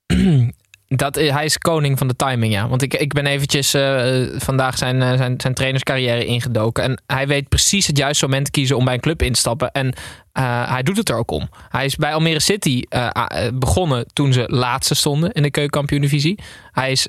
dat, 0.86 1.14
hij 1.14 1.44
is 1.44 1.58
koning 1.58 1.98
van 1.98 2.08
de 2.08 2.16
timing, 2.16 2.52
ja. 2.52 2.68
Want 2.68 2.82
ik, 2.82 2.94
ik 2.94 3.12
ben 3.12 3.26
eventjes 3.26 3.74
eh, 3.74 4.22
vandaag 4.36 4.78
zijn, 4.78 5.02
eh, 5.02 5.16
zijn, 5.16 5.40
zijn 5.40 5.54
trainerscarrière 5.54 6.24
ingedoken. 6.24 6.82
En 6.84 7.02
hij 7.06 7.26
weet 7.26 7.48
precies 7.48 7.86
het 7.86 7.96
juiste 7.96 8.24
moment 8.24 8.50
kiezen 8.50 8.76
om 8.76 8.84
bij 8.84 8.94
een 8.94 9.00
club 9.00 9.22
in 9.22 9.32
te 9.32 9.38
stappen. 9.38 9.72
En 9.72 9.94
eh, 10.32 10.70
hij 10.70 10.82
doet 10.82 10.96
het 10.96 11.08
er 11.08 11.16
ook 11.16 11.30
om. 11.30 11.48
Hij 11.68 11.84
is 11.84 11.96
bij 11.96 12.14
Almere 12.14 12.40
City 12.40 12.82
eh, 12.88 13.08
eh, 13.12 13.52
begonnen 13.54 14.06
toen 14.12 14.32
ze 14.32 14.44
laatste 14.46 14.94
stonden 14.94 15.32
in 15.32 15.42
de 15.42 15.50
keukenkampioen-divisie. 15.50 16.38
Hij 16.72 16.90
is 16.90 17.08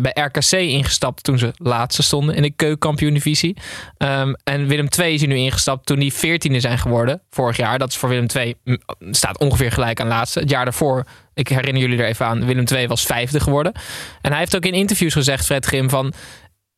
bij 0.00 0.12
RKC 0.14 0.52
ingestapt 0.52 1.22
toen 1.22 1.38
ze 1.38 1.52
laatste 1.56 2.02
stonden 2.02 2.34
in 2.34 2.42
de 2.42 2.50
keukenkampioen-divisie. 2.50 3.56
Ehm, 3.96 4.32
en 4.44 4.66
Willem 4.66 4.88
II 4.98 5.14
is 5.14 5.20
hier 5.20 5.28
nu 5.28 5.36
ingestapt 5.36 5.86
toen 5.86 5.98
die 5.98 6.12
veertiende 6.12 6.60
zijn 6.60 6.78
geworden 6.78 7.20
vorig 7.30 7.56
jaar. 7.56 7.78
Dat 7.78 7.88
is 7.88 7.96
voor 7.96 8.08
Willem 8.08 8.26
II 8.36 8.54
mm, 8.64 8.78
staat 9.10 9.38
ongeveer 9.38 9.72
gelijk 9.72 10.00
aan 10.00 10.08
laatste. 10.08 10.40
Het 10.40 10.50
jaar 10.50 10.64
daarvoor, 10.64 11.06
ik 11.34 11.48
herinner 11.48 11.82
jullie 11.82 11.98
er 11.98 12.06
even 12.06 12.26
aan, 12.26 12.46
Willem 12.46 12.64
II 12.72 12.86
was 12.86 13.06
vijfde 13.06 13.40
geworden. 13.40 13.72
En 14.20 14.30
hij 14.30 14.38
heeft 14.38 14.56
ook 14.56 14.64
in 14.64 14.74
interviews 14.74 15.12
gezegd, 15.12 15.44
Fred 15.44 15.66
Grim, 15.66 15.90
van 15.90 16.12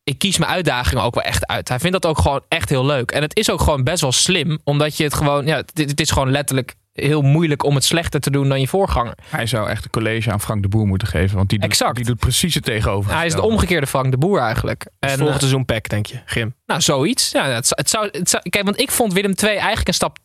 ik 0.07 0.19
kies 0.19 0.39
mijn 0.39 0.51
uitdagingen 0.51 1.03
ook 1.03 1.15
wel 1.15 1.25
echt 1.25 1.47
uit. 1.47 1.69
Hij 1.69 1.79
vindt 1.79 2.03
dat 2.03 2.11
ook 2.11 2.19
gewoon 2.19 2.43
echt 2.49 2.69
heel 2.69 2.87
leuk. 2.87 3.11
En 3.11 3.23
het 3.23 3.37
is 3.37 3.51
ook 3.51 3.61
gewoon 3.61 3.85
best 3.85 4.01
wel 4.01 4.13
slim, 4.13 4.59
omdat 4.65 4.97
je 4.97 5.05
het 5.05 5.15
gewoon, 5.15 5.47
ja, 5.47 5.57
het, 5.57 5.73
het 5.75 6.01
is 6.01 6.11
gewoon 6.11 6.31
letterlijk 6.31 6.75
heel 6.93 7.23
moeilijk 7.23 7.63
om 7.65 7.75
het 7.75 7.85
slechter 7.85 8.21
te 8.21 8.31
doen 8.31 8.49
dan 8.49 8.61
je 8.61 8.69
voorganger. 8.69 9.15
Hij 9.29 9.47
zou 9.47 9.69
echt 9.69 9.85
een 9.85 9.91
college 9.91 10.33
aan 10.33 10.41
Frank 10.41 10.63
de 10.63 10.69
Boer 10.69 10.87
moeten 10.87 11.09
geven. 11.09 11.37
Want 11.37 11.49
die 11.49 11.59
doet, 11.59 11.71
Exact. 11.71 11.97
die 11.97 12.05
doet 12.05 12.19
precies 12.19 12.55
het 12.55 12.65
tegenover. 12.65 13.15
Hij 13.15 13.27
is 13.27 13.35
de 13.35 13.43
omgekeerde 13.43 13.87
Frank 13.87 14.11
de 14.11 14.19
Boer 14.19 14.39
eigenlijk. 14.41 14.85
En, 14.85 14.91
En, 14.99 15.09
volgend 15.09 15.29
eh, 15.35 15.39
seizoen 15.41 15.65
Peck, 15.65 15.89
denk 15.89 16.07
je, 16.07 16.21
Grim. 16.27 16.55
nou, 16.67 16.81
zoiets. 16.81 17.31
Ja, 17.31 17.49
het, 17.49 17.67
zou- 17.67 17.81
het 17.81 17.91
zou, 17.91 18.09
het 18.11 18.31
zou, 18.31 18.43
kijk, 18.49 18.65
want 18.65 18.81
ik 18.81 18.91
vond 18.91 19.13
Willem 19.13 19.35
II 19.43 19.57
eigenlijk 19.57 19.89
een 19.89 19.95
stap, 19.95 20.19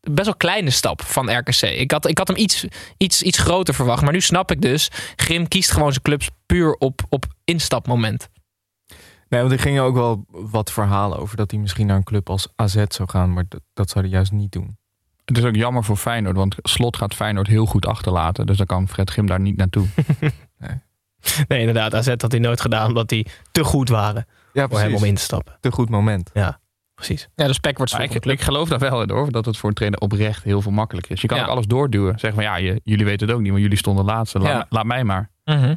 best 0.00 0.26
wel 0.26 0.36
kleine 0.36 0.70
stap 0.70 1.02
van 1.02 1.36
RKC. 1.38 1.62
Ik 1.62 1.90
had, 1.90 2.08
ik 2.08 2.18
had 2.18 2.28
hem 2.28 2.36
iets, 2.36 2.64
iets, 2.96 3.22
iets 3.22 3.38
groter 3.38 3.74
verwacht. 3.74 4.02
Maar 4.02 4.12
nu 4.12 4.20
snap 4.20 4.50
ik 4.50 4.60
dus, 4.60 4.90
Grim 5.16 5.48
kiest 5.48 5.70
gewoon 5.70 5.90
zijn 5.90 6.02
clubs 6.02 6.28
puur 6.46 6.72
op, 6.72 7.00
op 7.08 7.24
instapmoment. 7.44 8.28
Nee, 9.32 9.40
want 9.40 9.52
er 9.52 9.58
gingen 9.60 9.82
ook 9.82 9.94
wel 9.94 10.24
wat 10.28 10.72
verhalen 10.72 11.18
over 11.18 11.36
dat 11.36 11.50
hij 11.50 11.60
misschien 11.60 11.86
naar 11.86 11.96
een 11.96 12.02
club 12.02 12.30
als 12.30 12.48
AZ 12.56 12.84
zou 12.88 13.08
gaan. 13.08 13.32
Maar 13.32 13.44
dat, 13.48 13.60
dat 13.72 13.90
zou 13.90 14.04
hij 14.04 14.14
juist 14.14 14.32
niet 14.32 14.52
doen. 14.52 14.76
Het 15.24 15.38
is 15.38 15.44
ook 15.44 15.54
jammer 15.54 15.84
voor 15.84 15.96
Feyenoord, 15.96 16.36
want 16.36 16.56
Slot 16.62 16.96
gaat 16.96 17.14
Feyenoord 17.14 17.46
heel 17.46 17.66
goed 17.66 17.86
achterlaten. 17.86 18.46
Dus 18.46 18.56
dan 18.56 18.66
kan 18.66 18.88
Fred 18.88 19.10
Grim 19.10 19.26
daar 19.26 19.40
niet 19.40 19.56
naartoe. 19.56 19.86
Nee, 21.48 21.58
inderdaad. 21.60 21.94
AZ 21.94 22.06
had 22.08 22.30
hij 22.32 22.40
nooit 22.40 22.60
gedaan 22.60 22.86
omdat 22.88 23.08
die 23.08 23.26
te 23.52 23.64
goed 23.64 23.88
waren 23.88 24.26
Ja, 24.52 24.68
voor 24.68 24.78
hem 24.78 24.94
om 24.94 25.04
in 25.04 25.14
te 25.14 25.20
stappen. 25.20 25.56
Te 25.60 25.72
goed 25.72 25.88
moment. 25.88 26.30
Ja, 26.34 26.60
precies. 26.94 27.28
Ja, 27.34 27.46
dus 27.46 27.58
Peck 27.58 27.76
wordt 27.76 27.92
Maar 27.92 28.02
ik, 28.02 28.24
ik 28.24 28.40
geloof 28.40 28.68
daar 28.68 28.78
wel 28.78 29.02
in 29.02 29.10
hoor, 29.10 29.30
dat 29.32 29.44
het 29.44 29.56
voor 29.56 29.68
een 29.68 29.74
trainer 29.74 30.00
oprecht 30.00 30.42
heel 30.44 30.60
veel 30.62 30.72
makkelijker 30.72 31.12
is. 31.12 31.20
Je 31.20 31.26
kan 31.28 31.36
Ja. 31.36 31.42
ook 31.44 31.48
alles 31.50 31.66
doorduwen. 31.66 32.18
Zeggen 32.18 32.34
van 32.42 32.42
ja, 32.52 32.56
je- 32.56 32.80
jullie 32.84 33.04
weten 33.04 33.26
het 33.26 33.36
ook 33.36 33.42
niet, 33.42 33.50
want 33.50 33.62
jullie 33.62 33.78
stonden 33.78 34.04
laatste. 34.04 34.38
Laat, 34.38 34.52
Ja. 34.52 34.66
laat 34.68 34.84
mij 34.84 35.04
maar. 35.04 35.30
Mhm. 35.44 35.74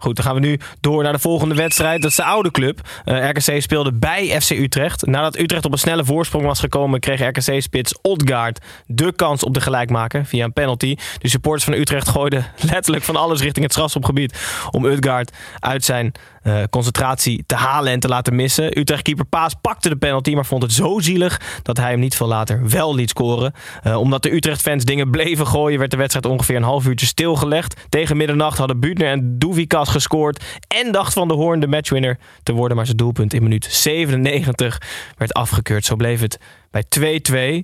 Goed, 0.00 0.16
dan 0.16 0.24
gaan 0.24 0.34
we 0.34 0.40
nu 0.40 0.60
door 0.80 1.02
naar 1.02 1.12
de 1.12 1.18
volgende 1.18 1.54
wedstrijd. 1.54 2.02
Dat 2.02 2.10
is 2.10 2.16
de 2.16 2.24
oude 2.24 2.50
club. 2.50 2.80
Eh, 3.04 3.28
RKC 3.28 3.62
speelde 3.62 3.92
bij 3.92 4.40
FC 4.40 4.50
Utrecht. 4.50 5.06
Nadat 5.06 5.38
Utrecht 5.38 5.64
op 5.64 5.72
een 5.72 5.78
snelle 5.78 6.04
voorsprong 6.04 6.44
was 6.44 6.60
gekomen... 6.60 7.00
kreeg 7.00 7.20
RKC-spits 7.20 7.98
Odgaard 8.02 8.64
de 8.86 9.12
kans 9.12 9.42
op 9.42 9.54
de 9.54 9.60
gelijkmaker 9.60 10.24
via 10.26 10.44
een 10.44 10.52
penalty. 10.52 10.96
De 11.18 11.28
supporters 11.28 11.64
van 11.64 11.74
Utrecht 11.74 12.08
gooiden 12.08 12.46
letterlijk 12.72 13.04
van 13.04 13.16
alles 13.16 13.40
richting 13.40 13.64
het 13.64 13.74
strafschopgebied... 13.74 14.38
om 14.70 14.86
Odgaard 14.86 15.32
uit 15.58 15.84
zijn 15.84 16.12
eh, 16.48 16.62
concentratie 16.70 17.44
te 17.46 17.54
halen 17.54 17.92
en 17.92 18.00
te 18.00 18.08
laten 18.08 18.34
missen. 18.34 18.78
Utrecht-keeper 18.78 19.24
Paas 19.24 19.54
pakte 19.60 19.88
de 19.88 19.96
penalty... 19.96 20.34
maar 20.34 20.46
vond 20.46 20.62
het 20.62 20.72
zo 20.72 20.98
zielig 20.98 21.60
dat 21.62 21.76
hij 21.76 21.90
hem 21.90 22.00
niet 22.00 22.14
veel 22.14 22.26
later 22.26 22.68
wel 22.68 22.94
liet 22.94 23.10
scoren. 23.10 23.52
Eh, 23.82 23.96
omdat 23.96 24.22
de 24.22 24.34
Utrecht-fans 24.34 24.84
dingen 24.84 25.10
bleven 25.10 25.46
gooien... 25.46 25.78
werd 25.78 25.90
de 25.90 25.96
wedstrijd 25.96 26.26
ongeveer 26.26 26.56
een 26.56 26.62
half 26.62 26.86
uurtje 26.86 27.06
stilgelegd. 27.06 27.86
Tegen 27.88 28.16
middernacht 28.16 28.58
hadden 28.58 28.80
Buutner 28.80 29.10
en 29.10 29.38
Doevikas 29.38 29.88
gescoord... 29.88 30.44
en 30.68 30.92
dacht 30.92 31.12
Van 31.12 31.28
de 31.28 31.34
Hoorn 31.34 31.60
de 31.60 31.66
matchwinner 31.66 32.18
te 32.42 32.52
worden... 32.52 32.76
maar 32.76 32.86
zijn 32.86 32.96
doelpunt 32.98 33.34
in 33.34 33.42
minuut 33.42 33.64
97 33.70 34.80
werd 35.16 35.32
afgekeurd. 35.32 35.84
Zo 35.84 35.96
bleef 35.96 36.20
het 36.20 36.38
bij 36.70 36.84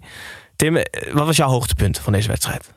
2-2. 0.00 0.04
Tim, 0.56 0.76
eh, 0.76 1.12
wat 1.12 1.26
was 1.26 1.36
jouw 1.36 1.48
hoogtepunt 1.48 1.98
van 1.98 2.12
deze 2.12 2.28
wedstrijd? 2.28 2.72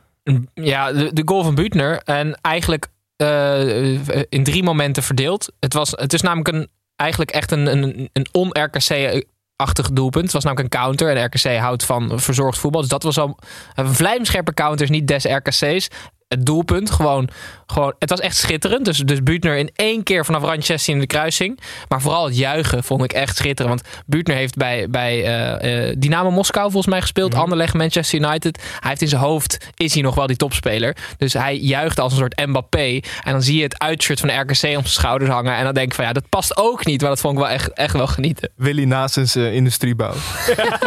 Ja, 0.53 0.91
de, 0.91 1.13
de 1.13 1.21
goal 1.25 1.43
van 1.43 1.55
Buutner. 1.55 2.01
En 2.03 2.39
eigenlijk 2.41 2.87
eh, 3.17 4.21
in 4.30 4.43
drie 4.43 4.63
momenten 4.63 5.03
verdeeld. 5.03 5.51
Het, 5.60 5.73
was, 5.73 5.91
het 5.91 6.13
is 6.13 6.21
namelijk 6.21 6.47
een, 6.47 6.67
eigenlijk 6.95 7.32
echt 7.32 7.51
een, 7.51 7.65
een, 7.65 8.10
een 8.13 8.27
on-RKC-achtig 8.32 9.91
doelpunt. 9.91 10.23
Het 10.23 10.34
was 10.34 10.43
namelijk 10.43 10.73
een 10.73 10.80
counter. 10.82 11.15
En 11.15 11.25
RKC 11.25 11.58
houdt 11.58 11.86
van 11.86 12.19
verzorgd 12.19 12.58
voetbal. 12.58 12.82
Dus 12.82 12.89
dat 12.89 13.03
was 13.03 13.17
al 13.17 13.38
een 13.75 13.93
vlijmscherpe 13.93 14.53
counter. 14.53 14.84
is 14.84 14.89
Niet 14.89 15.08
des 15.08 15.23
RKC's. 15.23 15.88
Het 16.27 16.45
doelpunt. 16.45 16.91
Gewoon, 16.91 17.29
gewoon, 17.67 17.93
het 17.99 18.09
was 18.09 18.19
echt 18.19 18.35
schitterend. 18.35 18.85
Dus, 18.85 18.97
dus 18.97 19.23
Buutner 19.23 19.57
in 19.57 19.69
één 19.75 20.03
keer 20.03 20.25
vanaf 20.25 20.43
rand 20.43 20.65
16 20.65 20.93
in 20.93 20.99
de 20.99 21.07
kruising. 21.07 21.59
Maar 21.87 22.01
vooral 22.01 22.25
het 22.25 22.37
juichen 22.37 22.83
vond 22.83 23.03
ik 23.03 23.13
echt 23.13 23.37
schitterend. 23.37 23.81
Want 23.81 24.03
Buutner 24.05 24.35
heeft 24.35 24.55
bij, 24.55 24.89
bij 24.89 25.23
eh, 25.23 25.89
eh, 25.89 25.95
Dynamo 25.97 26.31
Moskou 26.31 26.71
volgens 26.71 26.91
mij 26.93 27.01
gespeeld. 27.01 27.35
Anderlecht, 27.35 27.73
Manchester 27.73 28.19
United. 28.19 28.57
Hij 28.79 28.89
heeft 28.89 29.01
in 29.01 29.07
zijn 29.07 29.21
hoofd, 29.21 29.57
is 29.75 29.93
hij 29.93 30.01
nog 30.01 30.15
wel 30.15 30.27
die 30.27 30.35
topspeler. 30.35 30.95
Dus 31.17 31.33
hij 31.33 31.57
juicht 31.57 31.99
als 31.99 32.11
een 32.11 32.17
soort 32.17 32.45
Mbappé. 32.45 32.99
En 33.23 33.31
dan 33.31 33.41
zie 33.41 33.57
je 33.57 33.63
het 33.63 33.79
uitshirt 33.79 34.19
van 34.19 34.29
de 34.29 34.35
RKC 34.35 34.51
op 34.51 34.57
zijn 34.57 34.85
schouders 34.85 35.31
hangen. 35.31 35.55
En 35.55 35.63
dan 35.63 35.73
denk 35.73 35.87
ik 35.87 35.93
van 35.93 36.05
ja, 36.05 36.13
dat 36.13 36.29
past 36.29 36.57
ook 36.57 36.85
niet. 36.85 37.01
Maar 37.01 37.09
dat 37.09 37.19
vond 37.19 37.33
ik 37.33 37.39
wel 37.39 37.49
echt, 37.49 37.73
echt 37.73 37.93
wel 37.93 38.07
genieten. 38.07 38.49
Willy 38.55 38.83
Nasens 38.83 39.35
eh, 39.35 39.53
industriebouw. 39.53 40.13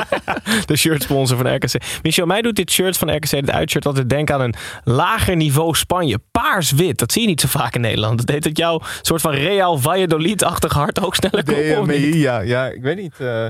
de 0.66 0.76
shirtsponsor 0.76 1.36
van 1.36 1.54
RKC. 1.54 1.74
Michel, 2.02 2.26
mij 2.26 2.42
doet 2.42 2.56
dit 2.56 2.70
shirt 2.70 2.96
van 2.96 3.16
RKC, 3.16 3.30
dit 3.30 3.50
uitshirt, 3.50 3.86
altijd 3.86 4.08
denken 4.08 4.34
aan 4.34 4.40
een 4.40 4.54
lager 4.84 5.29
niveau 5.36 5.74
Spanje. 5.74 6.20
Paars-wit, 6.30 6.98
dat 6.98 7.12
zie 7.12 7.22
je 7.22 7.28
niet 7.28 7.40
zo 7.40 7.48
vaak 7.48 7.74
in 7.74 7.80
Nederland. 7.80 8.16
Dat 8.18 8.26
deed 8.26 8.44
het 8.44 8.56
jouw 8.58 8.80
soort 9.02 9.20
van 9.20 9.32
Real 9.32 9.78
Valladolid-achtig 9.78 10.72
hart 10.72 11.00
ook 11.04 11.14
sneller 11.14 11.40
op, 11.78 11.82
of 11.82 11.88
eh, 11.88 12.14
ja, 12.14 12.40
ja, 12.40 12.66
ik 12.66 12.82
weet 12.82 12.96
niet. 12.96 13.14
eh, 13.20 13.46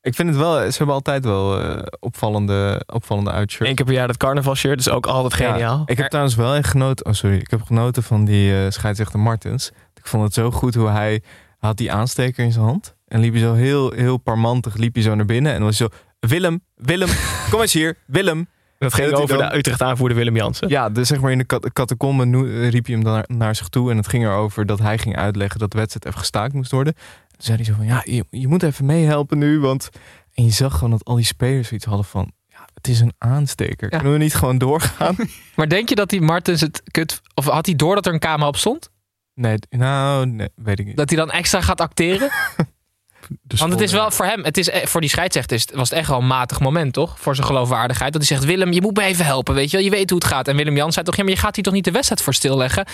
ik 0.00 0.14
vind 0.14 0.28
het 0.28 0.38
wel, 0.38 0.54
ze 0.70 0.76
hebben 0.76 0.94
altijd 0.94 1.24
wel 1.24 1.60
eh, 1.60 1.82
opvallende, 2.00 2.82
opvallende 2.92 3.30
uitshirts. 3.30 3.68
Eén 3.70 3.74
keer 3.76 3.84
per 3.84 3.94
jaar 3.94 4.06
dat 4.06 4.16
carnavalshirt 4.16 4.80
is 4.80 4.88
ook 4.88 5.06
altijd 5.06 5.34
geniaal. 5.34 5.76
Ja, 5.78 5.82
ik 5.86 5.96
heb 5.96 6.08
trouwens 6.08 6.36
wel 6.36 6.54
echt 6.54 6.68
genoten. 6.70 7.06
Oh, 7.06 7.12
sorry. 7.12 7.36
Ik 7.36 7.50
heb 7.50 7.62
genoten 7.62 8.02
van 8.02 8.24
die 8.24 8.52
eh 8.64 8.70
scheidsrechter 8.70 9.18
Martens. 9.18 9.70
Ik 9.94 10.06
vond 10.06 10.22
het 10.22 10.34
zo 10.34 10.50
goed 10.50 10.74
hoe 10.74 10.88
hij 10.88 11.22
had 11.58 11.76
die 11.76 11.92
aansteker 11.92 12.44
in 12.44 12.52
zijn 12.52 12.64
hand. 12.64 12.94
En 13.06 13.20
liep 13.20 13.32
hij 13.32 13.42
zo 13.42 13.54
heel, 13.54 13.92
heel 13.92 14.16
parmantig 14.16 14.74
liep 14.76 14.94
hij 14.94 15.02
zo 15.02 15.14
naar 15.14 15.24
binnen. 15.26 15.52
En 15.52 15.58
dan 15.58 15.66
was 15.66 15.76
zo, 15.76 15.88
Willem, 16.20 16.62
Willem, 16.74 17.08
kom 17.50 17.60
eens 17.60 17.72
hier, 17.72 17.96
Willem. 18.06 18.48
Dat 18.82 18.94
ging 18.94 19.12
over 19.12 19.38
dan- 19.38 19.48
de 19.48 19.56
Utrecht 19.56 19.82
aanvoerder 19.82 20.16
Willem 20.16 20.36
Jansen. 20.36 20.68
Ja, 20.68 20.88
dus 20.90 21.08
zeg 21.08 21.20
maar 21.20 21.30
in 21.32 21.38
de 21.38 22.24
noe- 22.24 22.68
riep 22.68 22.86
hij 22.86 22.94
hem 22.94 23.04
dan 23.04 23.12
naar, 23.12 23.24
naar 23.26 23.54
zich 23.54 23.68
toe. 23.68 23.90
En 23.90 23.96
het 23.96 24.08
ging 24.08 24.24
erover 24.24 24.66
dat 24.66 24.78
hij 24.78 24.98
ging 24.98 25.16
uitleggen 25.16 25.60
dat 25.60 25.70
de 25.70 25.78
wedstrijd 25.78 26.06
even 26.06 26.18
gestaakt 26.18 26.52
moest 26.52 26.70
worden. 26.70 26.94
Toen 26.94 27.36
zei 27.38 27.56
hij 27.56 27.66
zo 27.66 27.72
van, 27.76 27.86
ja, 27.86 28.02
je, 28.04 28.24
je 28.30 28.48
moet 28.48 28.62
even 28.62 28.86
meehelpen 28.86 29.38
nu. 29.38 29.60
Want... 29.60 29.88
En 30.34 30.44
je 30.44 30.50
zag 30.50 30.72
gewoon 30.74 30.90
dat 30.90 31.04
al 31.04 31.14
die 31.16 31.24
spelers 31.24 31.68
zoiets 31.68 31.86
hadden 31.86 32.04
van, 32.04 32.32
ja, 32.48 32.68
het 32.74 32.88
is 32.88 33.00
een 33.00 33.12
aansteker. 33.18 33.90
Ja. 33.90 33.96
Kunnen 33.98 34.12
we 34.18 34.22
niet 34.24 34.34
gewoon 34.34 34.58
doorgaan? 34.58 35.16
Maar 35.56 35.68
denk 35.68 35.88
je 35.88 35.94
dat 35.94 36.08
die 36.08 36.20
Martens 36.20 36.60
het 36.60 36.82
kut... 36.90 37.20
Of 37.34 37.44
had 37.44 37.66
hij 37.66 37.74
door 37.76 37.94
dat 37.94 38.06
er 38.06 38.12
een 38.12 38.18
camera 38.18 38.48
op 38.48 38.56
stond? 38.56 38.90
nee, 39.34 39.56
nou, 39.70 40.26
nee, 40.26 40.48
weet 40.54 40.78
ik 40.78 40.86
niet. 40.86 40.96
Dat 40.96 41.08
hij 41.10 41.18
dan 41.18 41.30
extra 41.30 41.60
gaat 41.60 41.80
acteren? 41.80 42.30
Want 43.56 43.72
het 43.72 43.80
is 43.80 43.92
wel 43.92 44.10
voor 44.10 44.24
hem, 44.24 44.44
het 44.44 44.58
is, 44.58 44.70
eh, 44.70 44.86
voor 44.86 45.00
die 45.00 45.10
scheidsrechter 45.10 45.62
was 45.74 45.90
het 45.90 45.98
echt 45.98 46.08
wel 46.08 46.18
een 46.18 46.26
matig 46.26 46.60
moment, 46.60 46.92
toch? 46.92 47.20
Voor 47.20 47.34
zijn 47.34 47.46
geloofwaardigheid. 47.46 48.12
Dat 48.12 48.28
hij 48.28 48.36
zegt: 48.36 48.50
Willem, 48.50 48.72
je 48.72 48.80
moet 48.80 48.96
me 48.96 49.02
even 49.02 49.24
helpen. 49.24 49.54
Weet 49.54 49.70
je 49.70 49.76
wel, 49.76 49.86
je 49.86 49.92
weet 49.92 50.10
hoe 50.10 50.18
het 50.18 50.28
gaat. 50.28 50.48
En 50.48 50.56
Willem 50.56 50.76
Jans 50.76 50.94
zei 50.94 51.06
toch: 51.06 51.16
Ja, 51.16 51.22
maar 51.22 51.32
je 51.32 51.38
gaat 51.38 51.54
hier 51.54 51.64
toch 51.64 51.74
niet 51.74 51.84
de 51.84 51.90
wedstrijd 51.90 52.22
voor 52.22 52.34
stilleggen? 52.34 52.86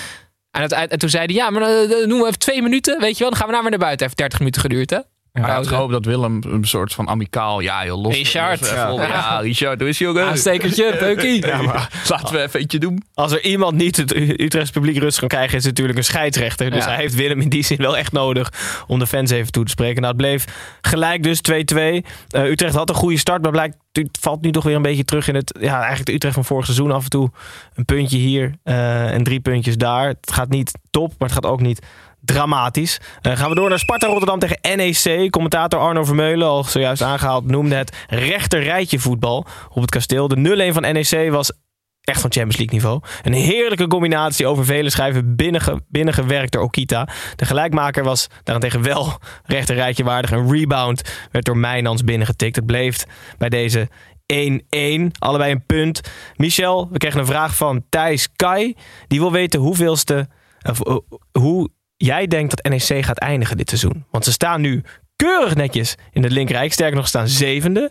En, 0.50 0.62
het, 0.62 0.72
en 0.72 0.98
toen 0.98 1.08
zei 1.08 1.24
hij: 1.24 1.34
Ja, 1.34 1.50
maar 1.50 1.62
eh, 1.62 2.02
eh, 2.02 2.08
noem 2.08 2.26
even 2.26 2.38
twee 2.38 2.62
minuten. 2.62 3.00
Weet 3.00 3.12
je 3.12 3.18
wel, 3.18 3.28
dan 3.28 3.38
gaan 3.38 3.46
we 3.46 3.52
nou 3.52 3.62
weer 3.62 3.78
naar 3.78 3.86
buiten. 3.86 4.06
Heeft 4.06 4.18
30 4.18 4.38
minuten 4.38 4.60
geduurd, 4.60 4.90
hè? 4.90 4.98
Ja, 5.32 5.40
ik 5.40 5.46
Pauze. 5.46 5.74
hoop 5.74 5.90
dat 5.90 6.04
Willem 6.04 6.40
een 6.46 6.64
soort 6.64 6.92
van 6.94 7.08
amicaal, 7.08 7.60
ja 7.60 7.86
joh, 7.86 8.02
los. 8.02 8.14
Richard. 8.14 8.60
los 8.60 8.70
even 8.70 8.82
Ja. 8.82 8.92
op. 8.92 8.98
Ja, 9.00 9.38
Richard, 9.38 9.78
doe 9.78 9.88
eens 9.88 9.98
jongen. 9.98 10.24
Aanstekertje, 10.26 10.96
peukie. 10.98 11.46
Ja, 11.46 11.62
maar 11.62 11.90
laten 12.08 12.34
we 12.34 12.42
even 12.42 12.60
eentje 12.60 12.78
doen. 12.78 13.02
Als 13.14 13.32
er 13.32 13.44
iemand 13.44 13.76
niet 13.76 13.96
het 13.96 14.14
U- 14.16 14.34
Utrechts 14.36 14.70
publiek 14.70 14.98
rust 14.98 15.18
kan 15.18 15.28
krijgen, 15.28 15.56
is 15.56 15.64
het 15.64 15.72
natuurlijk 15.72 15.98
een 15.98 16.04
scheidsrechter. 16.04 16.70
Dus 16.70 16.84
Ja. 16.84 16.90
hij 16.90 17.00
heeft 17.00 17.14
Willem 17.14 17.40
in 17.40 17.48
die 17.48 17.62
zin 17.64 17.76
wel 17.76 17.96
echt 17.96 18.12
nodig 18.12 18.52
om 18.86 18.98
de 18.98 19.06
fans 19.06 19.30
even 19.30 19.52
toe 19.52 19.64
te 19.64 19.70
spreken. 19.70 20.02
Nou, 20.02 20.06
het 20.14 20.16
bleef 20.22 20.44
gelijk 20.80 21.22
dus 21.22 21.40
2-2. 21.40 22.04
Eh, 22.28 22.44
Utrecht 22.44 22.74
had 22.74 22.88
een 22.88 22.94
goede 22.94 23.18
start, 23.18 23.42
maar 23.42 23.50
blijkt, 23.50 23.76
het 23.92 24.18
valt 24.20 24.42
nu 24.42 24.50
toch 24.50 24.64
weer 24.64 24.76
een 24.76 24.82
beetje 24.82 25.04
terug 25.04 25.28
in 25.28 25.34
het, 25.34 25.58
ja, 25.60 25.76
eigenlijk 25.76 26.06
de 26.06 26.12
Utrecht 26.14 26.34
van 26.34 26.44
vorig 26.44 26.64
seizoen. 26.64 26.90
Af 26.90 27.04
en 27.04 27.10
toe 27.10 27.30
een 27.74 27.84
puntje 27.84 28.16
hier 28.18 28.54
eh, 28.62 29.12
en 29.14 29.22
drie 29.24 29.40
puntjes 29.40 29.76
daar. 29.76 30.06
Het 30.08 30.32
gaat 30.32 30.48
niet 30.48 30.78
top, 30.90 31.08
maar 31.18 31.28
het 31.28 31.32
gaat 31.32 31.50
ook 31.52 31.60
niet 31.60 31.86
dramatisch. 32.28 33.00
Eh, 33.20 33.36
gaan 33.36 33.48
we 33.48 33.54
door 33.54 33.68
naar 33.68 33.78
Sparta 33.78 34.06
Rotterdam 34.06 34.38
tegen 34.38 34.76
NEC. 34.76 35.30
Commentator 35.30 35.80
Arno 35.80 36.04
Vermeulen, 36.04 36.48
al 36.48 36.64
zojuist 36.64 37.02
aangehaald, 37.02 37.46
noemde 37.46 37.74
het 37.74 37.96
rechter 38.08 38.62
rijtje 38.62 38.98
voetbal 38.98 39.46
op 39.68 39.80
het 39.80 39.90
kasteel. 39.90 40.28
De 40.28 40.36
0-1 40.36 40.72
van 40.72 40.82
NEC 40.82 41.30
was 41.30 41.52
echt 42.00 42.20
van 42.20 42.32
Champions 42.32 42.56
League 42.56 42.74
niveau. 42.74 43.00
Een 43.22 43.32
heerlijke 43.32 43.86
combinatie 43.86 44.46
over 44.46 44.64
vele 44.64 44.90
schijven 44.90 45.36
binnenge, 45.36 45.80
binnengewerkt 45.88 46.52
door 46.52 46.62
Okita. 46.62 47.08
De 47.36 47.44
gelijkmaker 47.44 48.04
was 48.04 48.26
daarentegen 48.42 48.82
wel 48.82 49.18
rechter 49.44 49.74
rijtje 49.74 50.04
waardig. 50.04 50.30
Een 50.30 50.52
rebound 50.52 51.02
werd 51.30 51.44
door 51.44 51.56
Mijnans 51.56 52.04
binnengetikt. 52.04 52.56
Het 52.56 52.66
bleef 52.66 53.04
bij 53.38 53.48
deze 53.48 53.88
1-1. 54.34 55.10
Allebei 55.18 55.52
een 55.52 55.66
punt. 55.66 56.00
Michel, 56.36 56.88
we 56.90 56.98
kregen 56.98 57.20
een 57.20 57.26
vraag 57.26 57.56
van 57.56 57.84
Thijs 57.88 58.28
Kai. 58.36 58.74
Die 59.06 59.20
wil 59.20 59.32
weten 59.32 59.60
hoeveelste, 59.60 60.28
of, 60.62 60.80
eh, 60.80 60.96
hoe 61.32 61.70
jij 61.98 62.26
denkt 62.26 62.56
dat 62.56 62.72
NEC 62.72 63.04
gaat 63.04 63.18
eindigen 63.18 63.56
dit 63.56 63.68
seizoen. 63.68 64.04
Want 64.11 64.24
ze 64.24 64.32
staan 64.32 64.61
nu 64.61 64.82
keurig 65.16 65.54
netjes 65.54 65.94
in 66.12 66.22
het 66.22 66.32
linkerrijk. 66.32 66.72
Sterker 66.72 66.96
nog, 66.96 67.08
staan 67.08 67.28
zevende. 67.28 67.90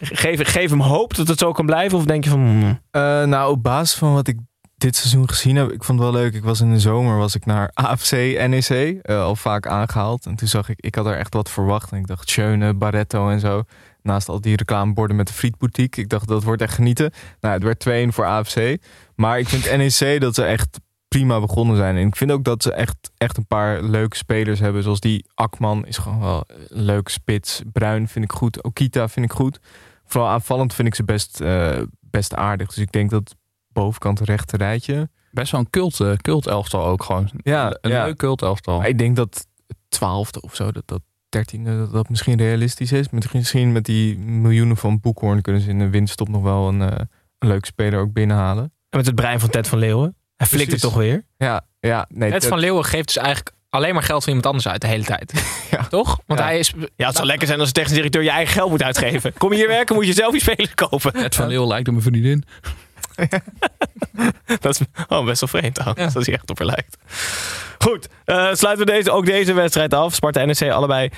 Geef, 0.00 0.48
geef 0.48 0.70
hem 0.70 0.80
hoop 0.80 1.14
dat 1.14 1.28
het 1.28 1.38
zo 1.38 1.52
kan 1.52 1.66
blijven? 1.66 1.98
Of 1.98 2.04
denk 2.04 2.24
je 2.24 2.30
van... 2.30 2.40
hmm, 2.40 2.80
Eh, 2.90 3.24
nou, 3.24 3.50
op 3.50 3.62
basis 3.62 3.98
van 3.98 4.12
wat 4.12 4.28
ik 4.28 4.38
dit 4.76 4.96
seizoen 4.96 5.28
gezien 5.28 5.56
heb, 5.56 5.70
ik 5.72 5.84
vond 5.84 6.00
het 6.00 6.10
wel 6.10 6.20
leuk. 6.20 6.34
Ik 6.34 6.42
was 6.42 6.60
in 6.60 6.72
de 6.72 6.80
zomer 6.80 7.16
was 7.18 7.34
ik 7.34 7.46
naar 7.46 7.70
AFC 7.84 8.10
NEC, 8.48 8.98
eh, 9.02 9.22
al 9.22 9.36
vaak 9.36 9.66
aangehaald. 9.66 10.26
En 10.26 10.34
toen 10.34 10.48
zag 10.48 10.68
ik, 10.68 10.80
ik 10.80 10.94
had 10.94 11.06
er 11.06 11.16
echt 11.16 11.34
wat 11.34 11.50
verwacht. 11.50 11.92
En 11.92 11.98
ik 11.98 12.06
dacht, 12.06 12.30
Schöne, 12.30 12.74
Barretto 12.74 13.28
en 13.30 13.40
zo. 13.40 13.62
Naast 14.02 14.28
al 14.28 14.40
die 14.40 14.56
reclameborden 14.56 15.16
met 15.16 15.26
de 15.26 15.32
frietboutique. 15.32 16.02
Ik 16.02 16.08
dacht, 16.08 16.28
dat 16.28 16.42
wordt 16.44 16.62
echt 16.62 16.74
genieten. 16.74 17.12
Nou, 17.40 17.54
het 17.54 17.62
werd 17.84 18.06
2-1 18.08 18.12
voor 18.12 18.24
AFC. 18.24 18.76
Maar 19.14 19.38
ik 19.38 19.48
vind 19.48 19.76
NEC 19.76 20.20
dat 20.20 20.34
ze 20.34 20.44
echt 20.44 20.80
prima 21.08 21.40
begonnen 21.40 21.76
zijn. 21.76 21.96
En 21.96 22.06
ik 22.06 22.16
vind 22.16 22.30
ook 22.30 22.44
dat 22.44 22.62
ze 22.62 22.72
echt, 22.72 23.10
echt 23.16 23.36
een 23.36 23.46
paar 23.46 23.82
leuke 23.82 24.16
spelers 24.16 24.60
hebben. 24.60 24.82
Zoals 24.82 25.00
die 25.00 25.26
Akman 25.34 25.86
is 25.86 25.98
gewoon 25.98 26.20
wel 26.20 26.44
een 26.46 26.82
leuke 26.82 27.10
spits. 27.10 27.62
Bruin 27.72 28.08
vind 28.08 28.24
ik 28.24 28.32
goed. 28.32 28.62
Okita 28.62 29.08
vind 29.08 29.26
ik 29.26 29.32
goed. 29.32 29.58
Vooral 30.04 30.30
aanvallend 30.30 30.74
vind 30.74 30.88
ik 30.88 30.94
ze 30.94 31.04
best, 31.04 31.40
eh, 31.40 31.80
best 32.00 32.34
aardig. 32.34 32.66
Dus 32.68 32.78
ik 32.78 32.92
denk 32.92 33.10
dat 33.10 33.34
bovenkant 33.72 34.20
rechte 34.20 34.56
rijtje. 34.56 35.08
Best 35.30 35.52
wel 35.52 35.60
een 35.60 35.70
cult, 35.70 36.00
eh, 36.00 36.12
cult 36.12 36.46
elftal 36.46 36.84
ook 36.86 37.02
gewoon. 37.04 37.30
Ja, 37.42 37.76
Een 37.80 37.90
ja. 37.90 38.04
leuk 38.04 38.16
cult 38.16 38.42
elftal. 38.42 38.78
Maar 38.78 38.88
ik 38.88 38.98
denk 38.98 39.16
dat 39.16 39.46
het 39.66 39.76
twaalfde 39.88 40.40
of 40.40 40.54
zo, 40.54 40.72
dat 40.72 40.82
dat 40.86 41.00
dertiende, 41.28 41.78
dat 41.78 41.92
dat 41.92 42.08
misschien 42.08 42.38
realistisch 42.38 42.92
is. 42.92 43.08
Misschien- 43.10 43.38
Misschien 43.38 43.72
met 43.72 43.84
die 43.84 44.18
miljoenen 44.18 44.76
van 44.76 45.00
Boekhoorn 45.00 45.42
kunnen 45.42 45.62
ze 45.62 45.68
in 45.68 45.78
de 45.78 45.88
winststop 45.90 46.28
nog 46.28 46.42
wel 46.42 46.68
een, 46.68 46.80
een 46.80 47.08
leuke 47.38 47.66
speler 47.66 48.00
ook 48.00 48.12
binnenhalen. 48.12 48.64
En 48.64 48.96
met 48.98 49.06
het 49.06 49.14
brein 49.14 49.40
van 49.40 49.48
Ted 49.50 49.68
van 49.68 49.78
Leeuwen. 49.78 50.16
Hij 50.38 50.46
flikt 50.46 50.72
het 50.72 50.80
toch 50.80 50.94
weer. 50.94 51.24
Ja, 51.36 51.64
ja. 51.80 52.06
Nee, 52.08 52.40
van 52.40 52.58
Leeuwen 52.58 52.84
geeft 52.84 53.06
dus 53.06 53.16
eigenlijk 53.16 53.56
alleen 53.70 53.94
maar 53.94 54.02
geld 54.02 54.24
van 54.24 54.28
iemand 54.32 54.46
anders 54.46 54.68
uit 54.68 54.80
de 54.80 54.86
hele 54.86 55.04
tijd. 55.04 55.32
Toch? 55.90 56.18
Want 56.26 56.40
Ja. 56.40 56.46
hij 56.46 56.58
is... 56.58 56.72
Ja, 56.96 57.06
het 57.06 57.14
zou 57.14 57.26
lekker 57.26 57.46
zijn 57.46 57.58
als 57.60 57.68
de 57.68 57.74
technisch 57.74 57.94
directeur 57.94 58.22
je 58.22 58.30
eigen 58.30 58.54
geld 58.54 58.70
moet 58.70 58.82
uitgeven. 58.82 59.32
Kom 59.38 59.50
je 59.50 59.56
hier 59.56 59.68
werken, 59.68 59.94
moet 59.94 60.06
je 60.06 60.12
zelf 60.12 60.32
je 60.32 60.40
spelers 60.40 60.74
kopen. 60.74 61.12
Ed 61.12 61.34
van 61.34 61.48
Leeuwen 61.48 61.68
lijkt 61.68 61.88
op 61.88 61.94
mijn 61.94 62.06
vriendin. 62.06 62.44
Dat 64.60 64.80
is 64.80 64.86
oh, 65.08 65.24
best 65.24 65.40
wel 65.40 65.48
vreemd 65.60 65.74
trouwens, 65.74 66.14
dat 66.14 66.26
hij 66.26 66.34
echt 66.34 66.50
op 66.50 66.58
haar 66.58 66.66
lijkt. 66.66 66.96
Goed, 67.78 68.08
eh, 68.24 68.48
sluiten 68.52 68.86
we 68.86 68.92
deze, 68.92 69.10
ook 69.10 69.26
deze 69.26 69.52
wedstrijd 69.52 69.94
af. 69.94 70.14
Sparta 70.14 70.40
en 70.40 70.46
NEC 70.46 70.70
allebei 70.72 71.08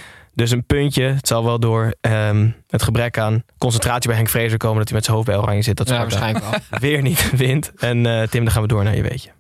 dus 0.41 0.51
een 0.51 0.65
puntje. 0.65 1.03
Het 1.03 1.27
zal 1.27 1.45
wel 1.45 1.61
door 1.61 1.95
ehm, 2.01 2.49
het 2.69 2.83
gebrek 2.83 3.19
aan 3.19 3.45
concentratie 3.59 4.09
bij 4.09 4.17
Henk 4.17 4.29
Vrezer 4.29 4.59
komen... 4.59 4.79
dat 4.79 4.87
hij 4.89 4.97
met 4.97 5.05
zijn 5.05 5.17
hoofd 5.17 5.29
bij 5.29 5.39
Oranje 5.39 5.63
zit. 5.63 5.77
Dat 5.77 5.89
Ja, 5.89 5.99
waarschijnlijk 5.99 6.45
wel. 6.45 6.81
weer 6.91 7.03
niet 7.03 7.31
wint. 7.37 7.73
En 7.77 8.07
eh, 8.07 8.29
Tim, 8.29 8.45
dan 8.45 8.53
gaan 8.53 8.63
we 8.63 8.69
door 8.69 8.85
naar 8.85 8.97
je 8.97 9.03
weetje. 9.03 9.31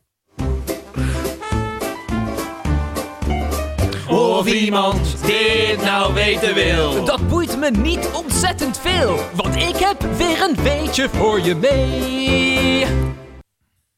Of 4.09 4.47
iemand 4.47 5.27
dit 5.27 5.83
nou 5.85 6.15
weten 6.15 6.55
wil. 6.55 7.05
Dat 7.05 7.29
boeit 7.29 7.59
me 7.59 7.71
niet 7.71 8.11
ontzettend 8.15 8.79
veel, 8.79 9.19
want 9.35 9.57
ik 9.57 9.77
heb 9.77 10.03
weer 10.17 10.43
een 10.43 10.63
weetje 10.63 11.09
voor 11.09 11.41
je 11.41 11.55
mee. 11.55 12.87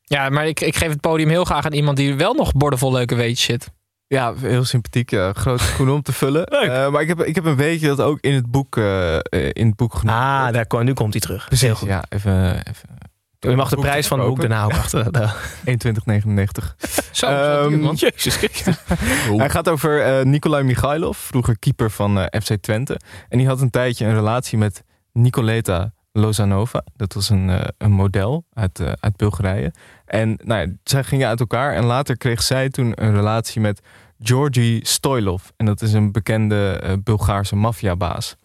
Ja, 0.03 0.29
maar 0.29 0.47
ik, 0.47 0.61
ik 0.61 0.77
geef 0.77 0.89
het 0.89 1.01
podium 1.01 1.29
heel 1.29 1.45
graag 1.45 1.65
aan 1.65 1.73
iemand 1.73 1.97
die 1.97 2.15
wel 2.15 2.35
nog 2.35 2.53
bordevol 2.53 2.93
leuke 2.93 3.15
weetjes 3.15 3.43
zit. 3.43 3.71
Ja, 4.13 4.35
heel 4.37 4.65
sympathiek. 4.65 5.11
Grote 5.33 5.65
schoen 5.65 5.91
om 5.91 6.03
te 6.03 6.13
vullen. 6.13 6.47
Eh, 6.63 6.91
maar 6.91 7.03
ik 7.03 7.09
heb, 7.09 7.23
ik 7.23 7.35
heb 7.35 7.45
een 7.45 7.57
beetje 7.57 7.87
dat 7.87 8.01
ook 8.01 8.19
in 8.21 8.35
het 8.35 8.51
boek, 8.51 8.77
eh, 8.77 9.15
eh, 9.17 9.21
in 9.33 9.67
het 9.67 9.77
boek 9.77 9.95
genoemd. 9.95 10.19
Ah, 10.19 10.53
daar, 10.53 10.67
kwam- 10.67 10.85
nu 10.85 10.93
komt 10.93 11.13
hij 11.13 11.21
terug. 11.21 11.47
Precies, 11.47 11.67
Heel 11.67 11.75
goed. 11.77 11.89
ja. 11.89 12.05
Even, 12.09 12.55
even 12.69 12.89
Je 13.39 13.57
mag 13.57 13.69
de 13.69 13.77
prijs 13.77 14.07
van 14.07 14.19
het 14.19 14.29
boek 14.29 14.41
daarna 14.41 14.65
ook 14.65 14.73
achter. 14.73 15.13
daar. 15.13 15.37
21,99. 15.65 16.77
Zo, 17.11 17.27
zo 17.27 17.71
man. 17.71 17.95
Jezus. 17.95 18.39
Hij 19.37 19.51
gaat 19.51 19.69
over 19.69 20.27
Nikolai 20.27 20.63
Michailov, 20.65 21.19
vroeger 21.19 21.59
keeper 21.59 21.91
van 21.91 22.19
FC 22.43 22.55
Twente. 22.61 23.01
En 23.29 23.39
die 23.39 23.47
had 23.47 23.61
een 23.61 23.71
tijdje 23.71 24.07
een 24.07 24.15
relatie 24.15 24.59
met 24.59 24.85
Nicoleta 25.13 25.93
Lozanova. 26.13 26.85
Dat 26.97 27.13
was 27.13 27.29
een, 27.31 27.51
een 27.79 27.93
model 27.93 28.45
uit, 28.53 28.81
uit 29.01 29.17
Bulgarije. 29.17 29.73
En 30.05 30.39
nou 30.45 30.61
ja, 30.61 30.73
zij 30.85 31.05
gingen 31.05 31.29
uit 31.29 31.41
elkaar. 31.41 31.75
En 31.75 31.85
later 31.85 32.17
kreeg 32.17 32.43
zij 32.43 32.69
toen 32.69 32.93
een 32.95 33.15
relatie 33.15 33.61
met 33.61 33.81
Georgi 34.23 34.81
Stoilov. 34.83 35.43
En 35.57 35.67
dat 35.67 35.83
is 35.83 35.93
een 35.93 36.13
bekende 36.13 36.81
eh, 36.83 36.93
Bulgaarse 37.05 37.57
maffiabaas. 37.57 38.37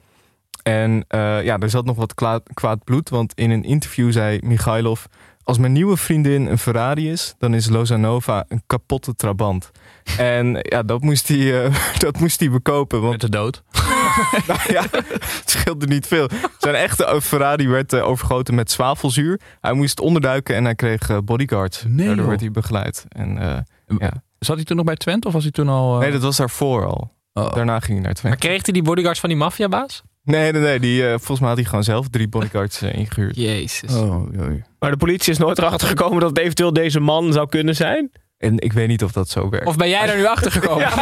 En 0.63 1.05
eh, 1.07 1.43
ja, 1.43 1.57
er 1.57 1.69
zat 1.69 1.85
nog 1.85 1.95
wat 1.95 2.13
kwaad 2.53 2.83
bloed. 2.83 3.09
Want 3.09 3.33
in 3.33 3.51
een 3.51 3.63
interview 3.63 4.11
zei 4.11 4.39
Michailov... 4.43 5.05
Als 5.47 5.57
mijn 5.57 5.71
nieuwe 5.71 5.97
vriendin 5.97 6.45
een 6.45 6.57
Ferrari 6.57 7.11
is, 7.11 7.35
dan 7.37 7.53
is 7.53 7.69
Lozanova 7.69 8.45
een 8.47 8.63
kapotte 8.65 9.15
Trabant. 9.15 9.71
En 10.17 10.57
ja, 10.61 10.83
dat 10.83 11.01
moest 11.01 11.27
hij, 11.27 11.65
eh, 11.65 11.75
dat 11.97 12.19
moest 12.19 12.39
hij 12.39 12.49
bekopen. 12.49 13.01
Want... 13.01 13.11
Met 13.11 13.21
de 13.21 13.29
dood. 13.29 13.63
nou 14.47 14.59
ja, 14.67 14.81
het 14.91 15.43
scheelde 15.45 15.87
niet 15.87 16.07
veel. 16.07 16.29
Zijn 16.57 16.75
echte 16.75 17.19
Ferrari 17.21 17.67
werd 17.67 17.93
overgoten 17.93 18.55
met 18.55 18.71
zwavelzuur. 18.71 19.39
Hij 19.61 19.73
moest 19.73 19.99
onderduiken 19.99 20.55
en 20.55 20.63
hij 20.63 20.75
kreeg 20.75 21.23
bodyguards. 21.23 21.83
Nee, 21.83 21.97
Daardoor 21.97 22.15
joh. 22.15 22.27
werd 22.27 22.39
hij 22.39 22.51
begeleid. 22.51 23.05
En, 23.09 23.65
ja. 23.99 24.23
Zat 24.39 24.55
hij 24.55 24.65
toen 24.65 24.75
nog 24.77 24.85
bij 24.85 24.95
Twente 24.95 25.27
of 25.27 25.33
was 25.33 25.43
hij 25.43 25.51
toen 25.51 25.69
al... 25.69 25.93
eh, 25.93 25.99
Nee, 25.99 26.11
dat 26.11 26.21
was 26.21 26.37
daarvoor 26.37 26.85
al. 26.85 27.13
Oh. 27.33 27.53
Daarna 27.53 27.79
ging 27.79 27.93
hij 27.97 28.01
naar 28.05 28.13
Twente. 28.13 28.27
Maar 28.27 28.37
kreeg 28.47 28.63
hij 28.65 28.73
die 28.73 28.81
bodyguards 28.83 29.19
van 29.19 29.29
die 29.29 29.37
maffiabaas? 29.37 30.03
Nee, 30.23 30.51
nee, 30.51 30.61
nee. 30.61 30.79
Die, 30.79 31.03
eh, 31.03 31.09
volgens 31.09 31.39
mij 31.39 31.47
had 31.49 31.57
hij 31.57 31.67
gewoon 31.67 31.83
zelf 31.83 32.07
drie 32.09 32.27
bodyguards 32.27 32.81
eh, 32.81 32.93
ingehuurd. 32.95 33.35
Jezus. 33.35 33.93
Oh, 33.93 34.33
joi. 34.33 34.63
Maar 34.79 34.91
de 34.91 34.97
politie 34.97 35.31
is 35.31 35.37
nooit 35.37 35.57
erachter 35.57 35.87
gekomen 35.87 36.19
dat 36.19 36.29
het 36.29 36.39
eventueel 36.39 36.73
deze 36.73 36.99
man 36.99 37.33
zou 37.33 37.49
kunnen 37.49 37.75
zijn. 37.75 38.11
En 38.37 38.59
ik 38.59 38.73
weet 38.73 38.87
niet 38.87 39.03
of 39.03 39.11
dat 39.11 39.29
zo 39.29 39.49
werkt. 39.49 39.67
Of 39.67 39.75
ben 39.75 39.89
jij 39.89 40.09
er 40.09 40.17
nu 40.17 40.25
achter 40.25 40.51
gekomen? 40.51 40.87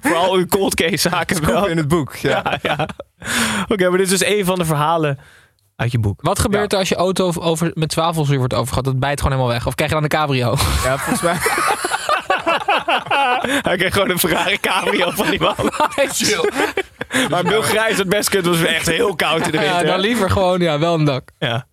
Vooral 0.00 0.34
uw 0.34 0.46
cold 0.46 0.74
case 0.74 0.96
zaken 1.08 1.36
Scoop 1.36 1.48
wel. 1.50 1.66
in 1.66 1.76
het 1.76 1.88
boek. 1.88 2.14
Ja. 2.16 2.42
Ja, 2.44 2.58
ja. 2.62 2.88
Oké, 3.68 3.88
maar 3.88 3.98
dit 3.98 4.10
is 4.12 4.18
dus 4.18 4.28
een 4.28 4.44
van 4.44 4.58
de 4.58 4.64
verhalen 4.64 5.18
uit 5.80 5.92
je 5.92 5.98
boek. 5.98 6.20
Wat 6.22 6.38
gebeurt 6.38 6.72
er 6.72 6.78
als 6.78 6.88
je 6.88 6.94
auto 6.94 7.32
over, 7.38 7.70
met 7.74 7.92
zwavelzuur 7.92 8.38
wordt 8.38 8.54
overgehad? 8.54 8.84
Dat 8.84 8.98
bijt 8.98 9.20
gewoon 9.20 9.36
helemaal 9.36 9.54
weg. 9.56 9.66
Of 9.66 9.74
krijg 9.74 9.90
je 9.90 9.96
dan 9.96 10.04
een 10.04 10.10
cabrio? 10.10 10.56
ja, 10.84 10.98
volgens 10.98 11.20
mij. 11.22 11.36
Hij 13.62 13.76
kreeg 13.76 13.92
gewoon 13.92 14.10
een 14.10 14.18
Ferrari 14.18 14.58
cabrio 14.60 15.10
van 15.10 15.30
die 15.30 15.40
man. 15.40 15.54
Maar 17.30 17.42
Bulgarije 17.42 17.90
is 17.90 17.98
het 17.98 18.08
best 18.08 18.28
kut. 18.28 18.44
Het 18.46 18.58
was 18.58 18.68
echt 18.68 18.86
heel 18.86 19.14
koud 19.16 19.46
in 19.46 19.50
de 19.50 19.56
Ja, 19.56 19.62
winter. 19.62 19.86
dan 19.86 20.00
liever 20.00 20.30
gewoon 20.30 20.60
ja, 20.60 20.78
wel 20.78 20.94
een 20.94 21.04
dak. 21.04 21.30
Ja. 21.38 21.66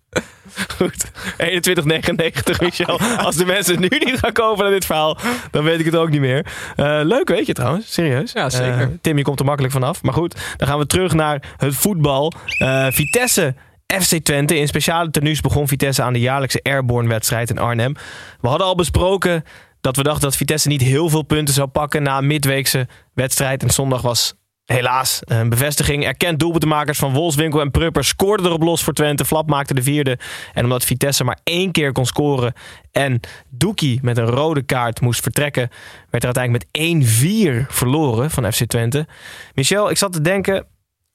Goed. 0.76 1.10
21,99 1.10 2.58
Michel. 2.60 3.00
Als 3.00 3.36
de 3.36 3.44
mensen 3.44 3.80
nu 3.80 3.88
niet 3.88 4.18
gaan 4.18 4.32
kopen 4.32 4.62
naar 4.62 4.72
dit 4.72 4.84
verhaal, 4.84 5.18
dan 5.50 5.64
weet 5.64 5.78
ik 5.78 5.84
het 5.84 5.96
ook 5.96 6.10
niet 6.10 6.20
meer. 6.20 6.46
Eh, 6.76 7.00
leuk 7.02 7.28
weet 7.28 7.46
je 7.46 7.52
trouwens, 7.52 7.92
serieus. 7.92 8.32
Ja, 8.32 8.50
zeker. 8.50 8.80
Eh, 8.80 8.86
Tim, 9.00 9.16
je 9.16 9.22
komt 9.22 9.38
er 9.38 9.44
makkelijk 9.44 9.72
vanaf. 9.72 10.02
Maar 10.02 10.14
goed, 10.14 10.34
dan 10.56 10.68
gaan 10.68 10.78
we 10.78 10.86
terug 10.86 11.12
naar 11.12 11.42
het 11.56 11.74
voetbal. 11.74 12.32
Eh, 12.58 12.86
Vitesse. 12.90 13.54
FC 13.96 14.18
Twente. 14.22 14.56
In 14.58 14.68
speciale 14.68 15.10
tenues 15.10 15.40
begon 15.40 15.68
Vitesse 15.68 16.02
aan 16.02 16.12
de 16.12 16.20
jaarlijkse 16.20 16.62
Airborne-wedstrijd 16.62 17.50
in 17.50 17.58
Arnhem. 17.58 17.94
We 18.40 18.48
hadden 18.48 18.66
al 18.66 18.74
besproken 18.74 19.44
dat 19.80 19.96
we 19.96 20.02
dachten 20.02 20.22
dat 20.22 20.36
Vitesse 20.36 20.68
niet 20.68 20.82
heel 20.82 21.08
veel 21.08 21.22
punten 21.22 21.54
zou 21.54 21.68
pakken 21.68 22.02
na 22.02 22.18
een 22.18 22.26
midweekse 22.26 22.88
wedstrijd. 23.14 23.62
En 23.62 23.70
zondag 23.70 24.02
was 24.02 24.34
helaas 24.64 25.20
een 25.24 25.48
bevestiging. 25.48 26.04
Erkend 26.04 26.38
doelpuntenmakers 26.38 26.98
van 26.98 27.12
Wolfswinkel 27.12 27.60
en 27.60 27.70
Prupper 27.70 28.04
scoorden 28.04 28.46
erop 28.46 28.62
los 28.62 28.84
voor 28.84 28.92
Twente. 28.92 29.24
Flap 29.24 29.48
maakte 29.48 29.74
de 29.74 29.82
vierde. 29.82 30.18
En 30.54 30.64
omdat 30.64 30.84
Vitesse 30.84 31.24
maar 31.24 31.38
één 31.44 31.72
keer 31.72 31.92
kon 31.92 32.06
scoren 32.06 32.52
en 32.92 33.20
Doekie 33.50 33.98
met 34.02 34.16
een 34.18 34.26
rode 34.26 34.62
kaart 34.62 35.00
moest 35.00 35.22
vertrekken, 35.22 35.70
werd 36.10 36.24
er 36.24 36.34
uiteindelijk 36.34 36.64
met 36.72 37.66
1-4 37.66 37.66
verloren 37.68 38.30
van 38.30 38.52
FC 38.52 38.64
Twente. 38.64 39.06
Michel, 39.54 39.90
ik 39.90 39.96
zat 39.96 40.12
te 40.12 40.20
denken, 40.20 40.66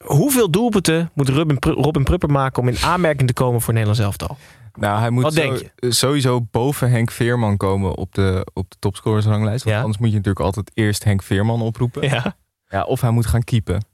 hoeveel 0.04 0.50
doelpunten 0.50 1.10
moet 1.14 1.28
Robin, 1.28 1.58
Pru- 1.58 1.72
Robin 1.72 2.04
Prupper 2.04 2.30
maken 2.30 2.62
om 2.62 2.68
in 2.68 2.78
aanmerking 2.78 3.28
te 3.28 3.34
komen 3.34 3.60
voor 3.60 3.72
Nederlands 3.72 4.02
elftal? 4.04 4.36
Nou, 4.78 4.98
hij 5.00 5.10
moet 5.10 5.32
zo- 5.32 5.56
sowieso 5.78 6.40
boven 6.50 6.90
Henk 6.90 7.10
Veerman 7.10 7.56
komen 7.56 7.96
op 7.96 8.14
de, 8.14 8.46
op 8.52 8.70
de 8.70 8.76
topscorersranglijst. 8.78 9.64
Want 9.64 9.76
Ja. 9.76 9.82
anders 9.82 9.98
moet 10.00 10.08
je 10.10 10.16
natuurlijk 10.16 10.44
altijd 10.44 10.70
eerst 10.74 11.04
Henk 11.04 11.22
Veerman 11.22 11.62
oproepen. 11.62 12.02
Ja. 12.08 12.36
Ja, 12.68 12.82
of 12.82 13.00
hij 13.00 13.10
moet 13.10 13.26
gaan 13.26 13.44
keepen. 13.44 13.84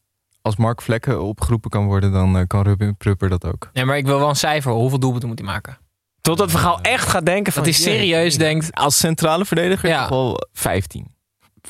Als 0.42 0.56
Mark 0.56 0.82
Vlekken 0.82 1.22
opgeroepen 1.22 1.70
kan 1.70 1.86
worden, 1.86 2.12
dan 2.12 2.38
eh, 2.38 2.42
kan 2.46 2.62
Ruben 2.62 2.96
Prupper 2.96 3.28
dat 3.28 3.44
ook. 3.44 3.70
Nee, 3.72 3.84
maar 3.84 3.96
ik 3.96 4.06
wil 4.06 4.18
wel 4.18 4.28
een 4.28 4.36
cijfer. 4.36 4.72
Hoeveel 4.72 4.98
doelpunten 4.98 5.28
moet 5.28 5.38
hij 5.38 5.48
maken? 5.48 5.78
Totdat 6.20 6.50
Vergaal 6.50 6.80
echt 6.80 7.08
gaat 7.08 7.26
denken 7.26 7.52
van... 7.52 7.64
Dat 7.64 7.74
hij 7.74 7.82
serieus 7.82 8.38
denkt. 8.38 8.74
Als 8.74 8.98
centrale 8.98 9.44
verdediger 9.44 9.88
Ja. 9.88 10.00
toch 10.00 10.08
wel 10.08 10.48
15. 10.52 11.14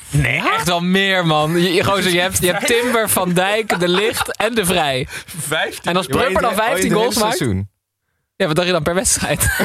Nee, 0.09 0.37
echt 0.53 0.67
wel 0.67 0.81
meer, 0.81 1.25
man. 1.25 1.61
Je, 1.61 1.73
je, 1.73 1.83
gozer, 1.89 2.11
je, 2.11 2.19
hebt, 2.19 2.37
je 2.41 2.51
hebt 2.51 2.67
Timber, 2.67 3.09
Van 3.09 3.33
Dijk, 3.33 3.79
De 3.79 3.87
Licht 3.87 4.37
en 4.37 4.55
De 4.55 4.65
Vrij. 4.65 5.07
15? 5.37 5.83
En 5.83 5.97
als 5.97 6.05
Ja, 6.05 6.11
Prupper 6.17 6.41
dan 6.41 6.51
het- 6.51 6.59
oh, 6.59 6.65
in 6.65 6.71
15 6.71 6.89
het 6.91 6.99
goals 6.99 7.15
maakt... 7.17 7.37
seizoen. 7.37 7.69
Ja, 8.35 8.47
wat 8.47 8.55
dacht 8.55 8.67
je 8.67 8.73
dan 8.73 8.83
per 8.83 8.93
wedstrijd? 8.95 9.55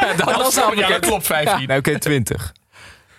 ja, 0.00 0.14
dan 0.16 0.26
was 0.36 0.54
het 0.54 0.78
ja, 0.78 0.88
dat 0.88 0.98
klopt, 1.00 1.26
15. 1.26 1.66
Nee, 1.66 1.78
oké, 1.78 1.98
20. 1.98 2.52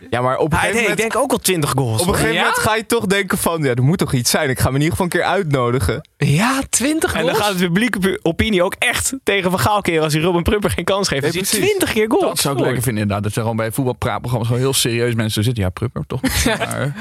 Ja, 0.10 0.22
maar 0.22 0.38
op 0.38 0.52
een 0.52 0.58
gegeven 0.58 0.76
nee, 0.76 0.84
ik 0.84 0.90
moment... 0.90 1.12
denk 1.14 1.24
ook 1.24 1.32
al 1.32 1.38
20 1.38 1.70
goals. 1.72 2.02
Op 2.02 2.08
een 2.08 2.14
gegeven 2.14 2.36
moment 2.36 2.58
ga 2.58 2.76
je 2.76 2.86
toch 2.86 3.06
denken 3.06 3.38
van... 3.38 3.64
Ja, 3.64 3.74
er 3.74 3.84
moet 3.84 3.98
toch 3.98 4.14
iets 4.14 4.30
zijn. 4.30 4.50
Ik 4.50 4.58
ga 4.60 4.66
hem 4.66 4.76
in 4.76 4.82
ieder 4.82 4.92
geval 4.98 5.06
een 5.06 5.12
keer 5.20 5.24
uitnodigen. 5.24 6.10
Ja, 6.18 6.62
20 6.70 7.14
En 7.14 7.22
goals. 7.22 7.38
dan 7.38 7.46
gaat 7.46 7.54
het 7.54 7.64
publieke 7.64 8.20
opinie 8.22 8.64
ook 8.64 8.76
echt 8.80 9.14
tegen 9.24 9.50
Van 9.50 9.60
Gaal 9.60 9.82
keren 9.82 10.04
als 10.04 10.14
hij 10.14 10.22
Robin 10.22 10.44
Prupper 10.44 10.70
geen 10.70 10.84
kans 10.86 11.08
geeft. 11.08 11.22
Dus 11.22 11.34
hij 11.34 11.42
precies. 11.42 11.66
20 11.66 11.92
keer 11.94 12.06
goals. 12.10 12.26
Dat 12.26 12.40
zou 12.40 12.56
ik 12.58 12.62
lekker 12.64 12.82
vinden 12.84 13.02
inderdaad. 13.02 13.24
Dat 13.26 13.34
ze 13.34 13.40
gewoon 13.40 13.56
bij 13.56 13.72
voetbalpraatprogramma's 13.72 14.48
gewoon 14.48 14.64
heel 14.64 14.74
serieus 14.74 15.14
mensen 15.14 15.44
zitten. 15.44 15.64
Ja, 15.64 15.70
Prupper, 15.70 16.04
toch? 16.08 16.22
Maar, 16.46 16.94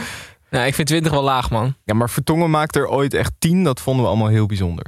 Nou, 0.51 0.67
ik 0.67 0.75
vind 0.75 0.89
20 0.89 1.13
wel 1.13 1.23
laag, 1.23 1.51
man. 1.51 1.75
Ja, 1.85 1.95
maar 1.95 2.11
Vertongen 2.11 2.51
maakt 2.51 2.77
er 2.77 2.87
ooit 2.89 3.15
echt 3.15 3.33
10. 3.39 3.65
Dat 3.65 3.81
vonden 3.81 4.03
we 4.03 4.09
allemaal 4.09 4.29
heel 4.29 4.47
bijzonder. 4.47 4.85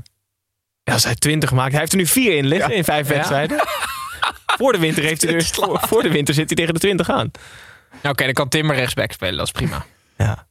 Ja, 0.82 0.92
als 0.92 1.04
hij 1.04 1.14
20 1.14 1.52
maakt. 1.52 1.70
Hij 1.70 1.80
heeft 1.80 1.92
er 1.92 1.98
nu 1.98 2.06
4 2.06 2.36
in 2.36 2.46
liggen 2.46 2.74
in 2.74 2.84
vijf 2.84 3.08
Ja. 3.08 3.14
wedstrijden. 3.14 3.58
Voor 4.58 4.72
de 4.72 4.78
winter 4.78 5.02
heeft 5.04 5.22
hij 5.22 5.34
er, 5.34 5.44
voor, 5.44 5.80
voor 5.88 6.02
de 6.02 6.10
winter 6.10 6.34
zit 6.34 6.46
hij 6.46 6.56
tegen 6.56 6.74
de 6.74 6.80
20 6.80 7.10
aan. 7.10 7.30
Nou, 8.02 8.14
Oké, 8.14 8.24
dan 8.24 8.32
kan 8.32 8.48
Timber 8.48 8.76
rechtsback 8.76 9.12
spelen. 9.12 9.36
Dat 9.36 9.46
is 9.46 9.52
prima. 9.52 9.84
Ja. 10.18 10.46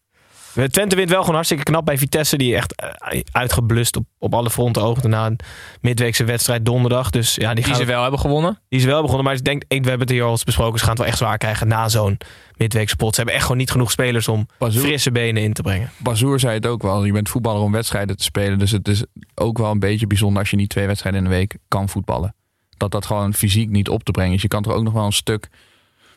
Twente 0.67 0.95
wint 0.95 1.09
wel 1.09 1.19
gewoon 1.19 1.33
hartstikke 1.35 1.63
knap 1.63 1.85
bij 1.85 1.97
Vitesse. 1.97 2.37
Die 2.37 2.55
echt 2.55 2.75
eh, 2.75 3.19
uitgeblust 3.31 3.95
op, 3.95 4.05
op 4.19 4.33
alle 4.33 4.49
fronten 4.49 4.81
oogde 4.81 5.07
na 5.07 5.25
een 5.25 5.39
midweekse 5.81 6.23
wedstrijd 6.23 6.65
donderdag. 6.65 7.09
Dus 7.09 7.35
ja, 7.35 7.53
die, 7.53 7.63
Die 7.65 7.75
ze 7.75 7.85
wel 7.85 8.01
hebben 8.01 8.19
gewonnen. 8.19 8.59
die 8.69 8.79
is 8.79 8.85
wel 8.85 9.01
begonnen. 9.01 9.25
Maar 9.25 9.33
ik 9.35 9.43
denk, 9.43 9.63
ik, 9.67 9.83
we 9.83 9.89
hebben 9.89 10.07
het 10.07 10.15
hier 10.15 10.23
al 10.23 10.31
eens 10.31 10.43
besproken. 10.43 10.77
Ze 10.79 10.83
gaan 10.83 10.89
het 10.93 10.99
wel 10.99 11.07
echt 11.09 11.17
zwaar 11.17 11.37
krijgen 11.37 11.67
na 11.67 11.89
zo'n 11.89 12.17
midweekse 12.57 12.95
pot. 12.95 13.09
Ze 13.09 13.15
hebben 13.15 13.33
echt 13.33 13.43
gewoon 13.43 13.57
niet 13.57 13.71
genoeg 13.71 13.91
spelers 13.91 14.27
om 14.27 14.47
Bazoer. 14.57 14.81
frisse 14.83 15.11
benen 15.11 15.43
in 15.43 15.53
te 15.53 15.61
brengen. 15.61 15.91
Bazoer 15.97 16.39
zei 16.39 16.53
het 16.53 16.65
ook 16.65 16.81
wel. 16.81 17.05
Je 17.05 17.11
bent 17.11 17.29
voetballer 17.29 17.61
om 17.61 17.71
wedstrijden 17.71 18.17
te 18.17 18.23
spelen. 18.23 18.59
Dus 18.59 18.71
het 18.71 18.87
is 18.87 19.03
ook 19.35 19.57
wel 19.57 19.71
een 19.71 19.79
beetje 19.79 20.07
bijzonder 20.07 20.39
als 20.39 20.49
je 20.49 20.55
niet 20.55 20.69
twee 20.69 20.87
wedstrijden 20.87 21.23
in 21.23 21.29
de 21.29 21.35
week 21.35 21.55
kan 21.67 21.89
voetballen. 21.89 22.35
Dat 22.77 22.91
dat 22.91 23.05
gewoon 23.05 23.33
fysiek 23.33 23.69
niet 23.69 23.89
op 23.89 24.03
te 24.03 24.11
brengen 24.11 24.33
is. 24.35 24.41
Je 24.41 24.47
kan 24.47 24.63
er 24.63 24.71
ook 24.73 24.83
nog 24.83 24.93
wel 24.93 25.05
een 25.05 25.11
stuk, 25.11 25.49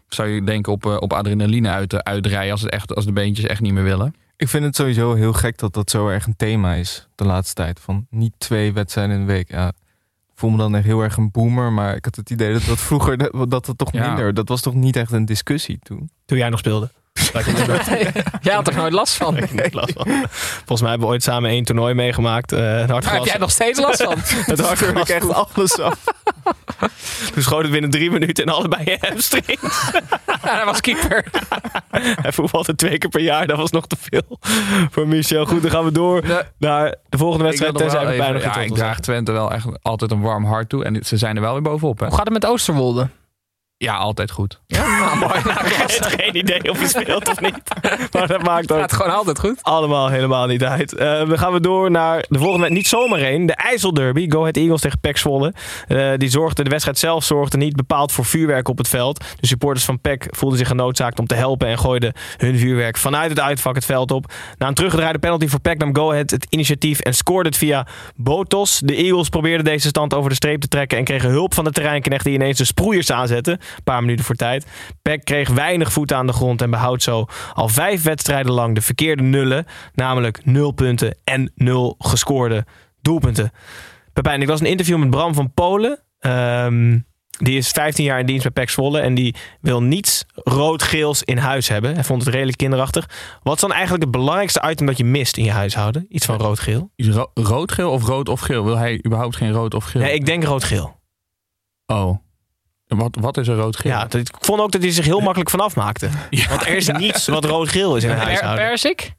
zou 0.08 0.28
je 0.28 0.44
denken, 0.44 0.72
op, 0.72 0.86
eh, 0.86 0.96
op 0.98 1.12
adrenaline 1.12 1.68
uit, 1.68 1.92
eh, 1.92 1.98
uitrijden 1.98 2.52
als, 2.52 2.60
het 2.62 2.70
echt, 2.70 2.94
als 2.94 3.04
de 3.04 3.12
beentjes 3.12 3.46
echt 3.46 3.60
niet 3.60 3.72
meer 3.72 3.82
willen. 3.84 4.14
Ik 4.36 4.48
vind 4.48 4.64
het 4.64 4.76
sowieso 4.76 5.14
heel 5.14 5.32
gek 5.32 5.58
dat 5.58 5.72
dat 5.74 5.90
zo 5.90 6.08
erg 6.08 6.26
een 6.26 6.36
thema 6.36 6.74
is 6.74 7.08
de 7.14 7.24
laatste 7.24 7.54
tijd. 7.54 7.80
Van 7.80 8.06
niet 8.10 8.32
twee 8.38 8.72
wedstrijden 8.72 9.14
in 9.14 9.26
de 9.26 9.32
week. 9.32 9.50
Ja, 9.50 9.68
ik 9.68 9.74
voel 10.34 10.50
me 10.50 10.56
dan 10.56 10.74
echt 10.76 10.84
heel 10.84 11.02
erg 11.02 11.16
een 11.16 11.30
boomer. 11.30 11.72
Maar 11.72 11.96
ik 11.96 12.04
had 12.04 12.16
het 12.16 12.30
idee 12.30 12.52
dat 12.52 12.64
dat 12.64 12.78
vroeger 12.88 13.18
dat 13.48 13.50
dat, 13.50 13.72
toch 13.76 13.92
Ja. 13.92 14.06
minder. 14.06 14.34
Dat 14.34 14.48
was 14.48 14.60
toch 14.60 14.74
niet 14.74 14.96
echt 14.96 15.12
een 15.12 15.24
discussie 15.24 15.78
toen. 15.82 16.10
Toen 16.24 16.38
jij 16.38 16.48
nog 16.48 16.58
speelde. 16.58 16.90
Jij 18.40 18.54
had 18.54 18.68
er 18.68 18.74
nooit 18.76 18.92
last 18.92 19.14
van. 19.14 19.36
Ik 19.46 19.50
heb 19.54 19.74
last 19.74 19.92
van. 19.92 20.06
Volgens 20.56 20.80
mij 20.80 20.90
hebben 20.90 21.06
we 21.08 21.12
ooit 21.14 21.22
samen 21.22 21.50
één 21.50 21.64
toernooi 21.64 21.94
meegemaakt. 21.94 22.52
eh 22.52 22.58
het 22.58 22.68
Daar 22.68 22.90
hartglas. 22.90 23.14
heb 23.14 23.24
jij 23.24 23.38
nog 23.38 23.50
steeds 23.50 23.80
last 23.80 24.02
van. 24.02 24.14
Het 24.18 24.60
hartglas. 24.60 25.08
Ik 25.08 25.14
echt 25.14 25.32
alles 25.32 25.80
af. 25.80 26.04
Toen 27.32 27.42
schoot 27.42 27.62
het 27.62 27.70
binnen 27.72 27.90
drie 27.90 28.10
minuten 28.10 28.44
en 28.44 28.52
allebei 28.52 28.84
je 28.84 28.96
hamstrings. 29.00 29.90
Ja, 30.26 30.56
hij 30.56 30.64
was 30.64 30.80
keeper. 30.80 31.24
Hij 31.90 32.32
voetbalde 32.32 32.74
twee 32.74 32.98
keer 32.98 33.10
per 33.10 33.20
jaar. 33.20 33.46
Dat 33.46 33.56
was 33.56 33.70
nog 33.70 33.86
te 33.86 33.96
veel 34.00 34.38
voor 34.90 35.08
Michel. 35.08 35.44
Goed, 35.46 35.62
dan 35.62 35.70
gaan 35.70 35.84
we 35.84 35.92
door 35.92 36.22
naar 36.58 36.94
de 37.08 37.18
volgende 37.18 37.44
wedstrijd. 37.44 37.76
Tenzij 37.76 38.06
we 38.06 38.16
bijna 38.16 38.38
ja, 38.38 38.56
ik 38.56 38.74
draag 38.74 39.00
Twente 39.00 39.32
wel 39.32 39.52
echt 39.52 39.66
altijd 39.82 40.10
een 40.10 40.20
warm 40.20 40.44
hart 40.44 40.68
toe. 40.68 40.84
En 40.84 41.04
ze 41.04 41.16
zijn 41.16 41.36
er 41.36 41.42
wel 41.42 41.52
weer 41.52 41.62
bovenop. 41.62 41.98
Hè? 41.98 42.06
Hoe 42.06 42.14
gaat 42.16 42.24
het 42.24 42.32
met 42.32 42.46
Oosterwolde? 42.46 43.08
Ja, 43.78 43.96
altijd 43.96 44.30
goed. 44.30 44.60
Ja, 44.66 44.98
nou, 44.98 45.18
mooi. 45.18 45.40
Nou. 45.44 45.66
Ik 45.66 45.72
heb 45.72 46.20
geen 46.20 46.36
idee 46.36 46.70
of 46.70 46.78
hij 46.78 46.88
speelt 46.88 47.28
of 47.28 47.40
niet. 47.40 47.54
Maar 48.12 48.26
dat 48.26 48.42
maakt 48.42 48.72
ook 48.72 48.78
gaat 48.78 48.92
gewoon 48.92 49.12
altijd 49.12 49.38
goed. 49.38 49.62
allemaal 49.62 50.08
helemaal 50.08 50.46
niet 50.46 50.64
uit. 50.64 50.94
Eh, 50.94 51.22
we 51.22 51.38
gaan 51.38 51.52
we 51.52 51.60
door 51.60 51.90
naar 51.90 52.24
de 52.28 52.38
volgende. 52.38 52.70
Niet 52.70 52.86
zomaar 52.86 53.20
één. 53.20 53.46
De 53.46 53.54
IJsselderby. 53.54 54.30
Go 54.30 54.40
Ahead 54.40 54.56
Eagles 54.56 54.80
tegen 54.80 55.00
PEC 55.00 55.16
Zwolle. 55.16 55.54
Eh, 55.88 56.12
die 56.16 56.28
zorgde, 56.28 56.62
de 56.62 56.70
wedstrijd 56.70 56.98
zelf 56.98 57.24
zorgde 57.24 57.56
niet 57.56 57.76
bepaald 57.76 58.12
voor 58.12 58.24
vuurwerk 58.24 58.68
op 58.68 58.78
het 58.78 58.88
veld. 58.88 59.24
De 59.40 59.46
supporters 59.46 59.84
van 59.84 60.00
PEC 60.00 60.26
voelden 60.30 60.58
zich 60.58 60.68
genoodzaakt 60.68 61.18
om 61.18 61.26
te 61.26 61.34
helpen 61.34 61.68
en 61.68 61.78
gooiden 61.78 62.12
hun 62.36 62.58
vuurwerk 62.58 62.96
vanuit 62.96 63.30
het 63.30 63.40
uitvak 63.40 63.74
het 63.74 63.84
veld 63.84 64.10
op. 64.10 64.32
Na 64.58 64.68
een 64.68 64.74
teruggedraaide 64.74 65.18
penalty 65.18 65.48
voor 65.48 65.60
PEC 65.60 65.78
nam 65.78 65.96
Go 65.96 66.10
Ahead 66.10 66.30
het 66.30 66.46
initiatief 66.50 67.00
en 67.00 67.14
scoorde 67.14 67.48
het 67.48 67.58
via 67.58 67.86
Botos. 68.14 68.80
De 68.84 68.94
Eagles 68.94 69.28
probeerden 69.28 69.64
deze 69.64 69.88
stand 69.88 70.14
over 70.14 70.30
de 70.30 70.36
streep 70.36 70.60
te 70.60 70.68
trekken 70.68 70.98
en 70.98 71.04
kregen 71.04 71.30
hulp 71.30 71.54
van 71.54 71.64
de 71.64 71.70
terreinknecht 71.70 72.24
die 72.24 72.34
ineens 72.34 72.58
de 72.58 72.64
sproeiers 72.64 73.12
aanzette. 73.12 73.58
Een 73.76 73.82
paar 73.84 74.00
minuten 74.00 74.24
voor 74.24 74.34
tijd. 74.34 74.66
PEC 75.02 75.24
kreeg 75.24 75.48
weinig 75.48 75.92
voeten 75.92 76.16
aan 76.16 76.26
de 76.26 76.32
grond 76.32 76.62
en 76.62 76.70
behoudt 76.70 77.02
zo 77.02 77.26
al 77.52 77.68
vijf 77.68 78.02
wedstrijden 78.02 78.52
lang 78.52 78.74
de 78.74 78.80
verkeerde 78.80 79.22
nullen. 79.22 79.66
Namelijk 79.94 80.44
nul 80.44 80.70
punten 80.70 81.18
en 81.24 81.52
nul 81.54 81.94
gescoorde 81.98 82.64
doelpunten. 83.02 83.50
Pepijn, 84.12 84.40
ik 84.42 84.48
was 84.48 84.60
een 84.60 84.66
interview 84.66 84.98
met 84.98 85.10
Bram 85.10 85.34
van 85.34 85.52
Polen. 85.52 86.02
Ehm, 86.18 86.98
die 87.38 87.56
is 87.56 87.68
15 87.70 88.04
jaar 88.04 88.20
in 88.20 88.26
dienst 88.26 88.42
bij 88.42 88.52
PEC 88.52 88.70
Zwolle. 88.70 89.00
En 89.00 89.14
die 89.14 89.34
wil 89.60 89.82
niets 89.82 90.24
rood-geels 90.34 91.22
in 91.22 91.36
huis 91.38 91.68
hebben. 91.68 91.94
Hij 91.94 92.04
vond 92.04 92.24
het 92.24 92.34
redelijk 92.34 92.58
kinderachtig. 92.58 93.08
Wat 93.42 93.54
is 93.54 93.60
dan 93.60 93.72
eigenlijk 93.72 94.02
het 94.02 94.12
belangrijkste 94.12 94.68
item 94.70 94.86
dat 94.86 94.96
je 94.96 95.04
mist 95.04 95.36
in 95.36 95.44
je 95.44 95.50
huishouden? 95.50 96.06
Iets 96.08 96.26
van 96.26 96.36
rood-geel? 96.36 96.90
Ro- 96.96 97.30
rood-geel 97.34 97.90
of 97.90 98.04
rood 98.04 98.28
of 98.28 98.40
geel? 98.40 98.64
Wil 98.64 98.76
hij 98.76 99.00
überhaupt 99.06 99.36
geen 99.36 99.52
rood 99.52 99.74
of 99.74 99.84
geel? 99.84 100.02
Nee, 100.02 100.14
ik 100.14 100.26
denk 100.26 100.44
rood-geel. 100.44 101.00
Oh. 101.86 102.18
Wat, 102.86 103.16
wat 103.20 103.36
is 103.36 103.48
er 103.48 103.56
rood-geel? 103.56 103.90
Ja, 103.92 104.04
dat- 104.04 104.14
ik 104.14 104.34
vond 104.40 104.60
ook 104.60 104.72
dat 104.72 104.82
hij 104.82 104.90
zich 104.90 105.04
heel 105.04 105.20
makkelijk 105.20 105.50
vanaf 105.50 105.76
maakte. 105.76 106.08
Want 106.48 106.60
er 106.66 106.76
is 106.76 106.88
niets 106.88 107.26
wat 107.28 107.44
rood-geel 107.44 107.96
is 107.96 108.04
in 108.04 108.10
een 108.10 108.16
huishouden. 108.18 108.64
persik? 108.66 109.12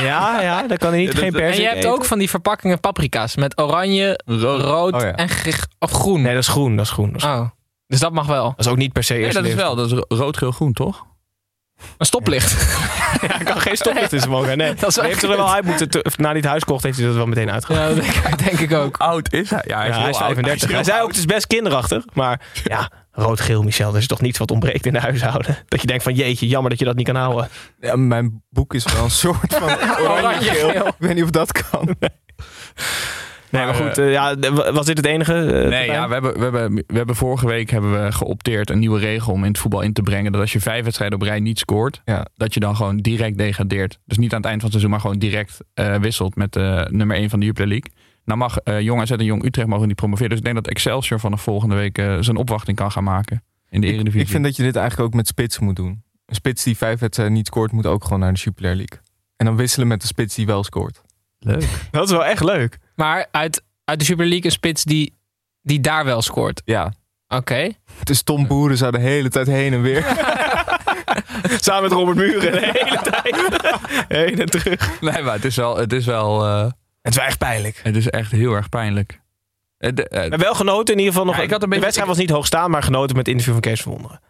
Ja, 0.00 0.40
ja, 0.40 0.66
daar 0.66 0.78
kan 0.78 0.90
hij 0.90 0.98
niet 0.98 1.14
geen 1.14 1.24
En 1.26 1.32
persik 1.32 1.60
je 1.60 1.66
hebt 1.66 1.76
eten. 1.76 1.90
ook 1.90 2.04
van 2.04 2.18
die 2.18 2.30
verpakkingen 2.30 2.80
paprika's 2.80 3.36
met 3.36 3.58
oranje, 3.60 4.20
rood, 4.24 4.94
Oh 4.94 5.00
ja. 5.00 5.14
en 5.14 5.28
of 5.78 5.90
groen. 5.90 6.22
Nee, 6.22 6.32
dat 6.34 6.42
is 6.42 6.48
groen. 6.48 6.76
Dat 6.76 6.84
is 6.86 6.90
groen. 6.92 7.12
Dat 7.12 7.20
is, 7.22 7.26
Oh, 7.28 7.48
dus 7.86 8.00
dat 8.00 8.12
mag 8.12 8.26
wel. 8.26 8.44
dat 8.56 8.66
is 8.66 8.68
ook 8.68 8.76
niet 8.76 8.92
per 8.92 9.04
se 9.04 9.14
Nee, 9.14 9.32
dat 9.32 9.44
is 9.44 9.54
wel. 9.54 9.74
Dat 9.76 9.86
is 9.86 9.92
ro- 9.92 10.04
rood-geel-groen, 10.08 10.72
toch? 10.72 11.06
Een 11.98 12.06
stoplicht. 12.06 12.50
Ja, 13.20 13.26
hij 13.36 13.44
kan 13.44 13.60
geen 13.60 13.76
stoplicht 13.76 14.12
in 14.12 14.18
zijn 14.18 14.30
mogen. 14.30 14.56
Nee, 14.58 14.74
Dat 14.74 14.88
is 14.88 14.94
wel 14.94 15.04
hij 15.04 15.12
heeft 15.12 15.22
er 15.24 15.28
wel 15.36 15.54
uit 15.54 15.64
moeten. 15.64 15.90
te- 15.90 16.04
Na 16.16 16.28
die 16.28 16.40
het 16.40 16.50
huis 16.50 16.64
kocht, 16.64 16.82
heeft 16.82 16.96
hij 16.98 17.06
dat 17.06 17.14
wel 17.16 17.26
meteen 17.26 17.50
uitgehaald. 17.50 17.96
Ja, 17.96 18.02
dat 18.02 18.22
denk, 18.22 18.38
denk 18.38 18.58
ik 18.70 18.72
ook. 18.72 18.96
Oud 18.96 19.32
is 19.32 19.50
hij? 19.50 19.62
Ja, 19.66 19.78
hij 19.78 19.88
is, 19.88 19.94
Ja, 19.94 20.00
hij 20.00 20.10
is 20.10 20.16
heel 20.16 20.26
oud. 20.26 20.34
35. 20.34 20.70
Hij, 20.70 20.84
zei 20.84 21.00
ook, 21.02 21.08
het 21.08 21.16
is 21.16 21.24
best 21.24 21.46
kinderachtig. 21.46 22.04
Maar 22.12 22.40
ja, 22.64 22.90
rood-geel, 23.12 23.62
Michel. 23.62 23.92
Dat 23.92 24.00
is 24.00 24.06
toch 24.06 24.20
niets 24.20 24.38
wat 24.38 24.50
ontbreekt 24.50 24.86
in 24.86 24.92
de 24.92 25.00
huishouden. 25.00 25.58
Dat 25.68 25.80
je 25.80 25.86
denkt 25.86 26.02
van, 26.02 26.14
jeetje, 26.14 26.46
jammer 26.46 26.70
dat 26.70 26.78
je 26.78 26.84
dat 26.84 26.96
niet 26.96 27.06
kan 27.06 27.16
houden. 27.16 27.48
Ja, 27.80 27.96
mijn 27.96 28.42
boek 28.50 28.74
is 28.74 28.84
wel 28.92 29.04
een 29.04 29.10
soort 29.10 29.54
van. 29.54 29.68
Oranje-geel. 30.08 30.86
Ik 30.86 30.92
weet 30.98 31.14
niet 31.14 31.24
of 31.24 31.30
dat 31.30 31.52
kan. 31.70 31.96
Nee, 31.98 32.10
maar 33.50 33.74
goed. 33.74 33.98
eh, 33.98 34.12
ja, 34.12 34.34
de- 34.34 34.70
was 34.74 34.86
dit 34.86 34.96
het 34.96 35.06
enige? 35.06 35.34
eh, 35.34 35.68
Nee, 35.68 35.86
ja, 35.90 36.06
we, 36.06 36.12
hebben, 36.12 36.34
we, 36.34 36.42
hebben, 36.42 36.74
we 36.86 36.96
hebben 36.96 37.16
vorige 37.16 37.46
week 37.46 37.70
hebben 37.70 38.04
we 38.04 38.12
geopteerd 38.12 38.70
een 38.70 38.78
nieuwe 38.78 38.98
regel 38.98 39.32
om 39.32 39.42
in 39.44 39.48
het 39.48 39.58
voetbal 39.58 39.80
in 39.80 39.92
te 39.92 40.02
brengen. 40.02 40.32
Dat 40.32 40.40
als 40.40 40.52
je 40.52 40.60
vijf 40.60 40.84
wedstrijden 40.84 41.18
op 41.20 41.24
rij 41.24 41.40
niet 41.40 41.58
scoort, 41.58 42.02
Ja. 42.04 42.26
dat 42.36 42.54
je 42.54 42.60
dan 42.60 42.76
gewoon 42.76 42.96
direct 42.96 43.38
degradeert. 43.38 43.98
Dus 44.04 44.18
niet 44.18 44.30
aan 44.32 44.38
het 44.40 44.46
eind 44.48 44.60
van 44.62 44.70
het 44.70 44.80
seizoen, 44.80 44.90
maar 44.90 45.00
gewoon 45.00 45.18
direct 45.18 45.58
eh, 45.74 45.94
wisselt 45.96 46.36
met 46.36 46.54
nummer 46.90 47.16
1 47.16 47.30
van 47.30 47.40
de 47.40 47.46
Jupiler 47.46 47.68
League. 47.68 47.90
Nou 48.24 48.38
mag 48.38 48.56
eh 48.58 48.80
Jong 48.80 49.00
AZ 49.00 49.10
en 49.10 49.24
Jong 49.24 49.44
Utrecht 49.44 49.68
mogen 49.68 49.86
niet 49.86 49.96
promoveren. 49.96 50.28
Dus 50.28 50.38
ik 50.38 50.44
denk 50.44 50.56
dat 50.56 50.66
Excelsior 50.68 51.20
vanaf 51.20 51.42
volgende 51.42 51.74
week 51.74 51.98
eh, 51.98 52.16
zijn 52.20 52.36
opwachting 52.36 52.76
kan 52.76 52.92
gaan 52.92 53.04
maken 53.04 53.42
in 53.68 53.80
de 53.80 53.86
Eredivisie. 53.86 54.20
Ik 54.20 54.28
vind 54.28 54.44
dat 54.44 54.56
je 54.56 54.62
dit 54.62 54.76
eigenlijk 54.76 55.08
ook 55.08 55.14
met 55.14 55.26
spits 55.26 55.58
moet 55.58 55.76
doen. 55.76 56.02
Een 56.26 56.34
spits 56.34 56.64
die 56.64 56.76
vijf 56.76 57.00
wedstrijden 57.00 57.34
niet 57.36 57.46
scoort, 57.46 57.72
moet 57.72 57.86
ook 57.86 58.04
gewoon 58.04 58.18
naar 58.20 58.32
de 58.32 58.38
Jupiler 58.38 58.74
League. 58.76 58.98
En 59.36 59.46
dan 59.46 59.56
wisselen 59.56 59.88
met 59.88 60.00
de 60.00 60.06
spits 60.06 60.34
die 60.34 60.46
wel 60.46 60.64
scoort. 60.64 61.02
Leuk. 61.40 61.68
Dat 61.90 62.04
is 62.04 62.10
wel 62.10 62.24
echt 62.24 62.44
leuk. 62.44 62.78
Maar 62.96 63.26
uit, 63.30 63.62
uit 63.84 63.98
de 63.98 64.04
Super 64.04 64.26
League 64.26 64.44
een 64.44 64.50
spits 64.50 64.84
die, 64.84 65.18
die 65.62 65.80
daar 65.80 66.04
wel 66.04 66.22
scoort. 66.22 66.62
Ja. 66.64 66.92
Oké. 67.28 67.68
Dus 68.02 68.22
Tom 68.22 68.46
Boeren 68.46 68.76
zou 68.76 68.92
de 68.92 68.98
hele 68.98 69.28
tijd 69.28 69.46
heen 69.46 69.72
en 69.72 69.82
weer. 69.82 70.02
Samen 71.60 71.82
met 71.82 71.92
Robert 71.92 72.16
Muren 72.16 72.52
de 72.52 72.70
hele 72.72 72.98
tijd. 73.10 73.36
Heen 74.08 74.40
en 74.40 74.46
terug. 74.50 75.00
Nee, 75.00 75.22
maar 75.22 75.34
het 75.34 75.44
is 75.44 75.56
wel... 75.56 75.76
Het 75.76 75.92
is, 75.92 76.06
wel, 76.06 76.44
eh, 76.46 76.62
Het 77.02 77.12
is 77.12 77.16
wel 77.16 77.24
echt 77.26 77.38
pijnlijk. 77.38 77.80
het 77.82 77.96
is 77.96 78.08
echt 78.08 78.30
heel 78.32 78.52
erg 78.54 78.68
pijnlijk. 78.68 79.20
Eh, 79.78 79.90
de- 79.94 80.08
eh, 80.08 80.28
Maar 80.30 80.38
wel 80.38 80.54
genoten 80.54 80.92
in 80.94 80.98
ieder 81.00 81.12
geval 81.12 81.26
nog. 81.28 81.36
Ja, 81.36 81.42
ik 81.42 81.50
had 81.50 81.62
een 81.62 81.64
de 81.64 81.68
beetje- 81.68 81.82
wedstrijd 81.84 82.08
was 82.10 82.18
niet 82.18 82.30
hoog 82.30 82.46
staan, 82.46 82.70
maar 82.70 82.82
genoten 82.82 83.16
met 83.16 83.26
het 83.26 83.28
interview 83.28 83.52
van 83.52 83.62
Kees 83.62 83.82
van 83.82 83.92
Wonderen. 83.92 84.20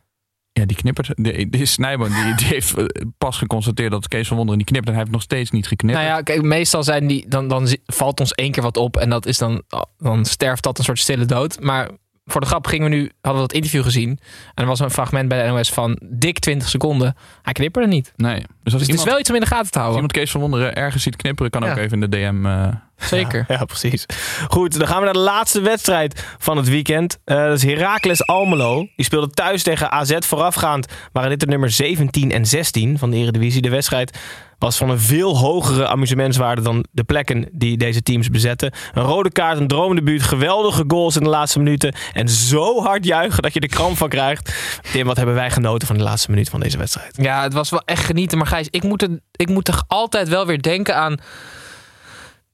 Ja, 0.52 0.64
die 0.64 0.76
knippert. 0.76 1.06
De, 1.06 1.22
de 1.22 1.48
die, 1.48 2.34
die 2.36 2.46
heeft 2.46 2.76
eh, 2.76 2.84
pas 3.18 3.38
geconstateerd 3.38 3.90
dat 3.90 4.08
Kees 4.08 4.28
van 4.28 4.36
Wonderen 4.36 4.58
niet 4.58 4.70
knipt. 4.70 4.86
En 4.86 4.92
hij 4.92 5.00
heeft 5.00 5.12
nog 5.12 5.22
steeds 5.22 5.50
niet 5.50 5.66
geknipt. 5.66 5.98
Nou 5.98 6.08
ja, 6.08 6.22
kijk, 6.22 6.42
meestal 6.42 6.82
zijn 6.82 7.06
die, 7.06 7.28
dan, 7.28 7.48
dan 7.48 7.68
valt 7.86 8.20
ons 8.20 8.32
één 8.32 8.52
keer 8.52 8.62
wat 8.62 8.76
op 8.76 8.96
en 8.96 9.10
dat 9.10 9.26
is 9.26 9.38
dan, 9.38 9.62
dan 9.98 10.24
sterft 10.24 10.62
dat 10.62 10.78
een 10.78 10.84
soort 10.84 10.98
stille 10.98 11.24
dood. 11.24 11.60
Maar 11.60 11.90
voor 12.24 12.40
de 12.40 12.46
grap 12.46 12.66
gingen 12.66 12.90
we 12.90 12.96
nu, 12.96 13.10
hadden 13.20 13.42
we 13.42 13.48
dat 13.48 13.56
interview 13.56 13.82
gezien. 13.82 14.10
En 14.54 14.62
er 14.62 14.66
was 14.66 14.80
een 14.80 14.90
fragment 14.90 15.28
bij 15.28 15.42
de 15.46 15.52
NOS 15.52 15.70
van 15.72 15.98
dik 16.04 16.38
20 16.38 16.68
seconden. 16.68 17.16
Hij 17.42 17.52
knipperde 17.52 17.88
niet. 17.88 18.12
nee. 18.16 18.42
Dus 18.72 18.80
als 18.80 18.88
Dus 18.88 18.96
het 18.96 19.06
is 19.06 19.10
wel 19.12 19.20
iets 19.20 19.28
om 19.28 19.34
in 19.34 19.40
de 19.40 19.46
gaten 19.46 19.70
te 19.70 19.78
als 19.78 19.86
houden. 19.86 19.94
iemand 19.94 20.12
Kees 20.12 20.30
van 20.30 20.40
Wonderen 20.40 20.74
ergens 20.74 21.02
ziet 21.02 21.16
knipperen, 21.16 21.50
kan 21.50 21.62
Ja. 21.62 21.70
ook 21.70 21.76
even 21.76 22.02
in 22.02 22.10
de 22.10 22.16
DM. 22.18 22.46
eh, 22.46 22.68
Zeker. 23.06 23.44
Ja, 23.48 23.64
precies. 23.64 24.06
Goed, 24.48 24.78
dan 24.78 24.86
gaan 24.88 24.98
we 24.98 25.04
naar 25.04 25.12
de 25.12 25.18
laatste 25.18 25.60
wedstrijd 25.60 26.24
van 26.38 26.56
het 26.56 26.68
weekend. 26.68 27.18
Eh, 27.24 27.36
dat 27.36 27.56
is 27.56 27.62
Heracles 27.62 28.26
Almelo. 28.26 28.86
Die 28.96 29.04
speelde 29.04 29.30
thuis 29.30 29.62
tegen 29.62 29.90
AZ 29.92 30.12
voorafgaand. 30.18 30.86
Waren 31.12 31.30
dit 31.30 31.40
de 31.40 31.46
nummer 31.46 31.70
17 31.70 32.30
en 32.32 32.46
16 32.46 32.98
van 32.98 33.10
de 33.10 33.16
Eredivisie. 33.16 33.62
De 33.62 33.70
wedstrijd 33.70 34.18
was 34.58 34.76
van 34.76 34.90
een 34.90 35.00
veel 35.00 35.36
hogere 35.38 35.86
amusementswaarde 35.88 36.62
dan 36.62 36.84
de 36.90 37.04
plekken 37.04 37.48
die 37.52 37.76
deze 37.76 38.02
teams 38.02 38.28
bezetten. 38.30 38.72
Een 38.94 39.02
rode 39.02 39.30
kaart, 39.32 39.58
een 39.58 39.66
droomdebuut, 39.68 40.22
geweldige 40.22 40.84
goals 40.86 41.16
in 41.16 41.22
de 41.22 41.28
laatste 41.28 41.58
minuten. 41.58 41.94
En 42.12 42.28
zo 42.28 42.82
hard 42.82 43.04
juichen 43.04 43.42
dat 43.42 43.54
je 43.54 43.60
er 43.60 43.68
kramp 43.68 43.96
van 43.96 44.08
krijgt. 44.08 44.54
Tim, 44.92 45.06
wat 45.06 45.16
hebben 45.16 45.34
wij 45.34 45.50
genoten 45.50 45.86
van 45.86 45.96
de 45.96 46.02
laatste 46.02 46.30
minuut 46.30 46.48
van 46.48 46.60
deze 46.60 46.78
wedstrijd? 46.78 47.16
Ja, 47.20 47.42
het 47.42 47.52
was 47.52 47.70
wel 47.70 47.82
echt 47.84 48.04
genieten. 48.04 48.38
Maar 48.38 48.46
Ik 48.70 48.82
moet, 48.82 49.02
er, 49.02 49.20
ik 49.32 49.48
moet 49.48 49.64
toch 49.64 49.84
altijd 49.86 50.28
wel 50.28 50.46
weer 50.46 50.62
denken 50.62 50.96
aan... 50.96 51.18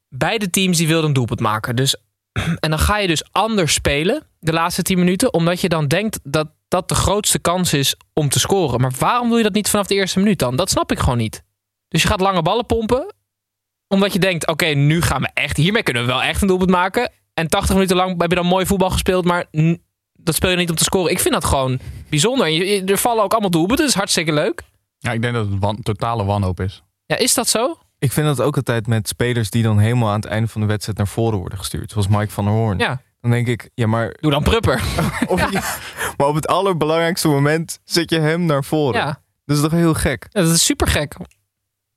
Beide 0.08 0.50
teams 0.50 0.76
die 0.76 0.86
wilden 0.86 1.06
een 1.06 1.12
doelpunt 1.12 1.40
maken. 1.40 1.76
Dus, 1.76 1.96
en 2.60 2.70
dan 2.70 2.78
ga 2.78 2.98
je 2.98 3.06
dus 3.06 3.32
anders 3.32 3.74
spelen 3.74 4.22
de 4.38 4.52
laatste 4.52 4.82
10 4.82 4.98
minuten. 4.98 5.32
Omdat 5.32 5.60
je 5.60 5.68
dan 5.68 5.88
denkt 5.88 6.18
dat 6.22 6.48
dat 6.68 6.88
de 6.88 6.94
grootste 6.94 7.38
kans 7.38 7.72
is 7.72 7.96
om 8.12 8.28
te 8.28 8.38
scoren. 8.38 8.80
Maar 8.80 8.92
waarom 8.98 9.28
doe 9.28 9.36
je 9.36 9.44
dat 9.44 9.52
niet 9.52 9.68
vanaf 9.68 9.86
de 9.86 9.94
eerste 9.94 10.18
minuut 10.18 10.38
dan? 10.38 10.56
Dat 10.56 10.70
snap 10.70 10.92
ik 10.92 10.98
gewoon 10.98 11.18
niet. 11.18 11.42
Dus 11.88 12.02
je 12.02 12.08
gaat 12.08 12.20
lange 12.20 12.42
ballen 12.42 12.66
pompen. 12.66 13.14
Omdat 13.88 14.12
je 14.12 14.18
denkt, 14.18 14.46
oké, 14.46 14.66
nu 14.66 15.02
gaan 15.02 15.20
we 15.20 15.28
echt... 15.34 15.56
Hiermee 15.56 15.82
kunnen 15.82 16.02
we 16.02 16.08
wel 16.08 16.22
echt 16.22 16.42
een 16.42 16.48
doelpunt 16.48 16.70
maken. 16.70 17.12
En 17.34 17.48
80 17.48 17.74
minuten 17.74 17.96
lang 17.96 18.20
heb 18.20 18.30
je 18.30 18.36
dan 18.36 18.46
mooi 18.46 18.66
voetbal 18.66 18.90
gespeeld. 18.90 19.24
Maar 19.24 19.44
dat 20.12 20.34
speel 20.34 20.50
je 20.50 20.56
niet 20.56 20.70
om 20.70 20.76
te 20.76 20.84
scoren. 20.84 21.10
Ik 21.10 21.20
vind 21.20 21.34
dat 21.34 21.44
gewoon 21.44 21.78
bijzonder. 22.08 22.88
Er 22.90 22.98
vallen 22.98 23.24
ook 23.24 23.32
allemaal 23.32 23.50
doelpunten. 23.50 23.84
Dat 23.84 23.94
is 23.94 24.00
hartzikke 24.00 24.32
leuk. 24.32 24.62
Ja, 25.06 25.12
ik 25.12 25.22
denk 25.22 25.34
dat 25.34 25.46
het 25.48 25.58
wan- 25.58 25.82
totale 25.82 26.24
wanhoop 26.24 26.60
is. 26.60 26.82
Ja, 27.06 27.16
is 27.16 27.34
dat 27.34 27.48
zo? 27.48 27.78
Ik 27.98 28.12
vind 28.12 28.26
dat 28.26 28.40
ook 28.40 28.56
altijd 28.56 28.86
met 28.86 29.08
spelers 29.08 29.50
die 29.50 29.62
dan 29.62 29.78
helemaal 29.78 30.08
aan 30.08 30.20
het 30.20 30.24
einde 30.24 30.48
van 30.48 30.60
de 30.60 30.66
wedstrijd 30.66 30.98
naar 30.98 31.06
voren 31.08 31.38
worden 31.38 31.58
gestuurd. 31.58 31.90
Zoals 31.90 32.08
Mike 32.08 32.30
van 32.30 32.44
der 32.44 32.52
Hoorn. 32.54 32.78
Ja. 32.78 33.00
Dan 33.20 33.30
denk 33.30 33.46
ik, 33.46 33.70
ja 33.74 33.86
maar, 33.86 34.16
Doe 34.20 34.30
dan 34.30 34.42
prupper. 34.42 34.76
je- 35.28 35.76
maar 36.16 36.26
op 36.26 36.34
het 36.34 36.46
allerbelangrijkste 36.46 37.28
moment 37.28 37.78
zet 37.84 38.10
je 38.10 38.18
hem 38.18 38.44
naar 38.44 38.64
voren. 38.64 39.00
Ja, 39.00 39.20
Dat 39.44 39.56
is 39.56 39.62
toch 39.62 39.70
heel 39.72 39.94
gek? 39.94 40.26
Ja, 40.30 40.42
dat 40.42 40.50
is 40.54 40.64
super 40.64 40.86
gek. 40.88 41.16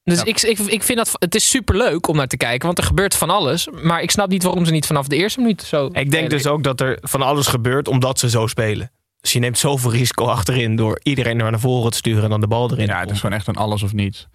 Dus 0.04 0.18
Ja. 0.18 0.26
ik, 0.26 0.42
ik, 0.42 0.60
ik 0.60 0.84
vind 0.84 0.98
dat 0.98 1.12
het 1.20 1.36
is 1.36 1.50
super 1.50 1.76
leuk 1.78 2.08
om 2.08 2.16
naar 2.16 2.28
te 2.28 2.38
kijken, 2.38 2.66
want 2.66 2.78
er 2.78 2.84
gebeurt 2.84 3.16
van 3.16 3.30
alles. 3.30 3.68
Maar 3.82 4.02
ik 4.02 4.12
snap 4.12 4.30
niet 4.30 4.44
waarom 4.44 4.66
ze 4.66 4.72
niet 4.72 4.86
vanaf 4.86 5.08
de 5.08 5.16
eerste 5.16 5.40
minuut 5.40 5.62
zo. 5.62 5.86
Ik 5.86 5.94
denk 5.94 6.08
spelen. 6.10 6.30
dus 6.30 6.48
ook 6.48 6.64
dat 6.64 6.82
er 6.82 6.98
van 7.02 7.22
alles 7.22 7.48
gebeurt 7.48 7.88
omdat 7.88 8.20
ze 8.20 8.30
zo 8.30 8.48
spelen. 8.48 8.92
Dus 9.22 9.34
je 9.34 9.40
neemt 9.40 9.58
zoveel 9.58 9.92
risico 9.92 10.26
achterin 10.26 10.76
door 10.76 11.00
iedereen 11.04 11.38
naar 11.38 11.60
voren 11.60 11.92
te 11.92 11.98
sturen 11.98 12.24
en 12.24 12.30
dan 12.30 12.40
de 12.42 12.48
bal 12.48 12.72
erin. 12.72 12.86
Ja, 12.88 13.00
het 13.00 13.12
is 13.12 13.20
gewoon 13.20 13.36
echt 13.36 13.48
een 13.48 13.56
alles 13.56 13.84
of 13.84 13.94
niets. 13.94 14.28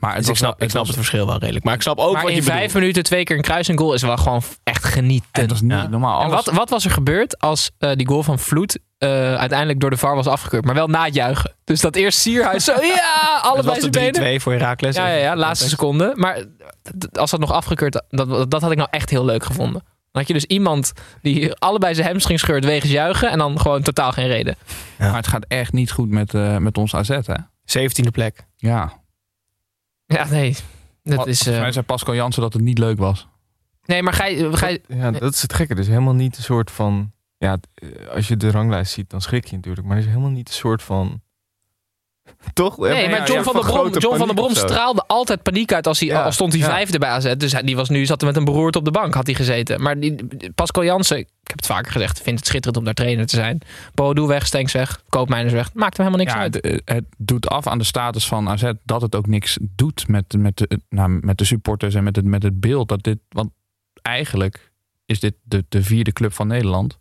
Maar 0.00 0.10
het 0.14 0.18
Dus 0.18 0.28
ik 0.28 0.30
was 0.30 0.38
snap, 0.42 0.58
wel- 0.58 0.64
ik 0.66 0.70
snap 0.72 0.86
was- 0.86 0.94
het 0.96 1.04
verschil 1.04 1.26
wel 1.26 1.38
redelijk. 1.38 1.64
Maar 1.64 1.74
ik 1.74 1.82
snap 1.82 1.98
ook 1.98 2.12
maar 2.12 2.22
wat 2.22 2.30
in 2.30 2.36
je 2.36 2.42
vijf 2.42 2.56
bedoelt. 2.58 2.74
minuten 2.74 3.02
twee 3.02 3.24
keer 3.24 3.36
een 3.36 3.42
kruising 3.42 3.78
goal 3.78 3.94
is 3.94 4.02
wel 4.02 4.16
gewoon 4.16 4.42
echt 4.62 4.84
genieten. 4.84 5.48
Niet 5.48 5.62
Ja. 5.66 5.86
normaal. 5.88 6.22
En 6.22 6.30
wat, 6.30 6.46
wat 6.46 6.70
was 6.70 6.84
er 6.84 6.90
gebeurd 6.90 7.38
als 7.38 7.70
eh, 7.78 7.90
die 7.94 8.06
goal 8.06 8.22
van 8.22 8.38
Vloed 8.38 8.78
eh, 8.98 9.34
uiteindelijk 9.34 9.80
door 9.80 9.90
de 9.90 9.96
VAR 9.96 10.14
was 10.14 10.26
afgekeurd, 10.26 10.64
maar 10.64 10.74
wel 10.74 10.86
na 10.88 11.04
het 11.04 11.14
juichen? 11.14 11.54
Dus 11.64 11.80
dat 11.80 11.96
eerst 11.96 12.18
Sierhuis 12.18 12.64
zo, 12.64 12.72
ja, 12.82 13.40
Dat 13.42 13.52
allebei 13.52 13.80
zijn 13.80 13.90
benen. 13.90 14.38
3-2 14.38 14.42
voor 14.42 14.52
Herakles. 14.52 14.96
Ja, 14.96 15.06
ja, 15.08 15.14
ja, 15.16 15.36
laatste 15.36 15.68
seconde. 15.68 16.12
Maar 16.16 16.44
als 17.12 17.30
dat 17.30 17.40
nog 17.40 17.52
afgekeurd, 17.52 18.02
dat, 18.08 18.50
dat 18.50 18.62
had 18.62 18.70
ik 18.70 18.76
nou 18.76 18.88
echt 18.90 19.10
heel 19.10 19.24
leuk 19.24 19.44
gevonden. 19.44 19.82
Dan 20.12 20.22
had 20.22 20.26
je 20.26 20.32
dus 20.32 20.44
iemand 20.44 20.92
die 21.22 21.54
allebei 21.54 21.94
zijn 21.94 22.06
hamstring 22.06 22.38
scheurt 22.40 22.64
wegens 22.64 22.92
juichen 22.92 23.30
en 23.30 23.38
dan 23.38 23.60
gewoon 23.60 23.82
totaal 23.82 24.12
geen 24.12 24.26
reden. 24.26 24.56
Maar 24.98 25.14
het 25.16 25.26
gaat 25.26 25.44
echt 25.48 25.72
niet 25.72 25.90
goed 25.92 26.10
met, 26.10 26.34
eh, 26.34 26.56
met 26.56 26.78
ons 26.78 26.94
AZ, 26.94 27.08
hè? 27.08 27.34
17e 27.64 28.10
plek. 28.12 28.46
Ja. 28.56 28.92
Ja, 30.06 30.26
nee. 30.28 30.56
Dat 31.02 31.26
is, 31.26 31.42
Volgens 31.42 31.46
eh, 31.46 31.60
mij 31.60 31.72
zei 31.72 31.84
Pascal 31.84 32.14
Jansen 32.14 32.42
dat 32.42 32.52
het 32.52 32.62
niet 32.62 32.78
leuk 32.78 32.98
was. 32.98 33.28
nee, 33.84 34.02
maar 34.02 34.12
ga 34.12 34.24
je, 34.26 34.56
ga 34.56 34.66
je- 34.68 34.80
Ja, 34.88 35.10
dat 35.10 35.32
is 35.34 35.42
het 35.42 35.52
gekke. 35.52 35.74
Dus 35.74 35.86
helemaal 35.86 36.14
niet 36.14 36.36
een 36.36 36.42
soort 36.42 36.70
van... 36.70 37.12
Ja, 37.38 37.56
eh, 37.74 37.88
als 38.14 38.28
je 38.28 38.36
de 38.36 38.50
ranglijst 38.50 38.92
ziet, 38.92 39.10
dan 39.10 39.20
schrik 39.20 39.44
je 39.46 39.56
natuurlijk. 39.56 39.86
Maar 39.86 39.96
er 39.96 40.02
is 40.02 40.08
helemaal 40.08 40.30
niet 40.30 40.48
een 40.48 40.54
soort 40.54 40.82
van... 40.82 41.22
Toch? 42.52 42.78
Nee, 42.78 43.08
maar 43.08 43.28
John, 43.28 43.42
van, 43.42 43.52
der 43.52 43.62
Brom, 43.64 43.88
John 43.98 44.16
van 44.16 44.26
der 44.26 44.34
Brom 44.36 44.54
straalde 44.54 45.04
altijd 45.06 45.42
paniek 45.42 45.72
uit 45.72 45.86
als, 45.86 46.00
hij, 46.00 46.08
Ja, 46.08 46.22
al 46.22 46.32
stond 46.32 46.52
hij 46.52 46.60
ja. 46.62 46.66
vijfde 46.68 46.98
bij 46.98 47.08
AZ. 47.08 47.34
Dus 47.36 47.52
hij- 47.52 47.62
die 47.62 47.76
was 47.76 47.88
nu, 47.88 48.06
zat 48.06 48.20
er 48.20 48.26
met 48.26 48.36
een 48.36 48.44
beroerte 48.44 48.78
op 48.78 48.84
de 48.84 48.90
bank, 48.90 49.14
had 49.14 49.26
hij 49.26 49.34
gezeten. 49.34 49.82
Maar 49.82 50.00
die, 50.00 50.16
Pascal 50.54 50.84
Jansen, 50.84 51.18
ik 51.18 51.28
heb 51.42 51.56
het 51.56 51.66
vaker 51.66 51.92
gezegd, 51.92 52.20
vindt 52.22 52.38
het 52.40 52.48
schitterend 52.48 52.76
om 52.78 52.84
daar 52.84 52.94
trainer 52.94 53.26
te 53.26 53.36
zijn. 53.36 53.58
Bodo 53.94 54.26
weg, 54.26 54.46
Stenks 54.46 54.72
weg, 54.72 55.02
Koopmeiners 55.08 55.52
weg. 55.54 55.74
Maakt 55.74 55.96
hem 55.96 56.06
helemaal 56.06 56.24
niks 56.26 56.36
Ja, 56.36 56.42
uit. 56.42 56.54
het, 56.54 56.84
eh, 56.84 56.94
het 56.96 57.04
doet 57.18 57.48
af 57.48 57.66
aan 57.66 57.78
de 57.78 57.84
status 57.84 58.26
van 58.28 58.48
AZ 58.48 58.70
dat 58.84 59.02
het 59.02 59.14
ook 59.14 59.26
niks 59.26 59.58
doet 59.60 60.08
met, 60.08 60.24
met, 60.38 60.56
de, 60.56 60.80
nou, 60.88 61.18
met 61.22 61.38
de 61.38 61.44
supporters 61.44 61.94
en 61.94 62.04
met 62.04 62.16
het, 62.16 62.24
met 62.24 62.42
het 62.42 62.60
beeld. 62.60 62.88
Dat 62.88 63.02
dit, 63.02 63.18
want 63.28 63.50
eigenlijk 64.02 64.72
is 65.06 65.20
dit 65.20 65.34
de, 65.42 65.64
de 65.68 65.82
vierde 65.82 66.12
club 66.12 66.32
van 66.32 66.46
Nederland. 66.46 66.98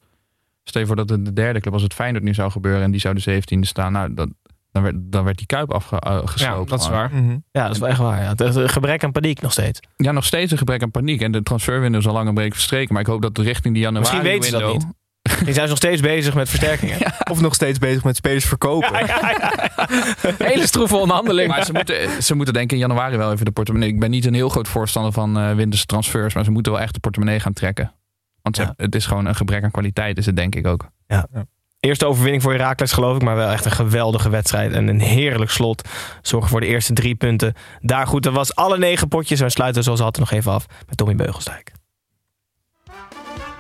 Stel 0.64 0.82
je 0.82 0.88
voor 0.88 0.96
dat 0.96 1.10
het 1.10 1.26
de 1.26 1.34
derde 1.34 1.60
club, 1.60 1.74
als 1.74 1.82
het 1.82 1.94
Feyenoord 1.94 2.24
nu 2.24 2.34
zou 2.34 2.52
gebeuren 2.52 2.82
en 2.84 2.92
die 2.92 3.00
zou 3.00 3.14
de 3.16 3.20
zeventiende 3.22 3.68
staan, 3.68 3.92
nou, 3.92 4.14
dat, 4.14 4.30
dan, 4.84 4.92
werd, 4.92 5.12
dan 5.12 5.24
werd 5.24 5.38
die 5.38 5.46
kuip 5.48 5.72
afgesloopt. 5.74 6.40
ja, 6.40 6.64
dat 6.64 6.80
is 6.82 6.90
waar. 6.90 7.10
Mhm. 7.14 7.38
Ja, 7.52 7.64
dat 7.64 7.72
is 7.72 7.80
wel 7.80 7.90
echt 7.90 8.00
waar. 8.00 8.22
Ja. 8.22 8.30
Het 8.30 8.42
is 8.42 8.56
een 8.56 8.70
gebrek 8.70 9.04
aan 9.04 9.12
paniek 9.12 9.42
nog 9.42 9.52
steeds. 9.52 9.80
Ja, 9.96 10.12
nog 10.12 10.26
steeds 10.26 10.52
een 10.52 10.58
gebrek 10.58 10.82
aan 10.84 10.92
paniek. 10.92 11.22
En 11.22 11.32
de 11.32 11.44
transferwindow 11.44 12.00
is 12.02 12.08
al 12.08 12.14
lang 12.14 12.28
een 12.28 12.34
breek 12.34 12.54
verstreken. 12.54 12.94
Maar 12.94 13.02
ik 13.02 13.08
hoop 13.08 13.22
dat 13.22 13.36
de 13.36 13.42
richting 13.42 13.74
die 13.74 13.84
januari 13.84 14.10
Misschien 14.10 14.32
weten 14.32 14.50
ze 14.50 14.58
dat 14.58 14.74
niet. 14.74 14.86
Die 15.22 15.54
zijn 15.54 15.66
ze 15.66 15.68
nog 15.68 15.78
steeds 15.78 16.02
bezig 16.02 16.34
met 16.34 16.50
versterkingen. 16.50 16.98
Of 17.32 17.42
nog 17.42 17.54
steeds 17.54 17.80
bezig 17.80 18.04
met 18.04 18.16
spelers 18.16 18.46
verkopen. 18.46 18.90
Hele 20.38 20.68
stroeve 20.68 20.96
onderhandeling. 20.96 21.48
Maar 21.50 21.66
ze 21.66 21.74
moeten, 21.74 22.24
ze 22.24 22.36
moeten 22.36 22.54
denk 22.54 22.66
ik 22.66 22.72
in 22.72 22.78
januari 22.78 23.18
wel 23.18 23.32
even 23.32 23.46
de 23.46 23.52
portemonnee. 23.52 23.90
Ik 23.90 24.00
ben 24.00 24.10
niet 24.10 24.26
een 24.26 24.34
heel 24.34 24.50
groot 24.50 24.68
voorstander 24.68 25.12
van 25.12 25.38
eh 25.40 25.54
winterse 25.56 25.86
transfers. 25.86 26.34
Maar 26.34 26.44
ze 26.44 26.52
moeten 26.52 26.72
wel 26.72 26.82
echt 26.82 26.94
de 26.94 27.00
portemonnee 27.00 27.40
gaan 27.40 27.54
trekken. 27.54 27.94
Want 28.42 28.56
ze 28.56 28.62
Ja. 28.62 28.74
het 28.78 28.96
is 28.96 29.06
gewoon 29.06 29.26
een 29.26 29.36
gebrek 29.36 29.64
aan 29.64 29.72
kwaliteit, 29.72 30.18
is 30.18 30.26
het 30.26 30.36
denk 30.36 30.56
ik 30.56 30.68
ook. 30.68 30.90
Ja. 31.08 31.28
Eerste 31.80 32.06
overwinning 32.06 32.44
voor 32.44 32.52
Herakles 32.52 32.92
geloof 32.92 33.16
ik, 33.16 33.22
maar 33.22 33.36
wel 33.36 33.50
echt 33.50 33.66
een 33.66 33.72
geweldige 33.72 34.30
wedstrijd. 34.30 34.72
En 34.72 34.88
een 34.88 35.00
heerlijk 35.02 35.52
slot. 35.52 35.88
Zorgen 36.22 36.50
voor 36.50 36.60
de 36.60 36.66
eerste 36.68 36.94
drie 36.94 37.16
punten. 37.16 37.54
Daar 37.80 38.08
goed, 38.08 38.24
dat 38.24 38.34
was 38.34 38.56
alle 38.56 38.78
negen 38.78 39.08
potjes. 39.08 39.40
En 39.40 39.46
we 39.46 39.52
sluiten 39.52 39.84
zoals 39.84 40.00
altijd 40.00 40.30
nog 40.30 40.40
even 40.40 40.52
af 40.52 40.66
met 40.88 40.98
Tommy 40.98 41.16
Beugelsdijk. 41.16 41.72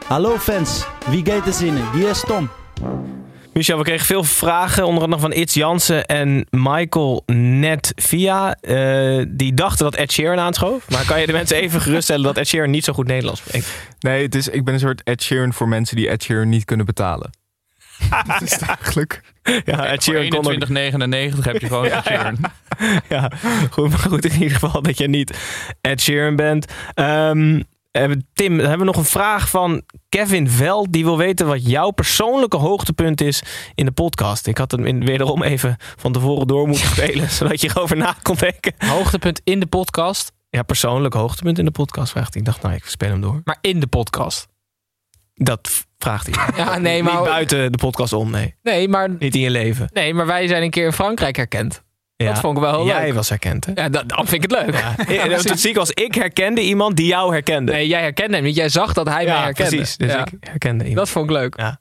Hallo 0.06 0.38
fans, 0.38 0.86
wie 1.10 1.26
gaat 1.26 1.48
er 1.48 1.54
zinnen? 1.54 1.92
Wie 1.92 2.08
is 2.08 2.20
Tom? 2.28 2.50
Michel, 3.54 3.78
we 3.78 3.84
kregen 3.84 4.06
veel 4.06 4.24
vragen, 4.24 4.86
onder 4.86 5.04
andere 5.04 5.22
van 5.22 5.34
Itz 5.34 5.54
Jansen 5.54 6.06
en 6.06 6.48
Michael 6.50 7.24
Net 7.34 7.92
via. 7.96 8.54
eh, 8.56 9.26
die 9.28 9.54
dachten 9.54 9.84
dat 9.86 9.96
Ed 9.96 10.12
Sheeran 10.12 10.40
aanschoof. 10.40 10.90
Maar 10.90 11.06
kan 11.06 11.20
je 11.20 11.26
de 11.26 11.32
mensen 11.32 11.58
even 11.58 11.82
geruststellen 11.82 12.24
dat 12.24 12.38
Ed 12.38 12.48
Sheeran 12.48 12.70
niet 12.70 12.84
zo 12.84 12.94
goed 12.94 13.08
Nederlands 13.08 13.40
spreekt? 13.42 13.88
Nee, 14.00 14.24
het 14.24 14.36
is, 14.36 14.48
ik 14.48 14.64
ben 14.66 14.74
een 14.74 14.80
soort 14.80 15.04
Ed 15.04 15.24
Sheeran 15.24 15.54
voor 15.54 15.68
mensen 15.68 15.96
die 15.96 16.10
Ed 16.10 16.24
Sheeran 16.24 16.50
niet 16.50 16.66
kunnen 16.66 16.86
betalen. 16.86 17.30
dat 18.28 18.42
is 18.42 18.58
eigenlijk. 18.58 19.22
Ja, 19.66 19.86
Ed 19.86 20.04
Sheeran 20.04 20.30
kon 20.30 20.48
ook- 20.48 20.68
21,99 20.68 21.44
heb 21.44 21.62
je 21.62 21.68
gewoon 21.68 21.86
Ja, 21.90 21.98
Ed 21.98 22.06
Sheeran. 22.06 22.38
ja, 23.10 23.32
goed, 23.72 23.90
maar 23.90 24.00
goed 24.00 24.26
in 24.26 24.34
ieder 24.42 24.58
geval 24.60 24.82
dat 24.82 24.98
je 24.98 25.08
niet 25.08 25.38
Ed 25.82 26.02
Sheeran 26.02 26.36
bent. 26.36 26.74
Ehm, 26.94 27.62
eh, 27.92 28.12
Tim, 28.34 28.50
dan 28.58 28.60
hebben 28.68 28.80
we 28.80 28.86
nog 28.94 28.98
een 28.98 29.06
vraag 29.12 29.50
van 29.50 29.82
Kevin 30.10 30.50
Veld. 30.50 30.94
Die 30.94 31.04
wil 31.04 31.18
weten 31.18 31.48
wat 31.48 31.66
jouw 31.70 31.90
persoonlijke 31.92 32.58
hoogtepunt 32.58 33.22
is 33.22 33.44
in 33.76 33.86
de 33.86 33.92
podcast. 33.92 34.48
Ik 34.48 34.58
had 34.58 34.72
hem 34.72 34.86
in, 34.86 35.06
wederom 35.06 35.44
even 35.44 35.76
van 35.96 36.12
tevoren 36.12 36.48
door 36.48 36.68
moeten 36.68 36.88
spelen, 36.88 37.30
zodat 37.40 37.62
je 37.62 37.70
erover 37.70 37.98
na 37.98 38.16
kon 38.22 38.36
denken. 38.36 38.74
Hoogtepunt 38.78 39.42
in 39.44 39.60
de 39.60 39.66
podcast? 39.66 40.32
Ja, 40.50 40.64
persoonlijk 40.64 41.14
hoogtepunt 41.14 41.60
in 41.60 41.66
de 41.66 41.72
podcast, 41.72 42.12
vraagt 42.12 42.34
hij. 42.34 42.42
Ik 42.42 42.48
dacht, 42.48 42.62
nou, 42.62 42.76
ik 42.76 42.86
speel 42.86 43.10
hem 43.10 43.22
door. 43.22 43.42
Maar 43.44 43.58
in 43.62 43.80
de 43.80 43.88
podcast? 43.88 44.48
Dat 45.34 45.88
vraagt 46.04 46.28
hij. 46.36 46.46
Ja, 46.66 46.78
nee, 46.78 47.04
maar- 47.04 47.14
Niet 47.14 47.24
buiten 47.24 47.72
de 47.72 47.78
podcast 47.78 48.14
om, 48.14 48.32
nee. 48.32 48.56
Nee, 48.64 48.88
maar, 48.88 49.10
Niet 49.20 49.36
in 49.36 49.42
je 49.42 49.50
leven. 49.50 49.90
nee, 49.94 50.14
maar 50.14 50.26
wij 50.26 50.48
zijn 50.48 50.64
een 50.64 50.70
keer 50.70 50.86
in 50.86 50.94
Frankrijk 50.94 51.36
herkend. 51.36 51.84
Ja, 52.16 52.32
Dat 52.32 52.40
vond 52.40 52.58
ik 52.58 52.64
wel 52.64 52.72
heel 52.76 52.86
Jij 52.86 53.06
leuk. 53.06 53.14
was 53.14 53.30
herkend, 53.30 53.66
hè? 53.66 53.72
Ja, 53.76 53.90
dat, 53.90 54.10
dan 54.10 54.28
vind 54.28 54.44
ik 54.44 54.52
het 54.52 54.66
leuk. 54.66 54.76
Ja, 54.82 54.94
het 55.36 55.52
is 55.52 55.62
ziek 55.62 55.78
als 55.78 55.92
ik 55.92 56.16
herkende 56.16 56.62
iemand 56.62 56.96
die 56.96 57.06
jou 57.06 57.32
herkende. 57.32 57.72
Nee, 57.72 57.88
jij 57.88 58.02
herkende 58.02 58.36
hem 58.36 58.44
niet. 58.44 58.56
Jij 58.56 58.70
zag 58.70 58.94
dat 58.94 59.08
hij 59.08 59.24
mij 59.26 59.34
ja, 59.34 59.44
herkende. 59.44 59.76
precies. 59.76 59.98
Dus 59.98 60.12
Ja. 60.12 60.20
ik 60.26 60.32
herkende 60.40 60.84
iemand. 60.84 61.00
Dat 61.06 61.10
vond 61.10 61.26
ik 61.30 61.32
leuk. 61.32 61.54
Ja. 61.58 61.80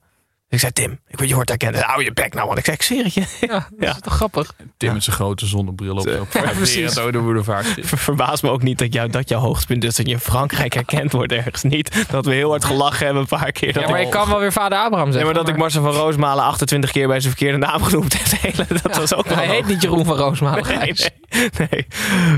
Ik 0.50 0.58
zei, 0.58 0.72
Tim, 0.72 0.98
ik 1.06 1.16
word 1.16 1.28
je 1.28 1.34
hoort 1.34 1.48
herkennen. 1.48 1.82
Hou 1.82 2.04
je 2.04 2.12
bek 2.12 2.34
nou, 2.34 2.46
man. 2.48 2.56
Ik 2.56 2.64
zei, 2.64 2.76
ik 2.76 2.82
zweer 2.82 3.04
het 3.04 3.14
je. 3.14 3.46
Ja, 3.46 3.68
dat 3.78 3.96
is 3.96 4.02
toch 4.08 4.14
grappig? 4.14 4.54
Tim 4.76 4.92
met 4.92 5.04
zijn 5.04 5.16
grote 5.16 5.46
zonnebril 5.46 5.96
op. 5.96 6.06
op 6.06 6.32
Ja, 6.32 6.50
precies. 6.50 6.98
Verbaas 7.80 8.42
me 8.42 8.50
ook 8.50 8.62
niet 8.62 8.78
dat, 8.78 8.92
jou, 8.92 9.10
dat 9.10 9.28
jouw 9.28 9.40
hoogtepunt 9.40 9.84
is 9.84 9.96
dat 9.96 10.06
je 10.06 10.12
in 10.12 10.20
Frankrijk 10.20 10.72
herkend 10.72 11.12
wordt 11.12 11.32
ergens. 11.32 11.62
Niet 11.62 12.06
dat 12.10 12.24
we 12.24 12.34
heel 12.34 12.50
hard 12.50 12.64
gelachen 12.64 13.04
hebben 13.04 13.22
een 13.22 13.38
paar 13.38 13.52
keer. 13.52 13.80
Ja, 13.80 13.88
maar 13.88 14.00
ik, 14.00 14.10
kan 14.10 14.28
wel 14.28 14.38
weer 14.38 14.52
vader 14.52 14.78
Abraham 14.78 15.12
zeggen. 15.12 15.24
maar 15.24 15.34
dat 15.34 15.48
ik 15.48 15.56
Marcel 15.56 15.82
van 15.82 15.92
Roosmalen 15.92 16.44
28 16.44 16.90
keer 16.90 17.06
bij 17.06 17.20
zijn 17.20 17.34
verkeerde 17.36 17.58
naam 17.58 17.82
genoemd 17.82 18.40
heb. 18.40 18.56
Dat 18.82 18.96
was 18.96 19.14
ook 19.14 19.26
wel 19.26 19.36
Hij 19.36 19.46
heet 19.46 19.66
niet 19.66 19.82
Jeroen 19.82 20.04
van 20.04 20.16
Roosmalen. 20.16 20.64
Nee, 20.66 20.76
Gijs. 20.76 21.10
nee, 21.30 21.68
nee. 21.70 21.86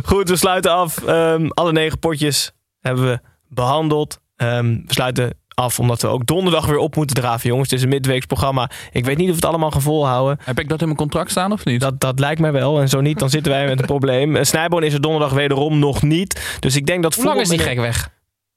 Goed, 0.04 0.28
we 0.28 0.36
sluiten 0.36 0.72
af. 0.72 1.02
Ehm, 1.02 1.46
alle 1.48 1.72
negen 1.72 1.98
potjes 1.98 2.52
hebben 2.80 3.04
we 3.04 3.20
behandeld. 3.48 4.20
Ehm, 4.36 4.66
we 4.66 4.92
sluiten 4.92 5.39
af 5.60 5.78
omdat 5.78 6.02
we 6.02 6.08
ook 6.08 6.26
donderdag 6.26 6.66
weer 6.66 6.76
op 6.78 6.96
moeten 6.96 7.16
draven, 7.16 7.48
jongens. 7.48 7.70
Het 7.70 7.78
is 7.78 7.84
een 7.84 7.90
midweeks 7.90 8.26
programma. 8.26 8.70
Ik 8.92 9.04
weet 9.04 9.16
niet 9.16 9.24
of 9.26 9.30
we 9.34 9.40
het 9.40 9.44
allemaal 9.50 9.70
gaan 9.70 9.82
volhouden. 9.82 10.38
Heb 10.44 10.58
ik 10.58 10.68
dat 10.68 10.78
in 10.80 10.84
mijn 10.86 10.98
contract 10.98 11.30
staan 11.30 11.52
of 11.52 11.64
niet? 11.64 11.80
Dat, 11.80 12.00
dat 12.00 12.18
lijkt 12.18 12.40
mij 12.40 12.52
wel. 12.52 12.80
En 12.80 12.88
zo 12.88 13.00
niet, 13.00 13.18
dan 13.18 13.30
zitten 13.30 13.52
wij 13.52 13.66
met 13.66 13.78
een 13.78 13.86
probleem. 13.96 14.36
Eh, 14.36 14.44
Snijboon 14.44 14.82
is 14.82 14.94
er 14.94 15.00
donderdag 15.00 15.32
wederom 15.32 15.78
nog 15.78 16.02
niet. 16.02 16.56
Dus 16.60 16.76
ik 16.76 16.86
denk 16.86 17.02
dat 17.02 17.14
Hoe 17.14 17.24
lang 17.24 17.40
is 17.40 17.48
die 17.48 17.58
gek 17.58 17.78
weg? 17.78 18.10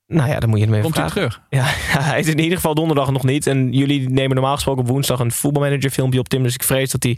Nou 0.07 0.29
ja, 0.29 0.39
dan 0.39 0.49
moet 0.49 0.59
je 0.59 0.65
hem 0.65 0.73
even 0.73 0.85
Komt 0.91 0.97
hij 0.97 1.09
vragen. 1.09 1.39
terug? 1.49 1.61
Ja, 1.61 1.63
hij 2.09 2.19
is 2.19 2.27
in 2.27 2.39
ieder 2.39 2.55
geval 2.55 2.75
donderdag 2.75 3.11
nog 3.11 3.23
niet. 3.23 3.47
En 3.47 3.71
jullie 3.71 4.09
nemen 4.09 4.35
normaal 4.35 4.55
gesproken 4.55 4.81
op 4.81 4.87
woensdag 4.87 5.19
een 5.19 5.31
voetbalmanager 5.31 5.89
filmpje 5.89 6.19
op 6.19 6.29
Tim. 6.29 6.43
Dus 6.43 6.53
ik 6.53 6.63
vrees 6.63 6.91
dat 6.91 7.03
hij 7.03 7.17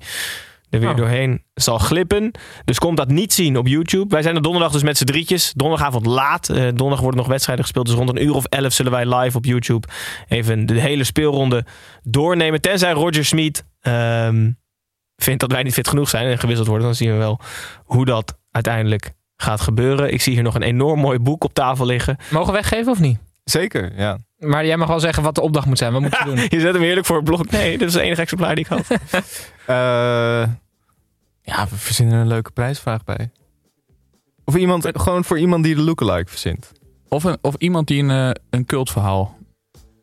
er 0.76 0.82
weer 0.82 0.90
Oh. 0.90 0.98
doorheen 0.98 1.44
zal 1.54 1.78
glippen. 1.78 2.32
Dus 2.66 2.80
komt 2.80 2.98
dat 2.98 3.08
niet 3.08 3.34
zien 3.34 3.58
op 3.58 3.68
YouTube. 3.68 4.08
Wij 4.10 4.22
zijn 4.22 4.36
er 4.36 4.42
donderdag 4.42 4.72
dus 4.72 4.84
met 4.84 4.98
z'n 4.98 5.04
drietjes. 5.06 5.54
Donderdagavond 5.56 6.06
laat. 6.06 6.50
Eh, 6.50 6.56
donderdag 6.56 7.00
worden 7.00 7.20
nog 7.20 7.28
wedstrijden 7.28 7.64
gespeeld. 7.64 7.86
Dus 7.86 7.96
rond 7.96 8.10
een 8.10 8.24
uur 8.24 8.34
of 8.34 8.46
elf 8.46 8.74
zullen 8.74 8.92
wij 8.92 9.16
live 9.16 9.38
op 9.38 9.46
YouTube 9.46 9.88
even 10.28 10.66
de 10.66 10.80
hele 10.80 11.04
speelronde 11.04 11.66
doornemen. 12.04 12.62
Tenzij 12.62 12.92
Roger 12.92 13.26
Smit 13.26 13.66
ehm, 13.82 14.52
vindt 15.16 15.40
dat 15.40 15.52
wij 15.52 15.64
niet 15.64 15.74
fit 15.74 15.88
genoeg 15.88 16.10
zijn 16.10 16.28
en 16.28 16.38
gewisseld 16.40 16.68
worden. 16.68 16.86
Dan 16.86 16.96
zien 16.96 17.12
we 17.12 17.18
wel 17.18 17.40
hoe 17.84 18.06
dat 18.06 18.38
uiteindelijk 18.52 19.12
gaat 19.38 19.62
gebeuren. 19.62 20.14
Ik 20.14 20.22
zie 20.22 20.34
hier 20.34 20.44
nog 20.44 20.56
een 20.56 20.62
enorm 20.64 21.00
mooi 21.00 21.20
boek 21.20 21.44
op 21.44 21.54
tafel 21.54 21.86
liggen. 21.86 22.18
Mogen 22.30 22.48
we 22.48 22.54
weggeven 22.60 22.92
of 22.92 23.00
niet? 23.00 23.18
Zeker, 23.44 23.92
ja. 23.98 24.18
Maar 24.38 24.66
jij 24.66 24.78
mag 24.78 24.88
wel 24.88 25.00
zeggen 25.00 25.24
wat 25.24 25.36
de 25.36 25.42
opdracht 25.42 25.66
moet 25.68 25.78
zijn. 25.78 25.92
Wat 25.94 26.02
moet 26.02 26.18
je 26.18 26.26
doen? 26.36 26.46
Je 26.50 26.60
zet 26.60 26.74
hem 26.74 26.82
heerlijk 26.82 27.06
voor 27.06 27.16
het 27.16 27.26
blok. 27.26 27.52
Nee, 27.52 27.78
dit 27.78 27.88
is 27.88 27.94
het 27.94 28.04
enige 28.04 28.22
exemplaar 28.22 28.56
die 28.56 28.66
ik 28.66 28.70
had. 28.70 28.88
Eh, 29.66 30.44
ja, 31.46 31.68
we 31.70 31.76
verzinnen 31.76 32.20
een 32.20 32.28
leuke 32.28 32.52
prijsvraag 32.52 33.04
bij. 33.04 33.30
Of 34.46 34.56
iemand, 34.56 34.88
gewoon 34.94 35.24
voor 35.24 35.40
iemand 35.40 35.64
die 35.64 35.76
de 35.76 35.82
lookalike 35.82 36.30
verzint. 36.30 36.72
Of, 37.10 37.24
een, 37.24 37.38
of 37.42 37.56
iemand 37.58 37.88
die 37.88 38.04
een, 38.04 38.12
eh, 38.12 38.30
een 38.50 38.66
cultverhaal. 38.66 39.38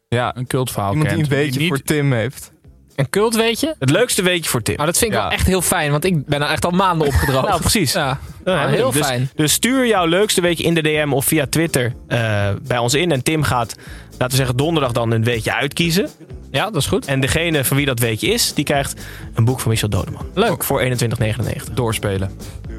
Ja, 0.09 0.37
Een 0.37 0.47
cultverhaal 0.47 0.91
iemand 0.93 1.11
die 1.11 1.23
een 1.23 1.29
beetje 1.29 1.61
niet- 1.61 1.69
voor 1.69 1.83
Tim 1.83 2.13
heeft. 2.13 2.53
Een 2.97 3.11
cult 3.11 3.35
weet 3.35 3.61
je? 3.61 3.75
Het 3.79 3.91
leukste 3.91 4.23
weetje 4.23 4.51
voor 4.51 4.63
Tim. 4.63 4.77
Maar 4.77 4.87
dat 4.87 4.99
vind 4.99 5.11
ik 5.13 5.17
Ja. 5.17 5.23
wel 5.23 5.33
echt 5.33 5.47
heel 5.47 5.63
fijn. 5.63 5.91
Want 5.91 6.05
ik 6.05 6.27
ben 6.27 6.43
er 6.43 6.49
echt 6.49 6.65
al 6.65 6.71
maanden 6.71 7.07
opgedroogd. 7.07 7.47
Nou, 7.49 7.61
precies. 7.61 7.93
Ja, 7.93 8.19
Ja, 8.45 8.55
Nou, 8.55 8.71
heel 8.71 8.91
dus, 8.91 9.07
fijn. 9.07 9.31
Dus 9.35 9.53
stuur 9.53 9.87
jouw 9.87 10.07
leukste 10.07 10.41
weetje 10.41 10.65
in 10.65 10.75
de 10.75 10.83
DM 10.83 11.13
of 11.13 11.25
via 11.25 11.47
Twitter 11.47 11.93
eh, 12.09 12.51
bij 12.63 12.79
ons 12.79 12.95
in. 12.95 13.13
En 13.13 13.23
Tim 13.23 13.43
gaat, 13.43 13.77
laten 14.23 14.39
we 14.39 14.45
zeggen, 14.45 14.57
donderdag 14.57 14.93
dan 14.93 15.11
een 15.11 15.25
weetje 15.25 15.55
uitkiezen. 15.55 16.09
Ja, 16.51 16.65
dat 16.65 16.77
is 16.77 16.87
goed. 16.87 17.07
En 17.07 17.21
degene 17.21 17.65
van 17.65 17.77
wie 17.77 17.87
dat 17.87 17.99
weetje 17.99 18.27
is, 18.27 18.55
die 18.55 18.65
krijgt 18.65 19.01
een 19.35 19.45
boek 19.45 19.61
van 19.61 19.71
Michel 19.71 19.89
Dodeman. 19.89 20.27
Leuk. 20.35 20.65
Voor 20.65 20.83
21,99. 20.83 21.73
Doorspelen. 21.75 22.31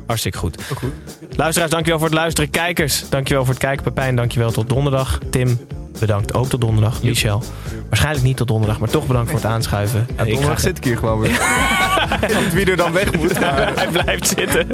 Hartstikke 0.05 0.37
goed. 0.37 0.57
Luisteraars, 1.35 1.71
dankjewel 1.71 1.99
voor 1.99 2.07
het 2.07 2.17
luisteren. 2.17 2.49
Kijkers, 2.49 3.09
dankjewel 3.09 3.43
voor 3.43 3.53
het 3.53 3.63
kijken. 3.63 3.83
Pepijn, 3.83 4.15
dankjewel 4.15 4.51
tot 4.51 4.69
donderdag. 4.69 5.19
Tim, 5.29 5.59
bedankt 5.99 6.33
ook 6.33 6.47
tot 6.47 6.61
donderdag. 6.61 7.03
Michel, 7.03 7.43
waarschijnlijk 7.89 8.25
niet 8.25 8.37
tot 8.37 8.47
donderdag, 8.47 8.79
maar 8.79 8.89
toch 8.89 9.07
bedankt 9.07 9.29
voor 9.29 9.39
het 9.39 9.49
aanschuiven. 9.49 9.99
En 9.99 10.05
ik 10.13 10.17
ga 10.17 10.25
Donderdag 10.25 10.59
zit 10.59 10.77
ik 10.77 10.83
hier 10.83 10.97
gewoon 10.97 11.19
weer. 11.19 11.31
Niet 12.41 12.53
wie 12.57 12.65
er 12.65 12.77
dan 12.77 12.91
weg 12.91 13.13
moet. 13.17 13.39
maar- 13.39 13.71
Hij 13.75 13.87
blijft 13.87 14.27
zitten. 14.37 14.67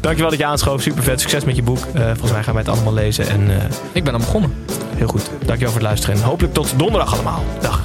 Dankjewel 0.00 0.30
dat 0.30 0.38
je 0.38 0.44
aanschoof. 0.46 0.82
Super 0.82 1.02
vet. 1.02 1.20
Succes 1.20 1.44
met 1.44 1.56
je 1.56 1.62
boek. 1.62 1.78
Eh, 1.94 2.02
volgens 2.04 2.32
mij 2.32 2.42
gaan 2.42 2.54
wij 2.54 2.62
het 2.62 2.72
allemaal 2.72 2.92
lezen. 2.94 3.28
En 3.28 3.50
eh, 3.50 3.56
Ik 3.92 4.04
ben 4.04 4.12
al 4.12 4.18
begonnen. 4.18 4.54
heel 4.96 5.06
goed. 5.08 5.22
Dankjewel 5.38 5.58
voor 5.72 5.80
het 5.80 5.82
luisteren. 5.88 6.16
En 6.16 6.22
hopelijk 6.22 6.54
tot 6.54 6.72
donderdag 6.76 7.12
allemaal. 7.14 7.44
Dag. 7.60 7.82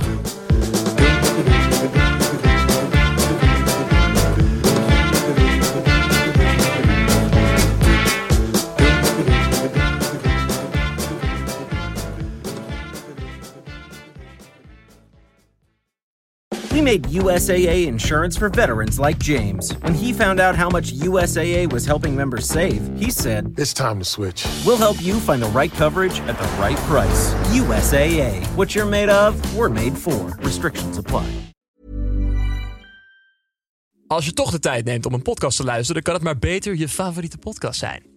Made 16.88 17.04
USAA 17.04 17.86
insurance 17.86 18.38
for 18.38 18.50
veterans 18.50 18.98
like 18.98 19.20
James. 19.20 19.74
When 19.84 19.94
he 19.94 20.14
found 20.14 20.40
out 20.40 20.56
how 20.56 20.70
much 20.70 20.94
USAA 20.94 21.72
was 21.74 21.86
helping 21.86 22.16
members 22.16 22.48
save, 22.48 22.82
he 22.98 23.12
said, 23.12 23.54
It's 23.58 23.74
time 23.74 24.00
to 24.00 24.06
switch. 24.06 24.46
We'll 24.66 24.78
help 24.78 24.98
you 25.02 25.20
find 25.20 25.42
the 25.42 25.50
right 25.60 25.74
coverage 25.74 26.22
at 26.28 26.38
the 26.38 26.48
right 26.62 26.78
price. 26.88 27.34
USAA. 27.52 28.46
What 28.56 28.74
you're 28.74 28.90
made 28.90 29.10
of, 29.10 29.34
we're 29.58 29.74
made 29.74 29.98
for. 29.98 30.38
Restrictions 30.40 30.98
apply. 30.98 31.26
Als 34.08 34.26
je 34.26 34.34
toch 34.34 34.52
de 34.52 34.60
tijd 34.60 34.86
neemt 34.86 35.06
om 35.06 35.14
een 35.14 35.22
podcast 35.22 35.58
te 35.58 35.64
luisteren, 35.64 35.94
dan 35.94 36.04
kan 36.04 36.14
het 36.14 36.24
maar 36.24 36.38
beter 36.38 36.76
je 36.76 36.90
favoriete 36.90 37.38
podcast 37.38 37.80
zijn. 37.80 38.17